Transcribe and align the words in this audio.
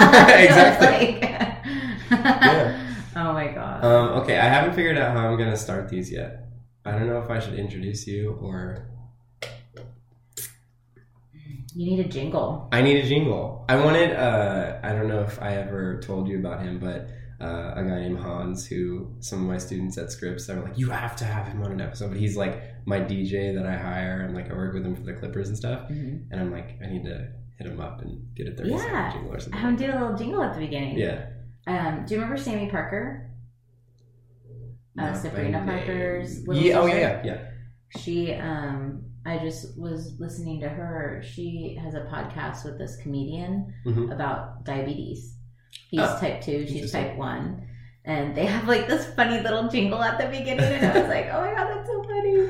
exactly. 0.46 1.18
yeah. 1.20 2.84
Oh 3.16 3.32
my 3.32 3.48
god. 3.48 3.84
Um, 3.84 4.08
okay, 4.22 4.38
I 4.38 4.44
haven't 4.44 4.74
figured 4.74 4.96
out 4.96 5.12
how 5.16 5.26
I'm 5.28 5.36
gonna 5.36 5.56
start 5.56 5.88
these 5.88 6.10
yet. 6.12 6.44
I 6.84 6.92
don't 6.92 7.08
know 7.08 7.20
if 7.20 7.28
I 7.28 7.40
should 7.40 7.54
introduce 7.58 8.06
you 8.06 8.38
or 8.40 8.88
you 11.74 11.86
need 11.90 12.00
a 12.00 12.08
jingle. 12.08 12.68
I 12.72 12.80
need 12.82 13.04
a 13.04 13.08
jingle. 13.08 13.64
I 13.68 13.76
wanted. 13.76 14.12
Uh, 14.12 14.78
I 14.82 14.92
don't 14.92 15.08
know 15.08 15.20
if 15.22 15.40
I 15.42 15.56
ever 15.56 16.00
told 16.00 16.28
you 16.28 16.38
about 16.38 16.62
him, 16.62 16.78
but 16.78 17.08
uh, 17.40 17.72
a 17.76 17.84
guy 17.84 18.00
named 18.00 18.18
Hans, 18.20 18.66
who 18.66 19.14
some 19.20 19.40
of 19.42 19.46
my 19.48 19.58
students 19.58 19.98
at 19.98 20.10
Scripps 20.10 20.48
are 20.48 20.60
like, 20.60 20.78
you 20.78 20.90
have 20.90 21.14
to 21.16 21.24
have 21.24 21.46
him 21.46 21.62
on 21.62 21.72
an 21.72 21.80
episode. 21.80 22.10
But 22.10 22.18
he's 22.18 22.36
like 22.36 22.62
my 22.86 23.00
DJ 23.00 23.54
that 23.54 23.66
I 23.66 23.76
hire, 23.76 24.20
and 24.22 24.34
like 24.34 24.50
I 24.50 24.54
work 24.54 24.74
with 24.74 24.84
him 24.84 24.94
for 24.96 25.02
the 25.02 25.12
Clippers 25.14 25.48
and 25.48 25.56
stuff. 25.56 25.88
Mhm. 25.90 26.26
And 26.30 26.40
I'm 26.40 26.50
like, 26.52 26.78
I 26.82 26.86
need 26.86 27.04
to 27.04 27.28
hit 27.58 27.66
him 27.66 27.80
up 27.80 28.00
and 28.02 28.34
get 28.36 28.46
a 28.48 28.54
30 28.56 28.70
Yeah. 28.70 28.78
second 28.78 29.12
jingle 29.12 29.34
or 29.34 29.40
something. 29.40 29.60
Have 29.60 29.70
him 29.70 29.76
do 29.76 29.86
a 29.90 29.96
little 30.00 30.16
jingle 30.16 30.42
at 30.42 30.54
the 30.54 30.60
beginning. 30.60 30.98
yeah. 30.98 31.26
Um, 31.66 32.04
do 32.06 32.14
you 32.14 32.20
remember 32.20 32.40
Sammy 32.40 32.70
Parker? 32.70 33.30
Uh, 34.98 35.12
Sabrina. 35.14 35.62
Parker's 35.64 36.46
little 36.46 36.62
Yeah. 36.62 36.78
Oh 36.80 36.86
sister? 36.86 36.98
yeah. 37.00 37.22
Yeah. 37.24 37.38
She, 37.98 38.32
um, 38.34 39.04
I 39.26 39.38
just 39.38 39.78
was 39.78 40.14
listening 40.18 40.60
to 40.60 40.68
her. 40.68 41.22
She 41.24 41.78
has 41.82 41.94
a 41.94 42.00
podcast 42.02 42.64
with 42.64 42.78
this 42.78 42.96
comedian 43.02 43.72
Mhm. 43.86 44.12
about 44.12 44.64
diabetes. 44.64 45.36
He's 45.90 46.00
Oh, 46.00 46.18
type 46.20 46.40
two, 46.40 46.66
she's 46.66 46.90
type 46.92 47.16
one. 47.16 47.66
And 48.04 48.34
they 48.34 48.46
have 48.46 48.66
like 48.66 48.86
this 48.88 49.06
funny 49.14 49.40
little 49.40 49.68
jingle 49.68 50.02
at 50.02 50.18
the 50.18 50.26
beginning, 50.26 50.64
and 50.64 50.86
I 50.86 51.00
was 51.00 51.08
like, 51.08 51.26
oh 51.32 51.40
my 51.42 51.54
god, 51.54 51.68
that's 51.68 51.88
so 51.88 52.02
funny. 52.02 52.48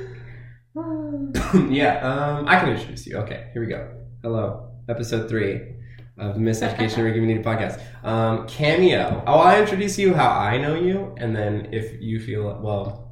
yeah, 1.77 1.99
um, 2.01 2.47
I 2.49 2.61
can 2.61 2.71
introduce 2.71 3.07
you. 3.07 3.17
Okay, 3.19 3.51
here 3.53 3.63
we 3.63 3.69
go. 3.69 3.93
Hello, 4.23 4.68
episode 4.89 5.29
three 5.29 5.75
of 6.19 6.35
the 6.35 6.41
Miseducation 6.41 7.05
Ricky 7.05 7.21
Medina 7.21 7.43
podcast. 7.45 7.81
Um, 8.05 8.47
cameo. 8.47 9.23
Oh, 9.27 9.41
I'll 9.41 9.61
introduce 9.61 9.99
you 9.99 10.15
how 10.15 10.29
I 10.29 10.59
know 10.59 10.75
you, 10.75 11.15
and 11.19 11.35
then 11.35 11.69
if 11.73 12.01
you 12.01 12.21
feel 12.21 12.59
well, 12.61 13.11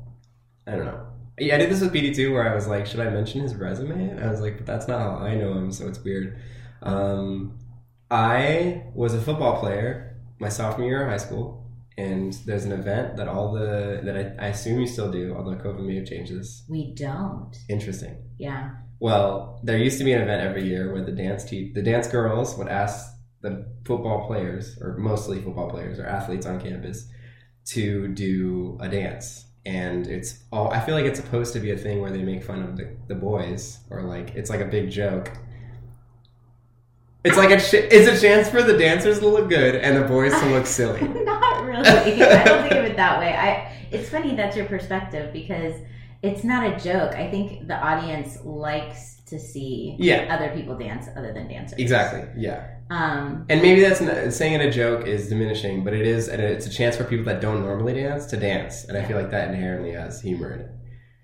I 0.66 0.72
don't 0.72 0.86
know. 0.86 1.06
Yeah, 1.38 1.56
I 1.56 1.58
did 1.58 1.70
this 1.70 1.82
with 1.82 1.92
BD2 1.92 2.32
where 2.32 2.50
I 2.50 2.54
was 2.54 2.66
like, 2.66 2.86
should 2.86 3.00
I 3.00 3.10
mention 3.10 3.42
his 3.42 3.54
resume? 3.54 4.10
And 4.10 4.20
I 4.20 4.30
was 4.30 4.40
like, 4.40 4.56
but 4.56 4.66
that's 4.66 4.88
not 4.88 5.00
how 5.00 5.16
I 5.18 5.34
know 5.34 5.52
him, 5.52 5.70
so 5.70 5.86
it's 5.86 6.02
weird. 6.02 6.38
Um, 6.82 7.58
I 8.10 8.84
was 8.94 9.12
a 9.14 9.20
football 9.20 9.60
player 9.60 10.06
my 10.38 10.48
sophomore 10.48 10.86
year 10.86 11.02
of 11.02 11.08
high 11.10 11.16
school, 11.16 11.66
and 11.96 12.32
there's 12.44 12.64
an 12.64 12.72
event 12.72 13.16
that 13.16 13.28
all 13.28 13.52
the 13.52 14.00
that 14.04 14.16
I, 14.16 14.46
I 14.46 14.48
assume 14.48 14.80
you 14.80 14.86
still 14.86 15.10
do, 15.10 15.34
although 15.36 15.56
COVID 15.56 15.84
may 15.84 15.96
have 15.96 16.06
changed 16.06 16.38
this. 16.38 16.64
We 16.68 16.94
don't. 16.94 17.56
Interesting. 17.68 18.16
Yeah. 18.38 18.72
Well, 18.98 19.60
there 19.62 19.76
used 19.76 19.98
to 19.98 20.04
be 20.04 20.12
an 20.12 20.22
event 20.22 20.42
every 20.42 20.66
year 20.66 20.92
where 20.92 21.04
the 21.04 21.12
dance 21.12 21.44
te- 21.44 21.72
the 21.72 21.82
dance 21.82 22.08
girls 22.08 22.56
would 22.56 22.68
ask 22.68 23.14
the 23.42 23.66
football 23.84 24.26
players, 24.26 24.78
or 24.80 24.96
mostly 24.96 25.40
football 25.40 25.68
players 25.68 25.98
or 25.98 26.06
athletes 26.06 26.46
on 26.46 26.60
campus, 26.60 27.08
to 27.66 28.08
do 28.08 28.78
a 28.80 28.88
dance. 28.88 29.44
And 29.66 30.06
it's 30.06 30.42
all 30.52 30.72
I 30.72 30.80
feel 30.80 30.94
like 30.94 31.04
it's 31.04 31.20
supposed 31.20 31.52
to 31.54 31.60
be 31.60 31.72
a 31.72 31.76
thing 31.76 32.00
where 32.00 32.10
they 32.10 32.22
make 32.22 32.42
fun 32.42 32.62
of 32.62 32.76
the, 32.76 32.96
the 33.08 33.14
boys, 33.14 33.78
or 33.90 34.02
like 34.02 34.34
it's 34.34 34.48
like 34.48 34.60
a 34.60 34.66
big 34.66 34.90
joke. 34.90 35.30
It's 37.24 37.36
like 37.36 37.50
a 37.50 37.56
it's 37.56 38.08
a 38.08 38.20
chance 38.26 38.48
for 38.48 38.62
the 38.62 38.78
dancers 38.78 39.18
to 39.18 39.28
look 39.28 39.48
good 39.48 39.74
and 39.74 39.96
the 39.96 40.06
boys 40.06 40.32
to 40.32 40.46
look 40.46 40.64
silly. 40.64 41.00
not 41.24 41.64
really. 41.64 42.22
I 42.22 42.44
don't 42.44 42.62
think 42.62 42.74
of 42.74 42.84
it 42.84 42.96
that 42.96 43.18
way. 43.18 43.34
I. 43.34 43.72
It's 43.90 44.08
funny 44.08 44.34
that's 44.34 44.56
your 44.56 44.66
perspective 44.66 45.32
because 45.32 45.74
it's 46.22 46.44
not 46.44 46.64
a 46.72 46.78
joke. 46.82 47.14
I 47.14 47.30
think 47.30 47.66
the 47.68 47.76
audience 47.76 48.38
likes 48.44 49.20
to 49.26 49.38
see 49.38 49.96
Yeah, 49.98 50.26
other 50.34 50.54
people 50.54 50.76
dance 50.78 51.06
other 51.16 51.32
than 51.32 51.48
dancers. 51.48 51.78
exactly. 51.78 52.22
Yeah. 52.36 52.68
Um, 52.90 53.44
And 53.48 53.60
maybe 53.62 53.80
that's 53.80 54.00
not, 54.00 54.32
saying 54.32 54.52
it 54.54 54.64
a 54.64 54.70
joke 54.70 55.06
is 55.06 55.28
diminishing, 55.28 55.82
but 55.82 55.92
it 55.92 56.06
is, 56.06 56.28
and 56.28 56.40
it's 56.40 56.66
a 56.66 56.70
chance 56.70 56.96
for 56.96 57.02
people 57.04 57.24
that 57.26 57.40
don't 57.40 57.60
normally 57.60 57.94
dance 57.94 58.26
to 58.26 58.36
dance, 58.36 58.84
and 58.84 58.96
I 58.96 59.04
feel 59.04 59.16
like 59.20 59.30
that 59.32 59.48
inherently 59.48 59.92
has 59.92 60.20
humor 60.20 60.52
in 60.54 60.60
it. 60.60 60.70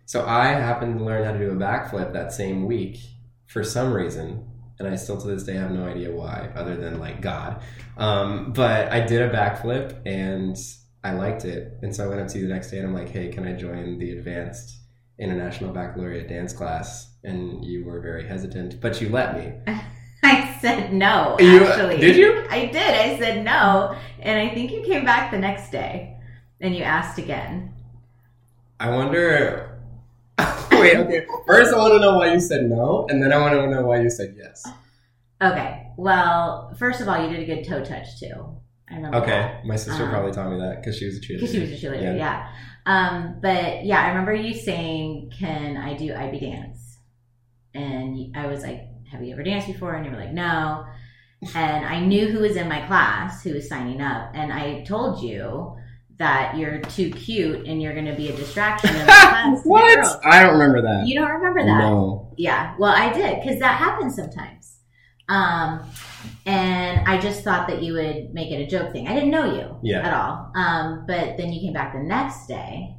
So 0.06 0.26
I 0.26 0.46
happened 0.48 0.98
to 0.98 1.04
learn 1.04 1.24
how 1.24 1.32
to 1.32 1.38
do 1.38 1.50
a 1.52 1.54
backflip 1.54 2.12
that 2.12 2.32
same 2.32 2.66
week 2.66 2.98
for 3.46 3.62
some 3.62 3.92
reason, 3.92 4.44
and 4.80 4.88
I 4.88 4.96
still 4.96 5.20
to 5.20 5.28
this 5.28 5.44
day 5.44 5.54
have 5.54 5.70
no 5.70 5.84
idea 5.86 6.10
why, 6.10 6.50
other 6.56 6.76
than 6.76 6.98
like 6.98 7.20
God. 7.20 7.62
Um, 7.96 8.52
but 8.52 8.90
I 8.90 9.06
did 9.06 9.22
a 9.22 9.30
backflip 9.30 10.02
and 10.04 10.56
I 11.04 11.12
liked 11.12 11.44
it, 11.44 11.78
and 11.82 11.94
so 11.94 12.04
I 12.04 12.08
went 12.08 12.20
up 12.20 12.28
to 12.28 12.38
you 12.38 12.48
the 12.48 12.52
next 12.54 12.72
day 12.72 12.78
and 12.78 12.88
I'm 12.88 12.94
like, 12.94 13.08
"Hey, 13.10 13.28
can 13.28 13.46
I 13.46 13.52
join 13.52 13.98
the 13.98 14.10
advanced 14.18 14.80
international 15.18 15.72
baccalaureate 15.72 16.28
dance 16.28 16.52
class?" 16.52 17.10
And 17.24 17.64
you 17.64 17.84
were 17.84 18.00
very 18.00 18.26
hesitant, 18.26 18.80
but 18.80 19.00
you 19.00 19.08
let 19.08 19.36
me. 19.36 19.52
I 20.24 20.56
said 20.60 20.92
no. 20.92 21.36
You- 21.40 21.64
Actually, 21.64 21.98
did 21.98 22.16
you? 22.16 22.44
I 22.50 22.66
did. 22.66 22.76
I 22.76 23.18
said 23.18 23.44
no, 23.44 23.96
and 24.20 24.38
I 24.38 24.52
think 24.54 24.70
you 24.72 24.82
came 24.82 25.04
back 25.04 25.30
the 25.30 25.38
next 25.38 25.70
day, 25.70 26.16
and 26.60 26.74
you 26.74 26.82
asked 26.82 27.18
again. 27.18 27.74
I 28.80 28.90
wonder. 28.90 29.78
Wait, 30.72 30.96
okay. 30.96 31.26
First, 31.46 31.72
I 31.74 31.78
want 31.78 31.92
to 31.94 32.00
know 32.00 32.18
why 32.18 32.32
you 32.32 32.40
said 32.40 32.64
no, 32.68 33.06
and 33.08 33.22
then 33.22 33.32
I 33.32 33.38
want 33.38 33.54
to 33.54 33.66
know 33.70 33.82
why 33.86 34.00
you 34.00 34.10
said 34.10 34.34
yes. 34.36 34.66
Okay. 35.40 35.86
Well, 35.96 36.74
first 36.78 37.00
of 37.00 37.08
all, 37.08 37.22
you 37.22 37.28
did 37.30 37.48
a 37.48 37.54
good 37.54 37.64
toe 37.68 37.84
touch 37.84 38.18
too. 38.18 38.56
I 38.90 38.96
remember. 38.96 39.18
Okay, 39.18 39.60
my 39.64 39.76
sister 39.76 40.04
Um, 40.04 40.10
probably 40.10 40.32
taught 40.32 40.50
me 40.50 40.58
that 40.58 40.76
because 40.80 40.96
she 40.98 41.04
was 41.06 41.16
a 41.18 41.20
cheerleader. 41.20 41.40
Because 41.40 41.52
she 41.52 41.60
was 41.60 41.70
a 41.70 41.74
cheerleader, 41.76 42.02
Yeah. 42.02 42.14
yeah. 42.14 42.52
Um, 42.84 43.38
but 43.40 43.84
yeah, 43.84 44.00
I 44.02 44.08
remember 44.08 44.34
you 44.34 44.54
saying, 44.54 45.32
"Can 45.38 45.76
I 45.76 45.94
do 45.94 46.12
IB 46.14 46.40
dance?" 46.40 46.98
And 47.74 48.36
I 48.36 48.46
was 48.46 48.62
like, 48.62 48.88
"Have 49.10 49.22
you 49.22 49.32
ever 49.32 49.42
danced 49.42 49.66
before?" 49.68 49.94
And 49.94 50.04
you 50.04 50.10
were 50.12 50.18
like, 50.18 50.32
"No." 50.32 50.84
And 51.54 51.84
I 51.84 52.00
knew 52.00 52.28
who 52.28 52.40
was 52.40 52.56
in 52.56 52.68
my 52.68 52.86
class 52.86 53.42
who 53.42 53.54
was 53.54 53.68
signing 53.68 54.00
up, 54.00 54.30
and 54.34 54.52
I 54.52 54.82
told 54.84 55.22
you 55.22 55.76
that 56.18 56.56
you're 56.56 56.78
too 56.80 57.10
cute 57.10 57.66
and 57.66 57.82
you're 57.82 57.94
going 57.94 58.06
to 58.06 58.14
be 58.14 58.28
a 58.28 58.36
distraction 58.36 58.94
in 58.94 59.06
class. 59.06 59.60
what? 59.64 60.24
I 60.24 60.42
don't 60.42 60.52
remember 60.52 60.82
that. 60.82 61.06
You 61.06 61.14
don't 61.16 61.30
remember 61.30 61.64
that? 61.64 61.78
No. 61.78 62.32
Yeah, 62.36 62.74
well, 62.78 62.92
I 62.94 63.12
did 63.12 63.40
because 63.40 63.58
that 63.60 63.76
happens 63.76 64.14
sometimes. 64.16 64.71
Um, 65.32 65.90
and 66.44 67.08
I 67.08 67.18
just 67.18 67.42
thought 67.42 67.66
that 67.68 67.82
you 67.82 67.94
would 67.94 68.34
make 68.34 68.50
it 68.50 68.56
a 68.60 68.66
joke 68.66 68.92
thing. 68.92 69.08
I 69.08 69.14
didn't 69.14 69.30
know 69.30 69.44
you 69.54 69.76
Yeah. 69.82 70.06
at 70.06 70.12
all. 70.12 70.52
Um, 70.54 71.04
but 71.06 71.36
then 71.38 71.52
you 71.52 71.60
came 71.60 71.72
back 71.72 71.94
the 71.94 72.02
next 72.02 72.46
day, 72.46 72.94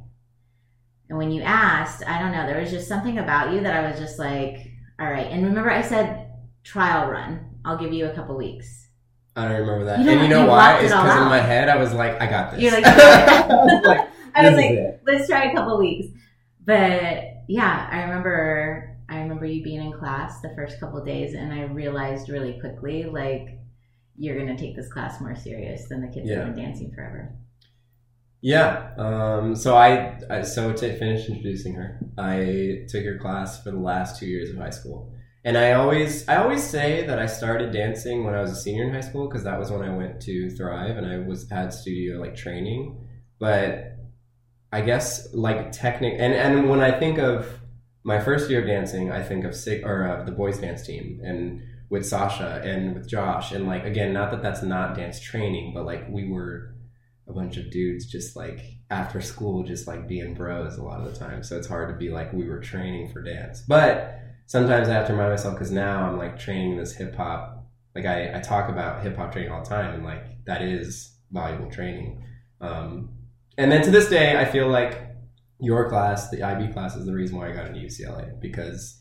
and 1.08 1.16
when 1.18 1.30
you 1.30 1.42
asked, 1.42 2.02
I 2.06 2.18
don't 2.20 2.32
know, 2.32 2.46
there 2.46 2.60
was 2.60 2.70
just 2.70 2.88
something 2.88 3.18
about 3.18 3.52
you 3.52 3.60
that 3.60 3.74
I 3.84 3.88
was 3.88 4.00
just 4.00 4.18
like, 4.18 4.56
all 5.00 5.10
right. 5.10 5.28
And 5.30 5.44
remember, 5.46 5.70
I 5.70 5.82
said 5.82 6.28
trial 6.64 7.10
run. 7.10 7.50
I'll 7.64 7.78
give 7.78 7.92
you 7.92 8.06
a 8.06 8.14
couple 8.14 8.36
weeks. 8.36 8.88
I 9.36 9.48
don't 9.48 9.60
remember 9.60 9.84
that. 9.86 10.00
You 10.00 10.10
and 10.10 10.22
you 10.22 10.28
know 10.28 10.42
you 10.44 10.48
why? 10.48 10.78
It's 10.80 10.92
because 10.92 11.16
in 11.22 11.28
my 11.28 11.40
head 11.40 11.68
I 11.68 11.76
was 11.76 11.92
like, 11.92 12.20
I 12.20 12.26
got 12.26 12.52
this. 12.52 12.60
You're 12.60 12.72
like- 12.72 12.84
I 12.86 13.46
was 13.46 13.84
like, 13.86 14.08
I 14.34 14.48
was 14.48 14.56
like, 14.56 15.00
let's 15.06 15.28
try 15.28 15.44
a 15.50 15.54
couple 15.54 15.78
weeks. 15.78 16.06
But 16.64 17.24
yeah, 17.48 17.88
I 17.90 18.02
remember 18.04 18.93
I 19.08 19.18
remember 19.20 19.46
you 19.46 19.62
being 19.62 19.82
in 19.84 19.92
class 19.92 20.40
the 20.40 20.52
first 20.56 20.80
couple 20.80 21.04
days 21.04 21.34
and 21.34 21.52
I 21.52 21.62
realized 21.62 22.28
really 22.28 22.58
quickly 22.60 23.04
like 23.04 23.58
you're 24.16 24.38
gonna 24.38 24.56
take 24.56 24.76
this 24.76 24.92
class 24.92 25.20
more 25.20 25.34
serious 25.36 25.88
than 25.88 26.00
the 26.00 26.08
kids 26.08 26.28
Yeah. 26.28 26.44
have 26.44 26.54
been 26.54 26.64
dancing 26.64 26.92
forever. 26.94 27.34
Yeah. 28.40 28.90
Um, 28.98 29.56
so 29.56 29.74
I, 29.74 30.18
I 30.30 30.42
so 30.42 30.72
to 30.72 30.98
finish 30.98 31.28
introducing 31.28 31.74
her, 31.74 31.98
I 32.18 32.84
took 32.88 33.04
her 33.04 33.18
class 33.18 33.62
for 33.62 33.70
the 33.70 33.78
last 33.78 34.18
two 34.20 34.26
years 34.26 34.50
of 34.50 34.56
high 34.58 34.68
school, 34.70 35.12
and 35.44 35.56
I 35.56 35.72
always 35.72 36.28
I 36.28 36.36
always 36.36 36.62
say 36.62 37.06
that 37.06 37.18
I 37.18 37.24
started 37.24 37.72
dancing 37.72 38.22
when 38.24 38.34
I 38.34 38.42
was 38.42 38.50
a 38.50 38.56
senior 38.56 38.84
in 38.84 38.92
high 38.92 39.00
school 39.00 39.28
because 39.28 39.44
that 39.44 39.58
was 39.58 39.70
when 39.70 39.80
I 39.80 39.96
went 39.96 40.20
to 40.22 40.50
Thrive 40.50 40.96
and 40.98 41.06
I 41.06 41.18
was 41.26 41.48
had 41.48 41.72
studio 41.72 42.20
like 42.20 42.36
training, 42.36 43.08
but 43.38 43.96
I 44.70 44.82
guess 44.82 45.32
like 45.32 45.72
technic 45.72 46.14
and 46.18 46.34
and 46.34 46.68
when 46.68 46.80
I 46.80 46.98
think 46.98 47.18
of 47.18 47.48
my 48.04 48.20
first 48.20 48.50
year 48.50 48.60
of 48.60 48.66
dancing, 48.66 49.10
I 49.10 49.22
think 49.22 49.44
of 49.44 49.54
sig 49.54 49.84
or 49.84 50.06
uh, 50.06 50.24
the 50.24 50.32
boys 50.32 50.58
dance 50.58 50.86
team 50.86 51.20
and 51.24 51.62
with 51.90 52.06
Sasha 52.06 52.60
and 52.64 52.94
with 52.94 53.08
Josh. 53.08 53.52
And 53.52 53.66
like 53.66 53.84
again 53.84 54.12
not 54.12 54.30
that 54.30 54.42
that's 54.42 54.62
not 54.62 54.96
dance 54.96 55.20
training, 55.20 55.72
but 55.74 55.84
like 55.86 56.06
we 56.08 56.28
were 56.28 56.74
a 57.26 57.32
bunch 57.32 57.56
of 57.56 57.70
dudes 57.70 58.06
just 58.06 58.36
like 58.36 58.60
after 58.90 59.20
school 59.20 59.64
just 59.64 59.86
like 59.86 60.06
being 60.06 60.34
bros 60.34 60.76
a 60.76 60.82
lot 60.82 61.00
of 61.00 61.12
the 61.12 61.18
time. 61.18 61.42
So 61.42 61.56
it's 61.56 61.66
hard 61.66 61.88
to 61.88 61.96
be 61.96 62.10
like 62.10 62.32
we 62.32 62.46
were 62.46 62.60
training 62.60 63.10
for 63.12 63.22
dance. 63.22 63.62
But 63.66 64.20
sometimes 64.46 64.88
i 64.88 64.92
have 64.92 65.06
to 65.06 65.12
remind 65.12 65.30
myself 65.30 65.54
because 65.54 65.70
now 65.70 66.06
i'm 66.06 66.18
like 66.18 66.38
training 66.38 66.76
this 66.76 66.94
hip-hop 66.94 67.66
like 67.94 68.04
I, 68.04 68.36
I 68.36 68.40
talk 68.40 68.68
about 68.68 69.02
hip-hop 69.02 69.32
training 69.32 69.52
all 69.52 69.62
the 69.62 69.68
time 69.68 69.94
and 69.94 70.04
like 70.04 70.24
that 70.46 70.62
is 70.62 71.16
valuable 71.30 71.70
training. 71.70 72.22
Um, 72.60 73.10
and 73.56 73.70
then 73.70 73.82
to 73.82 73.90
this 73.90 74.08
day 74.08 74.36
i 74.36 74.44
feel 74.44 74.68
like 74.68 75.13
your 75.64 75.88
class 75.88 76.30
the 76.30 76.42
ib 76.42 76.72
class 76.72 76.96
is 76.96 77.06
the 77.06 77.12
reason 77.12 77.36
why 77.36 77.50
i 77.50 77.52
got 77.52 77.66
into 77.66 77.80
ucla 77.80 78.40
because 78.40 79.00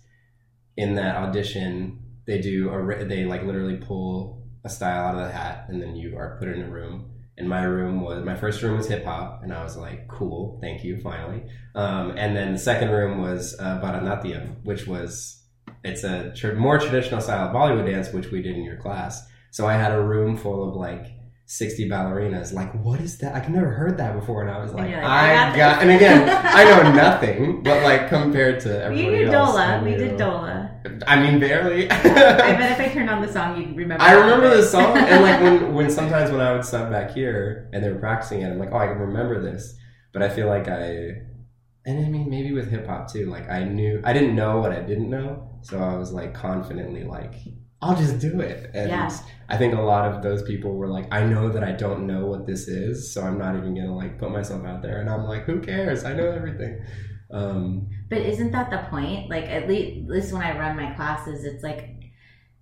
in 0.78 0.96
that 0.96 1.16
audition 1.16 2.00
they 2.26 2.40
do 2.40 2.70
a 2.70 3.06
they 3.06 3.26
like 3.26 3.44
literally 3.44 3.78
pull 3.78 4.42
a 4.64 4.70
style 4.70 5.08
out 5.08 5.16
of 5.16 5.28
the 5.28 5.32
hat 5.32 5.66
and 5.68 5.82
then 5.82 5.96
you 5.96 6.18
are 6.18 6.38
put 6.40 6.48
in 6.48 6.62
a 6.62 6.70
room 6.70 7.14
and 7.38 7.50
my 7.50 7.64
room 7.64 8.02
was 8.02 8.24
my 8.24 8.36
first 8.36 8.62
room 8.62 8.78
was 8.78 8.88
hip 8.88 9.06
hop, 9.06 9.42
and 9.44 9.52
I 9.52 9.64
was 9.64 9.76
like, 9.76 10.08
"Cool, 10.08 10.60
thank 10.62 10.84
you, 10.84 11.00
finally." 11.02 11.44
Um, 11.74 12.14
and 12.16 12.36
then 12.36 12.54
the 12.54 12.60
second 12.60 12.90
room 12.90 13.22
was 13.22 13.56
uh, 13.60 13.80
Bharatanatyam, 13.82 14.64
which 14.64 14.86
was 14.86 15.42
it's 15.84 16.04
a 16.04 16.32
tr- 16.36 16.54
more 16.54 16.78
traditional 16.78 17.22
style 17.22 17.48
of 17.48 17.56
Bollywood 17.56 17.90
dance, 17.90 18.14
which 18.14 18.30
we 18.30 18.42
did 18.42 18.56
in 18.56 18.64
your 18.64 18.78
class. 18.78 19.28
So 19.52 19.68
I 19.68 19.74
had 19.74 19.92
a 19.92 20.02
room 20.02 20.38
full 20.38 20.68
of 20.70 20.76
like 20.76 21.08
60 21.46 21.90
ballerinas. 21.90 22.54
Like, 22.54 22.74
what 22.84 23.00
is 23.02 23.18
that? 23.20 23.36
I've 23.36 23.50
never 23.50 23.70
heard 23.70 23.98
that 23.98 24.18
before. 24.18 24.42
And 24.42 24.50
I 24.50 24.62
was 24.62 24.74
like, 24.74 24.94
I, 24.94 25.56
got 25.56 25.82
and 25.82 25.92
again, 25.98 26.30
I 26.30 26.64
know 26.64 26.92
nothing, 26.94 27.64
but 27.64 27.84
like 27.84 28.10
compared 28.10 28.62
to 28.62 28.70
We 28.70 28.76
everybody 28.76 29.18
did 29.26 29.34
else. 29.34 29.56
I 29.56 29.80
Dola. 29.80 29.84
We 29.84 29.92
did 29.96 30.20
Dola. 30.20 31.04
I 31.08 31.22
mean, 31.22 31.40
barely. 31.40 31.90
I 31.90 32.04
bet 32.04 32.80
if 32.80 32.80
I 32.80 32.94
turned 32.94 33.10
on 33.10 33.22
the 33.22 33.32
song, 33.32 33.60
you'd 33.60 33.76
remember. 33.76 34.04
I 34.04 34.14
remember 34.14 34.56
the 34.56 34.64
song, 34.64 34.98
and 34.98 35.24
like 35.24 35.42
when, 35.42 35.74
when 35.76 35.90
sometimes 35.90 36.32
when 36.32 36.42
I 36.42 36.54
would 36.54 36.66
sub 36.66 36.92
back 36.92 37.12
here 37.12 37.70
and 37.74 37.84
they 37.84 37.90
were 37.90 38.00
practicing 38.00 38.42
it, 38.42 38.50
I'm 38.50 38.60
like, 38.60 38.70
oh, 38.72 38.78
I 38.78 38.88
can 38.88 39.00
remember 39.00 39.42
this. 39.42 39.76
But 40.12 40.24
I 40.24 40.30
feel 40.30 40.48
like 40.48 40.68
I, 40.68 40.88
and 41.86 42.06
I 42.06 42.10
mean 42.10 42.30
maybe 42.30 42.54
with 42.54 42.70
hip 42.70 42.88
hop 42.88 43.12
too. 43.12 43.28
Like 43.28 43.50
I 43.50 43.64
knew 43.64 44.02
I 44.04 44.14
didn't 44.14 44.36
know 44.36 44.60
what 44.60 44.72
I 44.72 44.82
didn't 44.82 45.10
know, 45.10 45.60
so 45.62 45.80
I 45.80 45.96
was 45.96 46.12
like 46.12 46.34
confidently 46.34 47.04
like, 47.04 47.36
I'll 47.84 47.96
just 47.96 48.20
do 48.20 48.40
it. 48.42 48.72
And 48.74 48.90
Yeah. 48.90 49.10
I 49.50 49.58
think 49.58 49.74
a 49.76 49.82
lot 49.82 50.10
of 50.12 50.24
those 50.24 50.42
people 50.44 50.76
were 50.76 50.88
like, 50.88 51.08
I 51.12 51.26
know 51.26 51.50
that 51.50 51.64
I 51.64 51.74
don't 51.74 52.08
know 52.08 52.26
what 52.26 52.48
this 52.48 52.68
is, 52.68 53.14
so 53.14 53.22
I'm 53.24 53.38
not 53.38 53.56
even 53.56 53.76
gonna 53.76 53.96
like 53.96 54.18
put 54.18 54.32
myself 54.32 54.66
out 54.66 54.82
there. 54.82 55.00
And 55.02 55.10
I'm 55.10 55.24
like, 55.26 55.44
who 55.44 55.60
cares? 55.62 56.04
I 56.06 56.14
know 56.14 56.30
everything. 56.32 56.82
Um, 57.32 57.90
But 58.10 58.20
isn't 58.20 58.52
that 58.52 58.70
the 58.70 58.80
point? 58.90 59.30
Like 59.30 59.46
at 59.46 59.68
least, 59.68 60.04
at 60.06 60.10
least 60.16 60.34
when 60.34 60.42
I 60.44 60.58
run 60.58 60.76
my 60.78 60.94
classes, 60.94 61.44
it's 61.46 61.64
like 61.64 61.90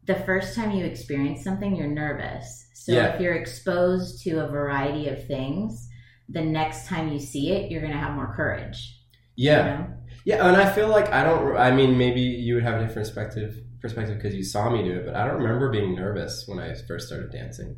the 0.05 0.15
first 0.15 0.55
time 0.55 0.71
you 0.71 0.85
experience 0.85 1.43
something, 1.43 1.75
you're 1.75 1.87
nervous. 1.87 2.69
So 2.73 2.93
Yeah. 2.93 3.13
if 3.13 3.21
you're 3.21 3.35
exposed 3.35 4.23
to 4.23 4.43
a 4.43 4.47
variety 4.47 5.07
of 5.07 5.25
things, 5.27 5.87
the 6.29 6.41
next 6.41 6.87
time 6.87 7.11
you 7.11 7.19
see 7.19 7.51
it, 7.51 7.69
you're 7.69 7.81
gonna 7.81 7.97
have 7.97 8.15
more 8.15 8.33
courage. 8.35 8.97
you 9.37 9.49
yeah. 9.49 9.63
know? 9.63 9.87
Yeah, 10.25 10.47
and 10.47 10.57
I 10.57 10.69
feel 10.71 10.89
like 10.89 11.09
I 11.11 11.23
don't. 11.23 11.55
I 11.57 11.71
mean, 11.71 11.97
maybe 11.97 12.21
you 12.21 12.55
would 12.55 12.63
have 12.63 12.75
a 12.75 12.85
different 12.85 13.07
perspective 13.07 13.61
perspective 13.81 14.17
because 14.17 14.35
you 14.35 14.43
saw 14.43 14.69
me 14.69 14.83
do 14.83 14.91
it, 14.99 15.05
but 15.05 15.15
I 15.15 15.25
don't 15.27 15.41
remember 15.41 15.69
being 15.69 15.95
nervous 15.95 16.43
when 16.47 16.59
I 16.59 16.73
first 16.87 17.07
started 17.07 17.31
dancing 17.31 17.75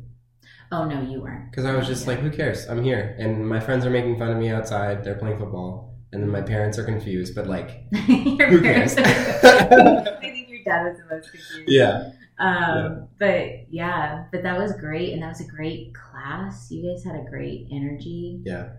Oh 0.72 0.84
no, 0.86 1.02
you 1.02 1.20
weren't. 1.20 1.50
because 1.50 1.64
I 1.66 1.76
was 1.76 1.86
just 1.86 2.06
like, 2.06 2.18
"Who 2.20 2.30
cares? 2.30 2.66
I'm 2.68 2.82
here," 2.82 3.14
and 3.18 3.48
my 3.48 3.60
friends 3.60 3.84
are 3.86 3.90
making 3.90 4.18
fun 4.18 4.30
of 4.30 4.38
me 4.38 4.48
outside. 4.50 5.04
They're 5.04 5.14
playing 5.14 5.38
football, 5.38 5.94
and 6.12 6.22
then 6.22 6.30
my 6.30 6.40
parents 6.40 6.78
are 6.78 6.84
confused. 6.84 7.34
But 7.34 7.46
like, 7.46 7.84
your 7.92 8.48
who 8.48 8.60
cares? 8.62 8.96
I 8.98 10.16
think 10.20 10.48
your 10.48 10.64
dad 10.64 10.84
was 10.88 10.98
the 10.98 11.14
most 11.14 11.30
confused. 11.30 11.68
yeah, 11.68 12.10
Um, 12.38 13.08
but 13.20 13.70
yeah, 13.70 14.24
but 14.32 14.42
that 14.42 14.58
was 14.58 14.72
great, 14.80 15.12
and 15.12 15.22
that 15.22 15.28
was 15.28 15.40
a 15.40 15.46
great 15.46 15.92
class. 15.94 16.70
You 16.70 16.90
guys 16.90 17.04
had 17.04 17.14
a 17.14 17.24
great 17.30 17.68
energy. 17.72 18.42
yeah. 18.44 18.70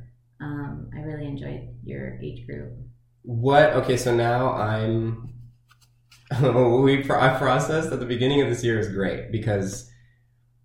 Um, 0.41 0.89
I 0.93 0.99
really 0.99 1.25
enjoyed 1.27 1.69
your 1.85 2.19
age 2.21 2.45
group. 2.45 2.73
What? 3.21 3.69
Okay, 3.73 3.95
so 3.95 4.13
now 4.13 4.51
I'm. 4.53 5.29
we 6.41 7.03
pro- 7.03 7.19
I 7.19 7.37
processed 7.37 7.91
at 7.91 7.99
the 7.99 8.05
beginning 8.05 8.41
of 8.41 8.49
this 8.49 8.63
year 8.63 8.79
is 8.79 8.89
great 8.89 9.31
because 9.31 9.89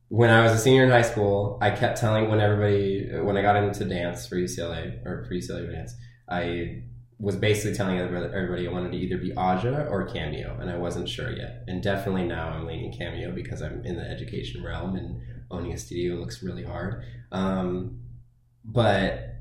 when 0.09 0.31
I 0.31 0.43
was 0.43 0.53
a 0.53 0.59
senior 0.59 0.85
in 0.85 0.91
high 0.91 1.03
school, 1.03 1.59
I 1.61 1.71
kept 1.71 2.01
telling 2.01 2.31
when 2.31 2.41
everybody 2.41 3.09
when 3.21 3.37
I 3.37 3.43
got 3.43 3.57
into 3.57 3.85
dance 3.85 4.27
for 4.27 4.37
UCLA 4.37 5.05
or 5.07 5.25
for 5.25 5.35
UCLA 5.35 5.71
dance, 5.71 5.95
I 6.29 6.85
was 7.21 7.37
basically 7.37 7.77
telling 7.77 7.99
everybody, 7.99 8.67
I 8.67 8.73
wanted 8.73 8.93
to 8.93 8.99
either 8.99 9.19
be 9.19 9.35
Aja 9.37 9.87
or 9.91 10.07
Cameo, 10.07 10.57
and 10.59 10.71
I 10.71 10.77
wasn't 10.79 11.09
sure 11.09 11.31
yet. 11.31 11.65
And 11.69 11.83
definitely 11.83 12.25
now 12.25 12.49
I'm 12.49 12.67
leaning 12.67 12.97
Cameo 12.97 13.33
because 13.33 13.61
I'm 13.61 13.85
in 13.85 13.97
the 13.97 14.03
education 14.03 14.65
realm 14.65 14.97
and 14.97 15.21
owning 15.51 15.73
a 15.73 15.79
studio 15.79 16.15
looks 16.15 16.43
really 16.43 16.65
hard. 16.65 17.05
Um, 17.31 18.01
but 18.65 19.35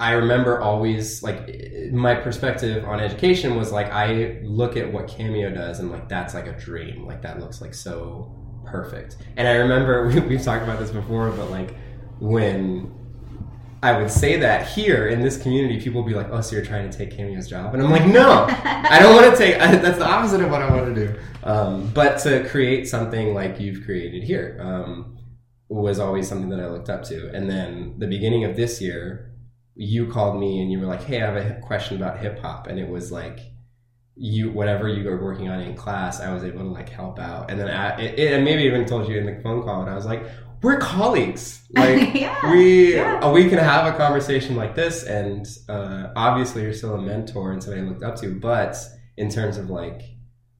I 0.00 0.12
remember 0.12 0.60
always 0.60 1.22
like 1.22 1.54
my 1.92 2.14
perspective 2.14 2.86
on 2.86 3.00
education 3.00 3.56
was 3.56 3.70
like 3.70 3.92
I 3.92 4.40
look 4.42 4.78
at 4.78 4.90
what 4.90 5.08
Cameo 5.08 5.50
does 5.50 5.78
and 5.78 5.92
like 5.92 6.08
that's 6.08 6.32
like 6.32 6.46
a 6.46 6.58
dream. 6.58 7.06
Like 7.06 7.20
that 7.20 7.38
looks 7.38 7.60
like 7.60 7.74
so 7.74 8.34
perfect. 8.64 9.18
And 9.36 9.46
I 9.46 9.56
remember 9.56 10.08
we, 10.08 10.18
we've 10.20 10.42
talked 10.42 10.64
about 10.64 10.78
this 10.78 10.90
before, 10.90 11.30
but 11.32 11.50
like 11.50 11.74
when 12.18 12.96
I 13.82 13.98
would 13.98 14.10
say 14.10 14.38
that 14.38 14.68
here 14.68 15.08
in 15.08 15.20
this 15.20 15.40
community, 15.40 15.78
people 15.80 16.02
would 16.02 16.08
be 16.08 16.14
like, 16.14 16.28
"Oh, 16.30 16.40
so 16.40 16.56
you're 16.56 16.64
trying 16.64 16.90
to 16.90 16.96
take 16.96 17.14
Cameo's 17.14 17.48
job?" 17.48 17.74
And 17.74 17.82
I'm 17.82 17.90
like, 17.90 18.06
"No, 18.06 18.46
I 18.48 18.98
don't 19.00 19.14
want 19.14 19.30
to 19.30 19.36
take. 19.36 19.60
I, 19.60 19.76
that's 19.76 19.98
the 19.98 20.06
opposite 20.06 20.40
of 20.40 20.50
what 20.50 20.62
I 20.62 20.70
want 20.74 20.94
to 20.94 21.06
do." 21.06 21.18
Um, 21.44 21.90
but 21.94 22.18
to 22.20 22.46
create 22.48 22.88
something 22.88 23.32
like 23.32 23.60
you've 23.60 23.84
created 23.84 24.22
here 24.22 24.58
um, 24.60 25.18
was 25.68 25.98
always 25.98 26.28
something 26.28 26.50
that 26.50 26.60
I 26.60 26.68
looked 26.68 26.90
up 26.90 27.04
to. 27.04 27.30
And 27.34 27.48
then 27.50 27.94
the 27.98 28.06
beginning 28.06 28.44
of 28.44 28.54
this 28.54 28.82
year, 28.82 29.29
you 29.80 30.06
called 30.08 30.38
me 30.38 30.60
and 30.60 30.70
you 30.70 30.78
were 30.78 30.86
like, 30.86 31.02
"Hey, 31.02 31.22
I 31.22 31.26
have 31.26 31.36
a 31.36 31.60
question 31.60 31.96
about 31.96 32.18
hip 32.18 32.38
hop," 32.40 32.66
and 32.66 32.78
it 32.78 32.88
was 32.88 33.10
like 33.10 33.40
you 34.14 34.50
whatever 34.50 34.86
you 34.88 35.08
were 35.08 35.22
working 35.22 35.48
on 35.48 35.60
in 35.60 35.74
class, 35.74 36.20
I 36.20 36.32
was 36.34 36.44
able 36.44 36.58
to 36.60 36.66
like 36.68 36.90
help 36.90 37.18
out. 37.18 37.50
And 37.50 37.58
then 37.58 37.68
I, 37.68 37.98
it, 37.98 38.18
it, 38.18 38.32
and 38.34 38.44
maybe 38.44 38.64
even 38.64 38.84
told 38.84 39.08
you 39.08 39.16
in 39.16 39.24
the 39.24 39.40
phone 39.42 39.62
call, 39.62 39.80
and 39.80 39.88
I 39.90 39.94
was 39.94 40.04
like, 40.04 40.22
"We're 40.62 40.78
colleagues." 40.78 41.56
Like 41.72 42.14
yeah. 42.14 42.50
we 42.50 42.96
yeah. 42.96 43.30
we 43.30 43.48
can 43.48 43.58
have 43.58 43.86
a 43.94 43.96
conversation 43.96 44.56
like 44.56 44.74
this 44.74 45.04
and 45.04 45.46
uh, 45.68 46.08
obviously 46.16 46.62
you're 46.62 46.72
still 46.72 46.96
a 46.96 47.00
mentor 47.00 47.52
and 47.52 47.62
somebody 47.62 47.86
I 47.86 47.88
looked 47.88 48.02
up 48.02 48.16
to 48.16 48.34
but 48.40 48.76
in 49.16 49.30
terms 49.30 49.56
of 49.56 49.70
like 49.70 50.02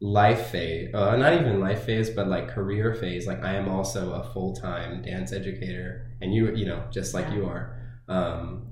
life 0.00 0.46
phase 0.52 0.94
uh, 0.94 1.16
not 1.16 1.34
even 1.34 1.58
life 1.58 1.82
phase 1.82 2.10
but 2.10 2.28
like 2.28 2.48
career 2.48 2.94
phase 2.94 3.26
like 3.26 3.42
i 3.44 3.54
am 3.54 3.68
also 3.68 4.12
a 4.12 4.22
full-time 4.32 5.02
dance 5.02 5.32
educator 5.32 6.06
and 6.22 6.32
you 6.32 6.54
you 6.54 6.64
know 6.64 6.84
just 6.92 7.12
like 7.12 7.26
Yeah. 7.26 7.34
you 7.34 7.46
are 7.46 7.64
um, 8.08 8.70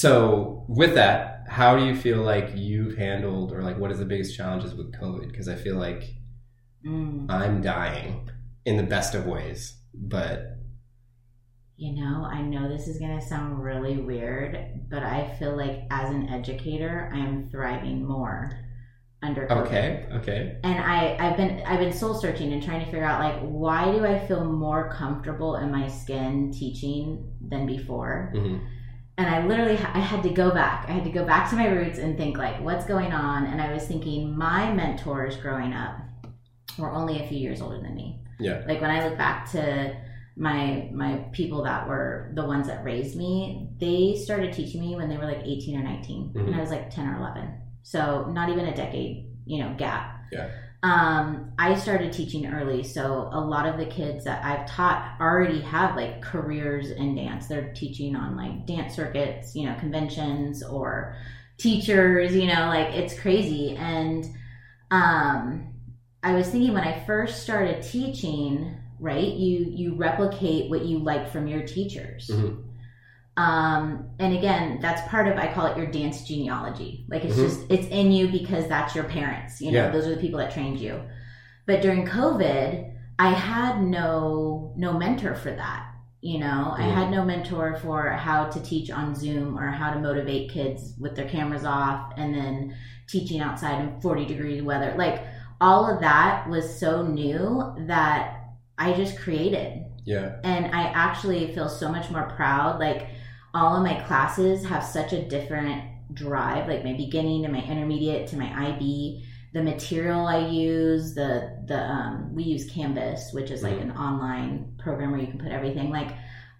so 0.00 0.64
with 0.68 0.94
that 0.94 1.44
how 1.48 1.76
do 1.76 1.84
you 1.84 1.94
feel 1.94 2.22
like 2.22 2.50
you've 2.54 2.96
handled 2.96 3.52
or 3.52 3.62
like 3.62 3.78
what 3.78 3.90
is 3.90 3.98
the 3.98 4.04
biggest 4.04 4.36
challenges 4.36 4.74
with 4.74 4.92
covid 4.94 5.28
because 5.30 5.48
i 5.48 5.54
feel 5.54 5.76
like 5.76 6.02
Mm. 6.86 7.26
i'm 7.30 7.62
dying 7.62 8.28
in 8.66 8.76
the 8.76 8.82
best 8.82 9.14
of 9.14 9.26
ways 9.26 9.78
but 9.94 10.58
You 11.76 11.92
know, 12.00 12.24
I 12.24 12.40
know 12.40 12.68
this 12.68 12.86
is 12.86 12.98
going 12.98 13.18
to 13.18 13.26
sound 13.26 13.62
really 13.62 13.96
weird, 13.96 14.88
but 14.88 15.02
I 15.02 15.34
feel 15.38 15.56
like 15.56 15.80
as 15.90 16.08
an 16.10 16.28
educator, 16.28 17.10
I 17.12 17.18
am 17.18 17.48
thriving 17.50 18.06
more 18.06 18.52
under 19.22 19.46
COVID. 19.48 19.66
okay 19.66 20.06
okay 20.12 20.60
And 20.62 20.78
I, 20.78 21.16
I've 21.18 21.36
been 21.36 21.62
I've 21.66 21.80
been 21.80 21.92
soul 21.92 22.14
searching 22.14 22.52
and 22.52 22.62
trying 22.62 22.80
to 22.80 22.86
figure 22.86 23.04
out 23.04 23.20
like 23.20 23.40
why 23.40 23.90
do 23.90 24.04
I 24.06 24.24
feel 24.28 24.44
more 24.44 24.92
comfortable 24.92 25.56
in 25.56 25.72
my 25.72 25.88
skin 25.88 26.52
teaching 26.52 27.32
than 27.40 27.66
before? 27.66 28.30
hmm 28.34 28.58
and 29.16 29.28
I 29.28 29.46
literally 29.46 29.76
I 29.78 29.98
had 30.00 30.22
to 30.24 30.30
go 30.30 30.50
back. 30.50 30.86
I 30.88 30.92
had 30.92 31.04
to 31.04 31.10
go 31.10 31.24
back 31.24 31.48
to 31.50 31.56
my 31.56 31.68
roots 31.68 31.98
and 31.98 32.16
think 32.16 32.36
like 32.36 32.60
what's 32.60 32.84
going 32.84 33.12
on. 33.12 33.46
And 33.46 33.60
I 33.60 33.72
was 33.72 33.86
thinking 33.86 34.36
my 34.36 34.72
mentors 34.72 35.36
growing 35.36 35.72
up 35.72 35.98
were 36.78 36.90
only 36.92 37.22
a 37.22 37.28
few 37.28 37.38
years 37.38 37.60
older 37.60 37.80
than 37.80 37.94
me. 37.94 38.20
Yeah. 38.40 38.62
Like 38.66 38.80
when 38.80 38.90
I 38.90 39.06
look 39.08 39.16
back 39.16 39.50
to 39.52 39.96
my 40.36 40.90
my 40.92 41.18
people 41.32 41.62
that 41.64 41.86
were 41.88 42.32
the 42.34 42.44
ones 42.44 42.66
that 42.66 42.84
raised 42.84 43.16
me, 43.16 43.68
they 43.80 44.16
started 44.16 44.52
teaching 44.52 44.80
me 44.80 44.96
when 44.96 45.08
they 45.08 45.16
were 45.16 45.26
like 45.26 45.42
18 45.44 45.78
or 45.78 45.84
19 45.84 46.32
and 46.34 46.48
Mhm. 46.48 46.56
I 46.56 46.60
was 46.60 46.70
like 46.70 46.90
10 46.90 47.06
or 47.06 47.16
11. 47.18 47.54
So 47.82 48.26
not 48.32 48.48
even 48.48 48.66
a 48.66 48.74
decade, 48.74 49.30
you 49.46 49.62
know, 49.62 49.74
gap. 49.78 50.22
Yeah. 50.32 50.48
Um, 50.84 51.52
I 51.58 51.76
started 51.76 52.12
teaching 52.12 52.46
early, 52.46 52.82
so 52.82 53.30
a 53.32 53.40
lot 53.40 53.64
of 53.64 53.78
the 53.78 53.86
kids 53.86 54.24
that 54.24 54.44
I've 54.44 54.66
taught 54.68 55.16
already 55.18 55.62
have 55.62 55.96
like 55.96 56.20
careers 56.20 56.90
in 56.90 57.14
dance. 57.14 57.46
They're 57.46 57.72
teaching 57.72 58.14
on 58.14 58.36
like 58.36 58.66
dance 58.66 58.94
circuits, 58.94 59.56
you 59.56 59.66
know, 59.66 59.74
conventions 59.80 60.62
or 60.62 61.16
teachers, 61.56 62.36
you 62.36 62.48
know, 62.48 62.66
like 62.66 62.94
it's 62.94 63.18
crazy. 63.18 63.74
And 63.76 64.26
um, 64.90 65.72
I 66.22 66.34
was 66.34 66.50
thinking 66.50 66.74
when 66.74 66.84
I 66.84 67.02
first 67.06 67.42
started 67.42 67.82
teaching, 67.82 68.76
right, 69.00 69.32
you 69.32 69.64
you 69.70 69.94
replicate 69.94 70.68
what 70.68 70.84
you 70.84 70.98
like 70.98 71.32
from 71.32 71.46
your 71.46 71.66
teachers. 71.66 72.28
Mhm. 72.30 72.62
Um, 73.36 74.10
and 74.20 74.36
again, 74.36 74.78
that's 74.80 75.06
part 75.08 75.26
of 75.26 75.36
I 75.36 75.52
call 75.52 75.66
it 75.66 75.76
your 75.76 75.86
dance 75.86 76.22
genealogy. 76.24 77.04
Like 77.08 77.24
it's 77.24 77.36
Mhm. 77.36 77.42
just 77.42 77.60
it's 77.68 77.86
in 77.88 78.12
you 78.12 78.28
because 78.28 78.68
that's 78.68 78.94
your 78.94 79.04
parents. 79.04 79.60
You 79.60 79.72
know, 79.72 79.84
Yeah. 79.86 79.90
those 79.90 80.06
are 80.06 80.14
the 80.14 80.20
people 80.20 80.38
that 80.38 80.52
trained 80.52 80.78
you. 80.78 81.00
But 81.66 81.82
during 81.82 82.06
COVID, 82.06 82.92
I 83.18 83.30
had 83.30 83.82
no 83.82 84.72
no 84.76 84.92
mentor 84.92 85.34
for 85.34 85.50
that. 85.50 85.86
You 86.20 86.38
know, 86.38 86.74
I 86.76 86.82
Mm. 86.84 86.94
had 86.94 87.10
no 87.10 87.24
mentor 87.24 87.76
for 87.76 88.08
how 88.10 88.44
to 88.46 88.60
teach 88.60 88.90
on 88.90 89.14
Zoom 89.14 89.58
or 89.58 89.66
how 89.68 89.92
to 89.92 90.00
motivate 90.00 90.50
kids 90.50 90.94
with 90.98 91.16
their 91.16 91.28
cameras 91.28 91.64
off 91.64 92.12
and 92.16 92.34
then 92.34 92.74
teaching 93.08 93.40
outside 93.40 93.80
in 93.80 94.00
40 94.00 94.24
degree 94.26 94.60
weather. 94.60 94.94
Like 94.96 95.22
all 95.60 95.86
of 95.92 96.00
that 96.00 96.48
was 96.48 96.78
so 96.78 97.02
new 97.02 97.74
that 97.86 98.40
I 98.78 98.92
just 98.92 99.18
created 99.18 99.84
yeah 100.04 100.32
and 100.44 100.66
I 100.66 100.82
actually 100.94 101.52
feel 101.54 101.68
so 101.68 101.88
much 101.90 102.10
more 102.10 102.24
proud. 102.36 102.78
Like 102.78 103.08
all 103.54 103.76
of 103.76 103.82
my 103.82 104.00
classes 104.02 104.64
have 104.66 104.82
such 104.84 105.12
a 105.12 105.22
different 105.28 105.84
drive, 106.12 106.68
like 106.68 106.84
my 106.84 106.92
beginning 106.94 107.42
to 107.42 107.48
my 107.48 107.62
intermediate 107.62 108.26
to 108.28 108.36
my 108.36 108.68
IB. 108.70 109.24
The 109.54 109.62
material 109.62 110.26
I 110.26 110.48
use, 110.48 111.14
the 111.14 111.62
the 111.66 111.78
um, 111.80 112.34
we 112.34 112.42
use 112.42 112.68
Canvas, 112.70 113.32
which 113.32 113.50
is 113.52 113.62
like 113.62 113.76
Mhm. 113.78 113.82
an 113.82 113.90
online 113.92 114.74
program 114.78 115.12
where 115.12 115.20
you 115.20 115.28
can 115.28 115.38
put 115.38 115.52
everything. 115.52 115.90
Like 115.90 116.10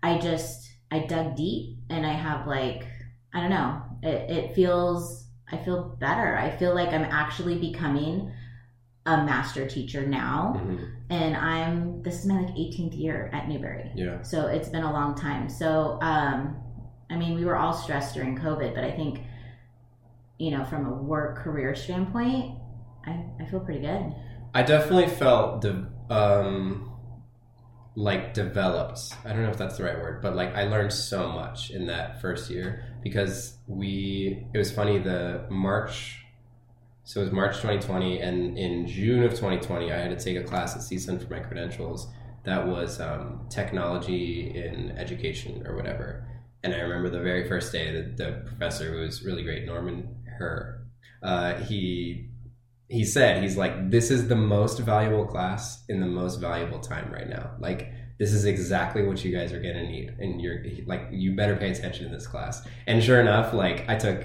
I 0.02 0.18
just 0.18 0.70
I 0.92 1.00
dug 1.00 1.34
deep, 1.34 1.78
and 1.90 2.06
I 2.06 2.12
have 2.12 2.46
like 2.46 2.86
I 3.34 3.40
don't 3.40 3.50
know. 3.50 3.82
It, 4.02 4.30
it 4.30 4.54
feels 4.54 5.26
I 5.50 5.56
feel 5.58 5.96
better. 5.98 6.36
I 6.38 6.50
feel 6.50 6.74
like 6.74 6.90
I'm 6.92 7.02
actually 7.04 7.58
becoming 7.58 8.32
a 9.06 9.16
master 9.24 9.66
teacher 9.68 10.06
now, 10.06 10.54
Mhm. 10.56 10.78
and 11.10 11.36
I'm 11.36 12.02
this 12.02 12.20
is 12.20 12.26
my 12.26 12.40
like 12.42 12.54
18th 12.56 12.94
year 12.94 13.28
at 13.32 13.48
Newbury. 13.48 13.90
Yeah. 13.96 14.22
So 14.22 14.46
it's 14.46 14.68
been 14.68 14.84
a 14.84 14.92
long 14.92 15.14
time. 15.16 15.48
So, 15.48 15.98
um, 16.00 16.56
I 17.10 17.16
mean, 17.16 17.34
we 17.34 17.44
were 17.44 17.56
all 17.56 17.72
stressed 17.72 18.14
during 18.14 18.36
COVID, 18.38 18.74
but 18.74 18.84
I 18.84 18.90
think, 18.90 19.20
you 20.38 20.50
know, 20.50 20.64
from 20.64 20.86
a 20.86 20.92
work 20.92 21.38
career 21.38 21.74
standpoint, 21.74 22.58
I, 23.06 23.24
I 23.40 23.44
feel 23.46 23.60
pretty 23.60 23.80
good. 23.80 24.14
I 24.54 24.62
definitely 24.62 25.08
felt 25.08 25.62
de- 25.62 25.86
um, 26.10 26.92
like 27.96 28.34
developed. 28.34 29.00
I 29.24 29.30
don't 29.30 29.42
know 29.42 29.50
if 29.50 29.56
that's 29.58 29.76
the 29.76 29.84
right 29.84 29.98
word, 29.98 30.22
but 30.22 30.34
like 30.34 30.54
I 30.54 30.64
learned 30.64 30.92
so 30.92 31.28
much 31.30 31.70
in 31.70 31.86
that 31.86 32.20
first 32.20 32.50
year 32.50 32.84
because 33.02 33.58
we. 33.66 34.46
It 34.54 34.58
was 34.58 34.72
funny. 34.72 34.98
The 34.98 35.46
March, 35.50 36.24
so 37.04 37.20
it 37.20 37.24
was 37.24 37.32
March 37.32 37.56
2020, 37.56 38.20
and 38.20 38.58
in 38.58 38.86
June 38.86 39.22
of 39.24 39.32
2020, 39.32 39.92
I 39.92 39.98
had 39.98 40.16
to 40.16 40.24
take 40.24 40.36
a 40.36 40.44
class 40.44 40.74
at 40.74 40.82
CSUN 40.82 41.22
for 41.22 41.32
my 41.32 41.40
credentials. 41.40 42.08
That 42.44 42.66
was 42.66 43.00
um, 43.00 43.46
technology 43.48 44.52
in 44.54 44.92
education 44.98 45.66
or 45.66 45.76
whatever. 45.76 46.26
And 46.64 46.74
I 46.74 46.78
remember 46.78 47.10
the 47.10 47.20
very 47.20 47.46
first 47.46 47.70
day 47.72 47.92
that 47.92 48.16
the 48.16 48.42
professor 48.46 48.90
who 48.90 49.00
was 49.00 49.22
really 49.22 49.42
great, 49.42 49.66
Norman 49.66 50.16
Herr, 50.38 50.82
uh, 51.22 51.54
he 51.54 52.30
he 52.88 53.04
said 53.04 53.42
he's 53.42 53.56
like 53.56 53.90
this 53.90 54.10
is 54.10 54.28
the 54.28 54.36
most 54.36 54.78
valuable 54.78 55.26
class 55.26 55.84
in 55.88 56.00
the 56.00 56.06
most 56.06 56.36
valuable 56.36 56.80
time 56.80 57.12
right 57.12 57.28
now. 57.28 57.50
Like 57.60 57.92
this 58.18 58.32
is 58.32 58.46
exactly 58.46 59.06
what 59.06 59.22
you 59.24 59.36
guys 59.36 59.52
are 59.52 59.60
to 59.60 59.86
need. 59.86 60.16
And 60.18 60.40
you're 60.40 60.64
like 60.86 61.08
you 61.10 61.36
better 61.36 61.54
pay 61.54 61.70
attention 61.70 62.06
in 62.06 62.12
this 62.12 62.26
class. 62.26 62.66
And 62.86 63.02
sure 63.02 63.20
enough 63.20 63.52
like 63.52 63.88
i 63.88 63.96
took 63.96 64.24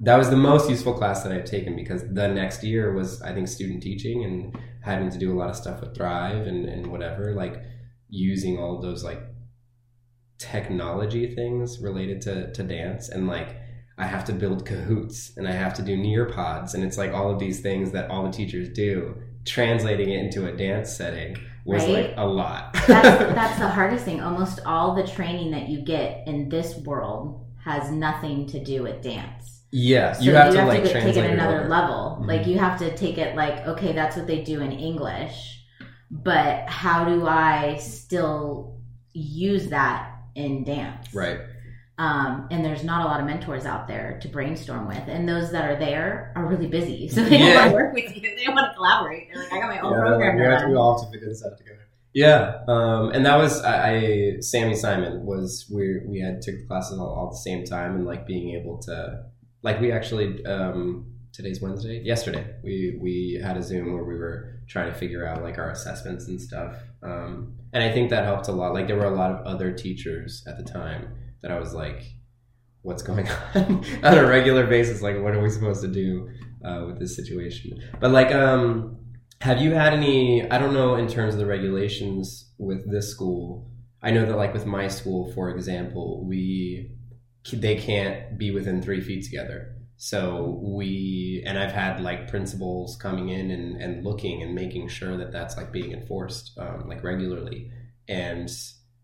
that 0.00 0.16
was 0.16 0.30
the 0.30 0.36
most 0.36 0.70
useful 0.70 0.94
class 0.94 1.22
that 1.24 1.32
i've 1.32 1.44
taken 1.44 1.76
because 1.76 2.02
the 2.14 2.28
next 2.28 2.64
year 2.64 2.92
was 2.92 3.20
i 3.22 3.34
think 3.34 3.48
student 3.48 3.82
teaching 3.82 4.24
and 4.24 4.58
having 4.82 5.10
to 5.10 5.18
do 5.18 5.32
a 5.32 5.36
lot 5.36 5.50
of 5.50 5.56
stuff 5.56 5.80
with 5.80 5.94
thrive 5.94 6.46
and, 6.46 6.66
and 6.66 6.86
whatever 6.86 7.34
like 7.34 7.62
using 8.08 8.58
all 8.58 8.80
those 8.80 9.04
like 9.04 9.20
technology 10.40 11.34
things 11.34 11.80
related 11.80 12.20
to, 12.22 12.50
to 12.52 12.62
dance 12.62 13.08
and 13.10 13.26
like 13.28 13.56
I 13.98 14.06
have 14.06 14.24
to 14.24 14.32
build 14.32 14.66
Kahoots 14.66 15.36
and 15.36 15.46
I 15.46 15.52
have 15.52 15.74
to 15.74 15.82
do 15.82 15.94
Nearpods 15.96 16.72
and 16.74 16.82
it's 16.82 16.96
like 16.96 17.12
all 17.12 17.30
of 17.30 17.38
these 17.38 17.60
things 17.60 17.92
that 17.92 18.10
all 18.10 18.24
the 18.24 18.32
teachers 18.32 18.70
do. 18.70 19.14
Translating 19.44 20.10
it 20.10 20.18
into 20.24 20.46
a 20.46 20.56
dance 20.56 20.90
setting 20.96 21.36
was 21.66 21.82
Right. 21.84 22.06
like 22.08 22.14
a 22.16 22.26
lot. 22.26 22.72
That's, 22.86 22.88
that's 23.34 23.58
the 23.58 23.68
hardest 23.68 24.04
thing. 24.06 24.20
Almost 24.22 24.60
all 24.64 24.94
the 24.94 25.06
training 25.06 25.50
that 25.52 25.68
you 25.68 25.82
get 25.82 26.26
in 26.26 26.48
this 26.48 26.76
world 26.78 27.44
has 27.64 27.90
nothing 27.90 28.46
to 28.48 28.62
do 28.64 28.82
with 28.82 29.02
dance. 29.02 29.62
yeah, 29.70 30.12
So 30.12 30.22
you 30.24 30.34
have 30.34 30.50
to 30.52 30.60
go- 30.60 30.66
like 30.66 30.84
take 30.84 31.16
it 31.16 31.30
another 31.30 31.68
level. 31.68 32.18
Mhm. 32.22 32.26
Like 32.26 32.46
you 32.46 32.58
have 32.58 32.78
to 32.78 32.96
take 32.96 33.18
it 33.18 33.36
like, 33.36 33.66
okay, 33.66 33.92
that's 33.92 34.16
what 34.16 34.26
they 34.26 34.42
do 34.42 34.62
in 34.62 34.72
English, 34.72 35.62
but 36.10 36.66
how 36.68 37.04
do 37.04 37.26
I 37.26 37.76
still 37.76 38.78
use 39.12 39.68
that 39.68 40.06
in 40.34 40.64
dance? 40.64 41.12
Right. 41.14 41.40
Um, 41.98 42.48
and 42.50 42.64
there's 42.64 42.82
not 42.82 43.04
a 43.04 43.08
lot 43.08 43.20
of 43.20 43.26
mentors 43.26 43.66
out 43.66 43.86
there 43.86 44.18
to 44.22 44.28
brainstorm 44.28 44.88
with, 44.88 45.02
and 45.06 45.28
those 45.28 45.52
that 45.52 45.70
are 45.70 45.78
there 45.78 46.32
are 46.34 46.46
really 46.46 46.66
busy, 46.66 47.08
so 47.14 47.22
they 47.22 47.38
Yeah. 47.38 47.46
don't 47.46 47.54
want 47.56 47.68
to 47.70 47.74
work 47.74 47.94
with 47.94 48.16
you. 48.16 48.22
They 48.22 48.44
don't 48.44 48.54
want 48.54 48.70
to 48.72 48.74
collaborate. 48.74 49.28
They're 49.32 49.42
like, 49.42 49.52
I 49.52 49.58
got 49.60 49.68
my 49.68 49.80
own 49.80 49.92
program 49.92 50.38
to 50.38 50.42
run. 50.44 50.76
all 50.76 50.98
have 50.98 51.06
to 51.06 51.12
figure 51.12 51.28
this 51.28 51.44
out 51.44 51.58
together. 51.58 51.76
Yeah, 52.14 52.62
um, 52.66 53.10
and 53.12 53.24
that 53.26 53.36
was 53.36 53.62
I, 53.62 53.92
I 53.94 54.40
Sammy 54.40 54.74
Simon 54.74 55.24
was 55.26 55.70
we 55.72 56.00
we 56.06 56.20
had 56.20 56.40
took 56.42 56.56
the 56.56 56.64
classes 56.66 56.98
all, 56.98 57.06
all 57.06 57.26
at 57.26 57.32
the 57.32 57.36
same 57.38 57.64
time 57.64 57.94
and 57.96 58.04
like 58.06 58.26
being 58.26 58.58
able 58.58 58.78
to 58.82 59.24
like 59.62 59.78
we 59.80 59.92
actually 59.92 60.44
um, 60.46 61.06
today's 61.32 61.60
Wednesday 61.62 62.00
yesterday 62.02 62.52
we 62.64 62.98
we 63.00 63.40
had 63.40 63.56
a 63.56 63.62
Zoom 63.62 63.92
where 63.92 64.02
we 64.02 64.16
were 64.16 64.60
trying 64.68 64.92
to 64.92 64.98
figure 64.98 65.24
out 65.24 65.42
like 65.44 65.58
our 65.58 65.70
assessments 65.70 66.26
and 66.26 66.40
stuff 66.40 66.74
um, 67.02 67.56
and 67.72 67.82
I 67.82 67.92
think 67.92 68.10
that 68.10 68.24
helped 68.24 68.48
a 68.48 68.52
lot. 68.52 68.74
Like 68.74 68.86
there 68.86 68.96
were 68.96 69.04
a 69.04 69.14
lot 69.14 69.30
of 69.30 69.46
other 69.46 69.72
teachers 69.72 70.42
at 70.46 70.56
the 70.56 70.64
time 70.64 71.14
that 71.42 71.50
I 71.50 71.58
was 71.58 71.72
like 71.72 72.04
what's 72.82 73.02
going 73.02 73.28
on 73.54 73.84
on 74.02 74.18
a 74.18 74.26
regular 74.26 74.66
basis? 74.66 75.02
Like 75.02 75.20
what 75.20 75.34
are 75.34 75.42
we 75.42 75.50
supposed 75.50 75.82
to 75.82 75.88
do 75.88 76.28
uh, 76.64 76.84
with 76.86 76.98
this 76.98 77.16
situation? 77.16 77.78
But 78.00 78.10
like 78.10 78.32
um 78.32 78.96
have 79.40 79.58
you 79.58 79.72
had 79.72 79.94
any 79.94 80.48
i 80.50 80.58
don't 80.58 80.74
know 80.74 80.96
in 80.96 81.08
terms 81.08 81.32
of 81.32 81.40
the 81.40 81.46
regulations 81.46 82.52
with 82.58 82.90
this 82.90 83.10
school. 83.10 83.70
I 84.02 84.10
know 84.10 84.24
that 84.24 84.36
like 84.36 84.54
with 84.54 84.66
my 84.66 84.88
school 84.88 85.32
for 85.32 85.50
example 85.50 86.26
we 86.26 86.92
they 87.52 87.76
can't 87.76 88.38
be 88.38 88.50
within 88.50 88.82
three 88.82 89.00
feet 89.00 89.24
together 89.24 89.76
so 90.02 90.58
we 90.62 91.44
and 91.46 91.58
i've 91.58 91.72
had 91.72 92.00
like 92.00 92.26
principals 92.26 92.96
coming 92.96 93.28
in 93.28 93.50
and, 93.50 93.78
and 93.82 94.02
looking 94.02 94.42
and 94.42 94.54
making 94.54 94.88
sure 94.88 95.18
that 95.18 95.30
that's 95.30 95.58
like 95.58 95.70
being 95.70 95.92
enforced 95.92 96.56
um, 96.58 96.88
like 96.88 97.04
regularly 97.04 97.70
and 98.08 98.50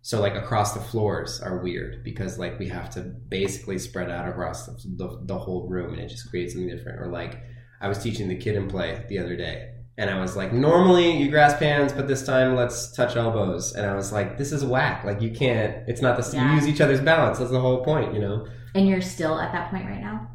so 0.00 0.20
like 0.22 0.34
across 0.34 0.72
the 0.72 0.80
floors 0.80 1.38
are 1.42 1.58
weird 1.58 2.02
because 2.02 2.38
like 2.38 2.58
we 2.58 2.66
have 2.66 2.88
to 2.88 3.00
basically 3.00 3.78
spread 3.78 4.10
out 4.10 4.26
across 4.26 4.64
the, 4.64 4.72
the, 4.96 5.20
the 5.26 5.38
whole 5.38 5.68
room 5.68 5.92
and 5.92 6.00
it 6.00 6.08
just 6.08 6.30
creates 6.30 6.54
something 6.54 6.74
different 6.74 6.98
or 6.98 7.08
like 7.08 7.42
i 7.82 7.88
was 7.88 7.98
teaching 7.98 8.26
the 8.26 8.36
Kid 8.36 8.56
'n 8.56 8.66
Play 8.66 9.04
the 9.10 9.18
other 9.18 9.36
day 9.36 9.72
and 9.98 10.10
I 10.10 10.20
was 10.20 10.36
like, 10.36 10.52
normally 10.52 11.16
you 11.16 11.30
grasp 11.30 11.58
hands, 11.58 11.90
but 11.90 12.06
this 12.06 12.22
time 12.26 12.54
let's 12.54 12.92
touch 12.92 13.16
elbows. 13.16 13.72
And 13.72 13.86
I 13.86 13.94
was 13.94 14.12
like, 14.12 14.36
this 14.36 14.52
is 14.52 14.62
whack. 14.62 15.04
Like 15.04 15.22
you 15.22 15.30
can't. 15.30 15.88
It's 15.88 16.02
not 16.02 16.22
the. 16.22 16.36
Yeah. 16.36 16.50
You 16.50 16.56
use 16.56 16.68
each 16.68 16.82
other's 16.82 17.00
balance. 17.00 17.38
That's 17.38 17.50
the 17.50 17.60
whole 17.60 17.82
point, 17.82 18.12
you 18.12 18.20
know. 18.20 18.46
And 18.74 18.86
you're 18.86 19.00
still 19.00 19.40
at 19.40 19.52
that 19.52 19.70
point 19.70 19.86
right 19.86 20.02
now, 20.02 20.28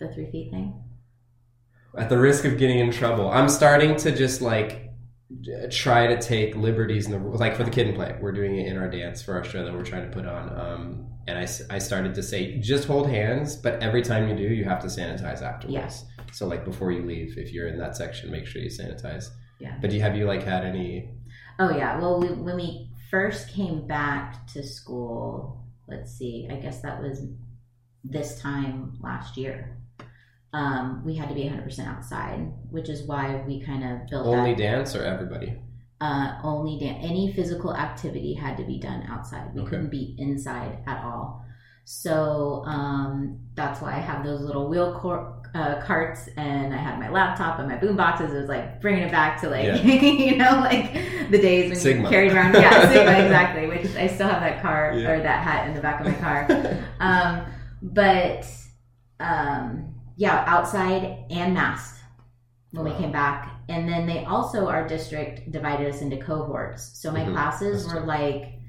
the 0.00 0.08
three 0.12 0.30
feet 0.30 0.50
thing. 0.50 0.82
At 1.96 2.08
the 2.08 2.18
risk 2.18 2.44
of 2.44 2.58
getting 2.58 2.78
in 2.78 2.90
trouble, 2.90 3.30
I'm 3.30 3.48
starting 3.48 3.96
to 3.96 4.12
just 4.12 4.40
like 4.40 4.90
try 5.70 6.06
to 6.08 6.20
take 6.20 6.56
liberties 6.56 7.06
in 7.06 7.12
the 7.12 7.18
like 7.18 7.56
for 7.56 7.64
the 7.64 7.70
Kid 7.70 7.88
'n 7.88 7.94
Play. 7.94 8.16
We're 8.20 8.32
doing 8.32 8.56
it 8.56 8.66
in 8.66 8.76
our 8.76 8.88
dance 8.88 9.22
for 9.22 9.34
our 9.34 9.44
show 9.44 9.64
that 9.64 9.72
we're 9.72 9.84
trying 9.84 10.08
to 10.08 10.14
put 10.14 10.26
on. 10.26 10.58
Um, 10.58 11.06
and 11.26 11.38
I, 11.38 11.74
I 11.74 11.78
started 11.78 12.14
to 12.14 12.22
say 12.22 12.58
just 12.58 12.86
hold 12.86 13.08
hands, 13.08 13.56
but 13.56 13.80
every 13.82 14.02
time 14.02 14.28
you 14.28 14.36
do, 14.36 14.54
you 14.54 14.64
have 14.64 14.80
to 14.82 14.88
sanitize 14.88 15.42
afterwards. 15.42 15.68
Yes. 15.68 16.04
So 16.32 16.46
like 16.46 16.64
before 16.64 16.92
you 16.92 17.02
leave, 17.02 17.36
if 17.36 17.52
you're 17.52 17.68
in 17.68 17.78
that 17.78 17.96
section, 17.96 18.30
make 18.30 18.46
sure 18.46 18.62
you 18.62 18.70
sanitize. 18.70 19.26
Yeah. 19.58 19.76
But 19.80 19.90
do 19.90 19.96
you, 19.96 20.02
have 20.02 20.16
you 20.16 20.26
like 20.26 20.42
had 20.42 20.64
any? 20.64 21.10
Oh 21.58 21.70
yeah. 21.70 22.00
Well, 22.00 22.20
we, 22.20 22.28
when 22.28 22.56
we 22.56 22.90
first 23.10 23.50
came 23.50 23.86
back 23.86 24.46
to 24.48 24.62
school, 24.62 25.64
let's 25.88 26.12
see. 26.12 26.48
I 26.50 26.56
guess 26.56 26.80
that 26.82 27.02
was 27.02 27.22
this 28.02 28.40
time 28.40 28.98
last 29.00 29.36
year. 29.36 29.76
Um, 30.52 31.02
we 31.04 31.14
had 31.14 31.28
to 31.28 31.34
be 31.34 31.42
100% 31.44 31.86
outside, 31.86 32.52
which 32.70 32.88
is 32.88 33.02
why 33.06 33.42
we 33.46 33.60
kind 33.60 33.84
of 33.84 34.08
built 34.08 34.26
Only 34.26 34.54
that. 34.54 34.58
dance 34.62 34.96
or 34.96 35.04
everybody? 35.04 35.56
uh, 36.02 36.38
only 36.42 36.78
dan- 36.78 36.96
any 37.02 37.30
physical 37.34 37.76
activity 37.76 38.32
had 38.32 38.56
to 38.56 38.64
be 38.64 38.78
done 38.80 39.04
outside. 39.10 39.54
We 39.54 39.60
Okay. 39.60 39.70
couldn't 39.70 39.90
be 39.90 40.16
inside 40.18 40.78
at 40.86 41.04
all. 41.04 41.44
So 41.84 42.62
um, 42.66 43.38
that's 43.54 43.82
why 43.82 43.90
I 43.92 43.98
have 43.98 44.24
those 44.24 44.40
little 44.40 44.68
wheel 44.68 44.94
cor- 44.98 45.42
uh, 45.54 45.82
carts, 45.82 46.28
and 46.38 46.72
I 46.72 46.78
had 46.78 46.98
my 46.98 47.10
laptop 47.10 47.58
and 47.58 47.68
my 47.68 47.76
boom 47.76 47.96
boxes. 47.96 48.32
It 48.32 48.36
was 48.38 48.48
like 48.48 48.80
bringing 48.80 49.02
it 49.02 49.10
back 49.10 49.40
to 49.42 49.50
like 49.50 49.64
Yeah. 49.66 49.76
you 49.82 50.36
know 50.36 50.60
like 50.60 50.94
the 51.30 51.38
days 51.38 51.70
when 51.70 51.78
Sigma. 51.78 52.02
you 52.04 52.08
carried 52.08 52.32
around 52.32 52.54
yeah 52.54 52.88
Sigma 52.92 53.12
exactly. 53.24 53.66
Which 53.66 53.94
I 53.96 54.06
still 54.06 54.28
have 54.28 54.40
that 54.40 54.62
car 54.62 54.94
Yeah. 54.96 55.10
or 55.10 55.20
that 55.20 55.42
hat 55.44 55.68
in 55.68 55.74
the 55.74 55.80
back 55.82 56.00
of 56.00 56.06
my 56.06 56.14
car. 56.14 56.46
um, 57.00 57.44
but 57.82 58.46
um, 59.18 59.89
yeah, 60.20 60.44
outside 60.46 61.24
and 61.30 61.54
masked 61.54 61.98
when 62.72 62.84
Wow. 62.84 62.92
we 62.92 62.98
came 62.98 63.10
back. 63.10 63.62
And 63.70 63.88
then 63.88 64.06
they 64.06 64.26
also, 64.26 64.68
our 64.68 64.86
district 64.86 65.50
divided 65.50 65.88
us 65.88 66.02
into 66.02 66.18
cohorts. 66.18 67.00
So 67.00 67.10
my 67.10 67.24
Mhm. 67.24 67.32
classes 67.32 67.84
That's 67.84 67.94
were 67.94 68.00
true. 68.00 68.08
like, 68.08 68.60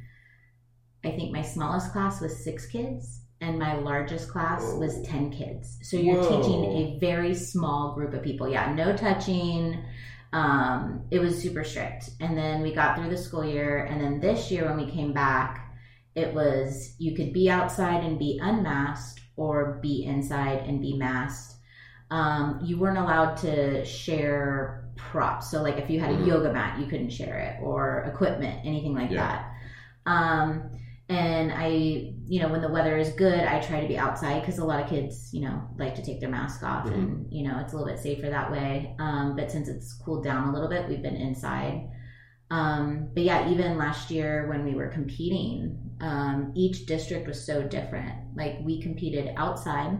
I 1.03 1.11
think 1.11 1.33
my 1.33 1.41
smallest 1.41 1.91
class 1.91 2.21
was 2.21 2.41
six 2.41 2.65
kids, 2.67 3.23
and 3.41 3.59
my 3.59 3.75
largest 3.75 4.29
class 4.29 4.63
was 4.75 5.01
10 5.01 5.29
kids. 5.29 5.77
So 5.81 5.97
you're 5.97 6.21
Whoa. 6.21 6.41
teaching 6.41 6.63
a 6.63 6.97
very 6.99 7.33
small 7.35 7.95
group 7.95 8.13
of 8.13 8.23
people. 8.23 8.47
Yeah, 8.47 8.73
no 8.73 8.95
touching. 8.95 9.83
Um, 10.31 11.01
it 11.11 11.19
was 11.19 11.37
super 11.41 11.65
strict. 11.65 12.11
And 12.21 12.37
then 12.37 12.61
we 12.61 12.73
got 12.73 12.95
through 12.95 13.09
the 13.09 13.17
school 13.17 13.43
year. 13.43 13.83
And 13.89 13.99
then 13.99 14.21
this 14.21 14.51
year, 14.51 14.63
when 14.65 14.77
we 14.77 14.89
came 14.89 15.11
back, 15.11 15.75
it 16.15 16.33
was 16.33 16.95
you 16.97 17.13
could 17.13 17.33
be 17.33 17.49
outside 17.49 18.05
and 18.05 18.17
be 18.17 18.39
unmasked 18.41 19.20
or 19.41 19.79
be 19.81 20.05
inside 20.05 20.59
and 20.67 20.79
be 20.79 20.93
masked. 20.95 21.55
Um, 22.11 22.59
you 22.63 22.77
weren't 22.77 22.97
allowed 22.99 23.35
to 23.37 23.83
share 23.85 24.83
props. 24.97 25.49
So, 25.49 25.63
like 25.63 25.77
if 25.77 25.89
you 25.89 25.99
had 25.99 26.11
a 26.11 26.17
Mhm. 26.17 26.27
yoga 26.27 26.53
mat, 26.53 26.79
you 26.79 26.85
couldn't 26.85 27.09
share 27.09 27.39
it 27.39 27.63
or 27.63 28.03
equipment, 28.11 28.59
anything 28.65 28.93
like 28.93 29.09
Yeah. 29.09 29.21
that. 29.25 29.41
Um, 30.05 30.69
and 31.09 31.51
I, 31.53 31.67
you 32.31 32.39
know, 32.41 32.49
when 32.49 32.61
the 32.61 32.69
weather 32.69 32.95
is 32.97 33.11
good, 33.13 33.39
I 33.53 33.59
try 33.59 33.81
to 33.81 33.87
be 33.87 33.97
outside 33.97 34.41
because 34.41 34.59
a 34.59 34.65
lot 34.65 34.81
of 34.83 34.87
kids, 34.89 35.33
you 35.33 35.41
know, 35.41 35.61
like 35.77 35.95
to 35.95 36.03
take 36.03 36.19
their 36.21 36.29
mask 36.29 36.63
off, 36.63 36.85
Mhm. 36.85 36.93
and 36.93 37.25
you 37.31 37.43
know, 37.47 37.57
it's 37.59 37.73
a 37.73 37.77
little 37.77 37.91
bit 37.91 37.99
safer 37.99 38.29
that 38.29 38.51
way. 38.51 38.95
Um, 38.99 39.35
but 39.35 39.49
since 39.51 39.67
it's 39.67 39.93
cooled 40.03 40.23
down 40.23 40.49
a 40.49 40.53
little 40.53 40.69
bit, 40.69 40.87
we've 40.87 41.01
been 41.01 41.15
inside. 41.15 41.89
Um, 42.51 43.07
but 43.13 43.23
yeah, 43.23 43.49
even 43.49 43.77
last 43.77 44.11
year 44.11 44.47
when 44.49 44.65
we 44.65 44.75
were 44.75 44.89
competing, 44.89 45.77
um, 46.01 46.51
each 46.55 46.85
district 46.87 47.27
was 47.27 47.43
so 47.43 47.61
different. 47.61 48.11
Like 48.35 48.57
we 48.63 48.81
competed 48.81 49.33
outside, 49.37 49.97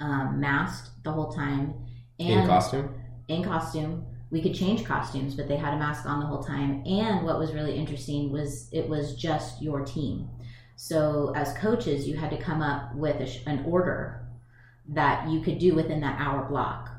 um, 0.00 0.40
masked 0.40 0.90
the 1.04 1.12
whole 1.12 1.32
time, 1.32 1.74
and 2.18 2.40
in 2.40 2.46
costume? 2.46 2.94
in 3.28 3.44
costume. 3.44 4.04
we 4.30 4.42
could 4.42 4.54
change 4.54 4.84
costumes, 4.84 5.34
but 5.34 5.46
they 5.46 5.56
had 5.56 5.74
a 5.74 5.78
mask 5.78 6.06
on 6.06 6.20
the 6.20 6.26
whole 6.26 6.42
time. 6.42 6.82
And 6.86 7.24
what 7.24 7.38
was 7.38 7.52
really 7.52 7.76
interesting 7.76 8.32
was 8.32 8.68
it 8.72 8.88
was 8.88 9.14
just 9.14 9.62
your 9.62 9.84
team. 9.84 10.28
So 10.76 11.32
as 11.36 11.52
coaches, 11.58 12.08
you 12.08 12.16
had 12.16 12.30
to 12.30 12.38
come 12.38 12.62
up 12.62 12.94
with 12.94 13.20
a, 13.20 13.26
sh- 13.26 13.42
an 13.46 13.64
order 13.66 14.26
that 14.88 15.28
you 15.28 15.40
could 15.40 15.58
do 15.58 15.74
within 15.74 16.00
that 16.00 16.18
hour 16.18 16.48
block. 16.48 16.90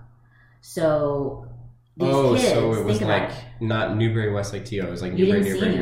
So 0.61 1.47
these 1.97 2.13
oh, 2.13 2.35
kids, 2.35 2.47
so 2.47 2.73
it 2.73 2.85
was 2.85 3.01
like 3.01 3.29
it. 3.29 3.35
not 3.59 3.97
Newbury 3.97 4.31
Westlake 4.31 4.65
TO. 4.65 4.77
It 4.77 4.89
was 4.89 5.01
like 5.01 5.17
You 5.17 5.25
Newbury, 5.25 5.59
didn't 5.59 5.59
see 5.59 5.79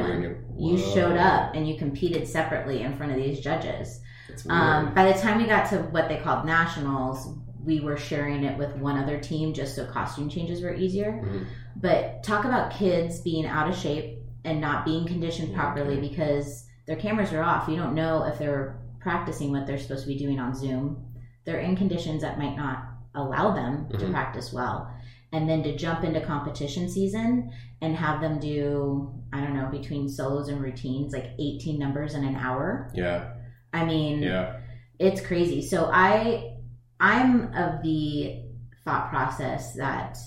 You 0.61 0.77
showed 0.77 1.17
up 1.17 1.55
and 1.55 1.67
you 1.67 1.75
competed 1.77 2.27
separately 2.27 2.83
in 2.83 2.95
front 2.95 3.11
of 3.11 3.17
these 3.17 3.39
judges. 3.39 3.99
Um, 4.47 4.93
by 4.93 5.11
the 5.11 5.17
time 5.19 5.39
we 5.39 5.47
got 5.47 5.69
to 5.71 5.77
what 5.79 6.07
they 6.07 6.17
called 6.17 6.45
nationals, 6.45 7.35
we 7.63 7.79
were 7.79 7.97
sharing 7.97 8.43
it 8.43 8.57
with 8.57 8.75
one 8.77 8.97
other 8.97 9.19
team 9.19 9.53
just 9.53 9.75
so 9.75 9.85
costume 9.85 10.29
changes 10.29 10.61
were 10.61 10.73
easier. 10.73 11.13
Mhm. 11.13 11.45
But 11.75 12.23
talk 12.23 12.45
about 12.45 12.71
kids 12.71 13.21
being 13.21 13.45
out 13.45 13.69
of 13.69 13.75
shape 13.75 14.19
and 14.45 14.61
not 14.61 14.85
being 14.85 15.05
conditioned 15.05 15.49
Yeah, 15.49 15.57
properly 15.61 15.97
okay. 15.97 16.07
because 16.09 16.65
their 16.85 16.95
cameras 16.95 17.33
are 17.33 17.43
off. 17.43 17.67
You 17.67 17.75
don't 17.75 17.95
know 17.95 18.23
if 18.25 18.37
they're 18.37 18.77
practicing 18.99 19.51
what 19.51 19.65
they're 19.65 19.77
supposed 19.79 20.03
to 20.03 20.07
be 20.07 20.17
doing 20.17 20.39
on 20.39 20.53
Zoom. 20.55 21.03
They're 21.45 21.59
in 21.59 21.75
conditions 21.75 22.21
that 22.21 22.37
might 22.37 22.55
not 22.55 22.83
allow 23.15 23.51
them 23.53 23.87
to 23.89 24.05
Mhm. 24.05 24.11
practice 24.11 24.53
well. 24.53 24.89
And 25.33 25.49
then 25.49 25.63
to 25.63 25.75
jump 25.77 26.03
into 26.03 26.19
competition 26.21 26.89
season 26.89 27.51
and 27.81 27.95
have 27.95 28.19
them 28.19 28.39
do, 28.39 29.13
I 29.31 29.39
don't 29.39 29.55
know, 29.55 29.67
between 29.71 30.09
solos 30.09 30.49
and 30.49 30.61
routines, 30.61 31.13
like 31.13 31.31
18 31.39 31.79
numbers 31.79 32.15
in 32.15 32.23
an 32.25 32.35
hour. 32.35 32.91
yeah, 32.93 33.33
I 33.73 33.85
mean, 33.85 34.21
yeah. 34.21 34.59
it's 34.99 35.21
crazy. 35.21 35.61
So 35.61 35.89
I 35.91 36.57
I'm 36.99 37.53
of 37.55 37.81
the 37.81 38.43
thought 38.83 39.09
process 39.09 39.73
that 39.75 40.17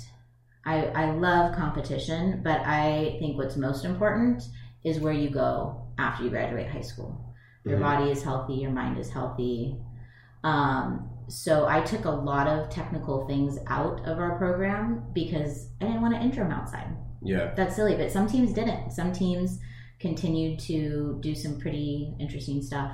I 0.65 0.87
I 0.87 1.11
love 1.13 1.55
competition, 1.55 2.41
but 2.43 2.61
I 2.61 3.17
think 3.19 3.37
what's 3.37 3.57
most 3.57 3.85
important 3.85 4.43
is 4.85 4.99
where 5.01 5.13
you 5.13 5.29
go 5.29 5.87
after 5.99 6.25
you 6.25 6.31
graduate 6.31 6.69
high 6.69 6.81
school. 6.81 7.35
Your 7.65 7.79
Mhm. 7.79 7.83
body 7.83 8.11
is 8.11 8.23
healthy, 8.23 8.55
your 8.55 8.71
mind 8.73 8.99
is 8.99 9.11
healthy. 9.11 9.77
Um, 10.43 11.11
so 11.29 11.67
I 11.67 11.81
took 11.81 12.05
a 12.05 12.11
lot 12.11 12.47
of 12.47 12.71
technical 12.71 13.27
things 13.27 13.59
out 13.67 14.07
of 14.07 14.19
our 14.19 14.37
program 14.37 15.05
because 15.13 15.69
I 15.81 15.87
didn't 15.87 16.03
want 16.03 16.15
to 16.15 16.21
enter 16.21 16.43
them 16.43 16.53
outside. 16.53 16.89
Yeah. 17.23 17.55
That's 17.57 17.77
silly, 17.77 17.97
but 17.97 18.13
some 18.13 18.27
teams 18.27 18.53
didn't. 18.53 18.91
Some 18.93 19.13
teams 19.13 19.59
continued 19.99 20.59
to 20.61 21.19
do 21.21 21.35
some 21.35 21.59
pretty 21.59 22.15
interesting 22.21 22.63
stuff. 22.63 22.93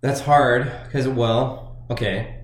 That's 0.00 0.20
hard 0.20 0.72
because, 0.84 1.06
well, 1.06 1.84
okay. 1.90 2.38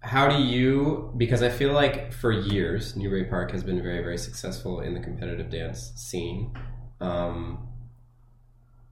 How 0.00 0.28
do 0.28 0.42
you? 0.42 1.12
Because 1.16 1.42
I 1.42 1.48
feel 1.48 1.72
like 1.72 2.12
for 2.12 2.30
years, 2.30 2.94
Newbury 2.94 3.24
Park 3.24 3.52
has 3.52 3.64
been 3.64 3.82
very, 3.82 4.02
very 4.02 4.18
successful 4.18 4.80
in 4.80 4.92
the 4.92 5.00
competitive 5.00 5.48
dance 5.48 5.92
scene, 5.96 6.52
um, 7.00 7.68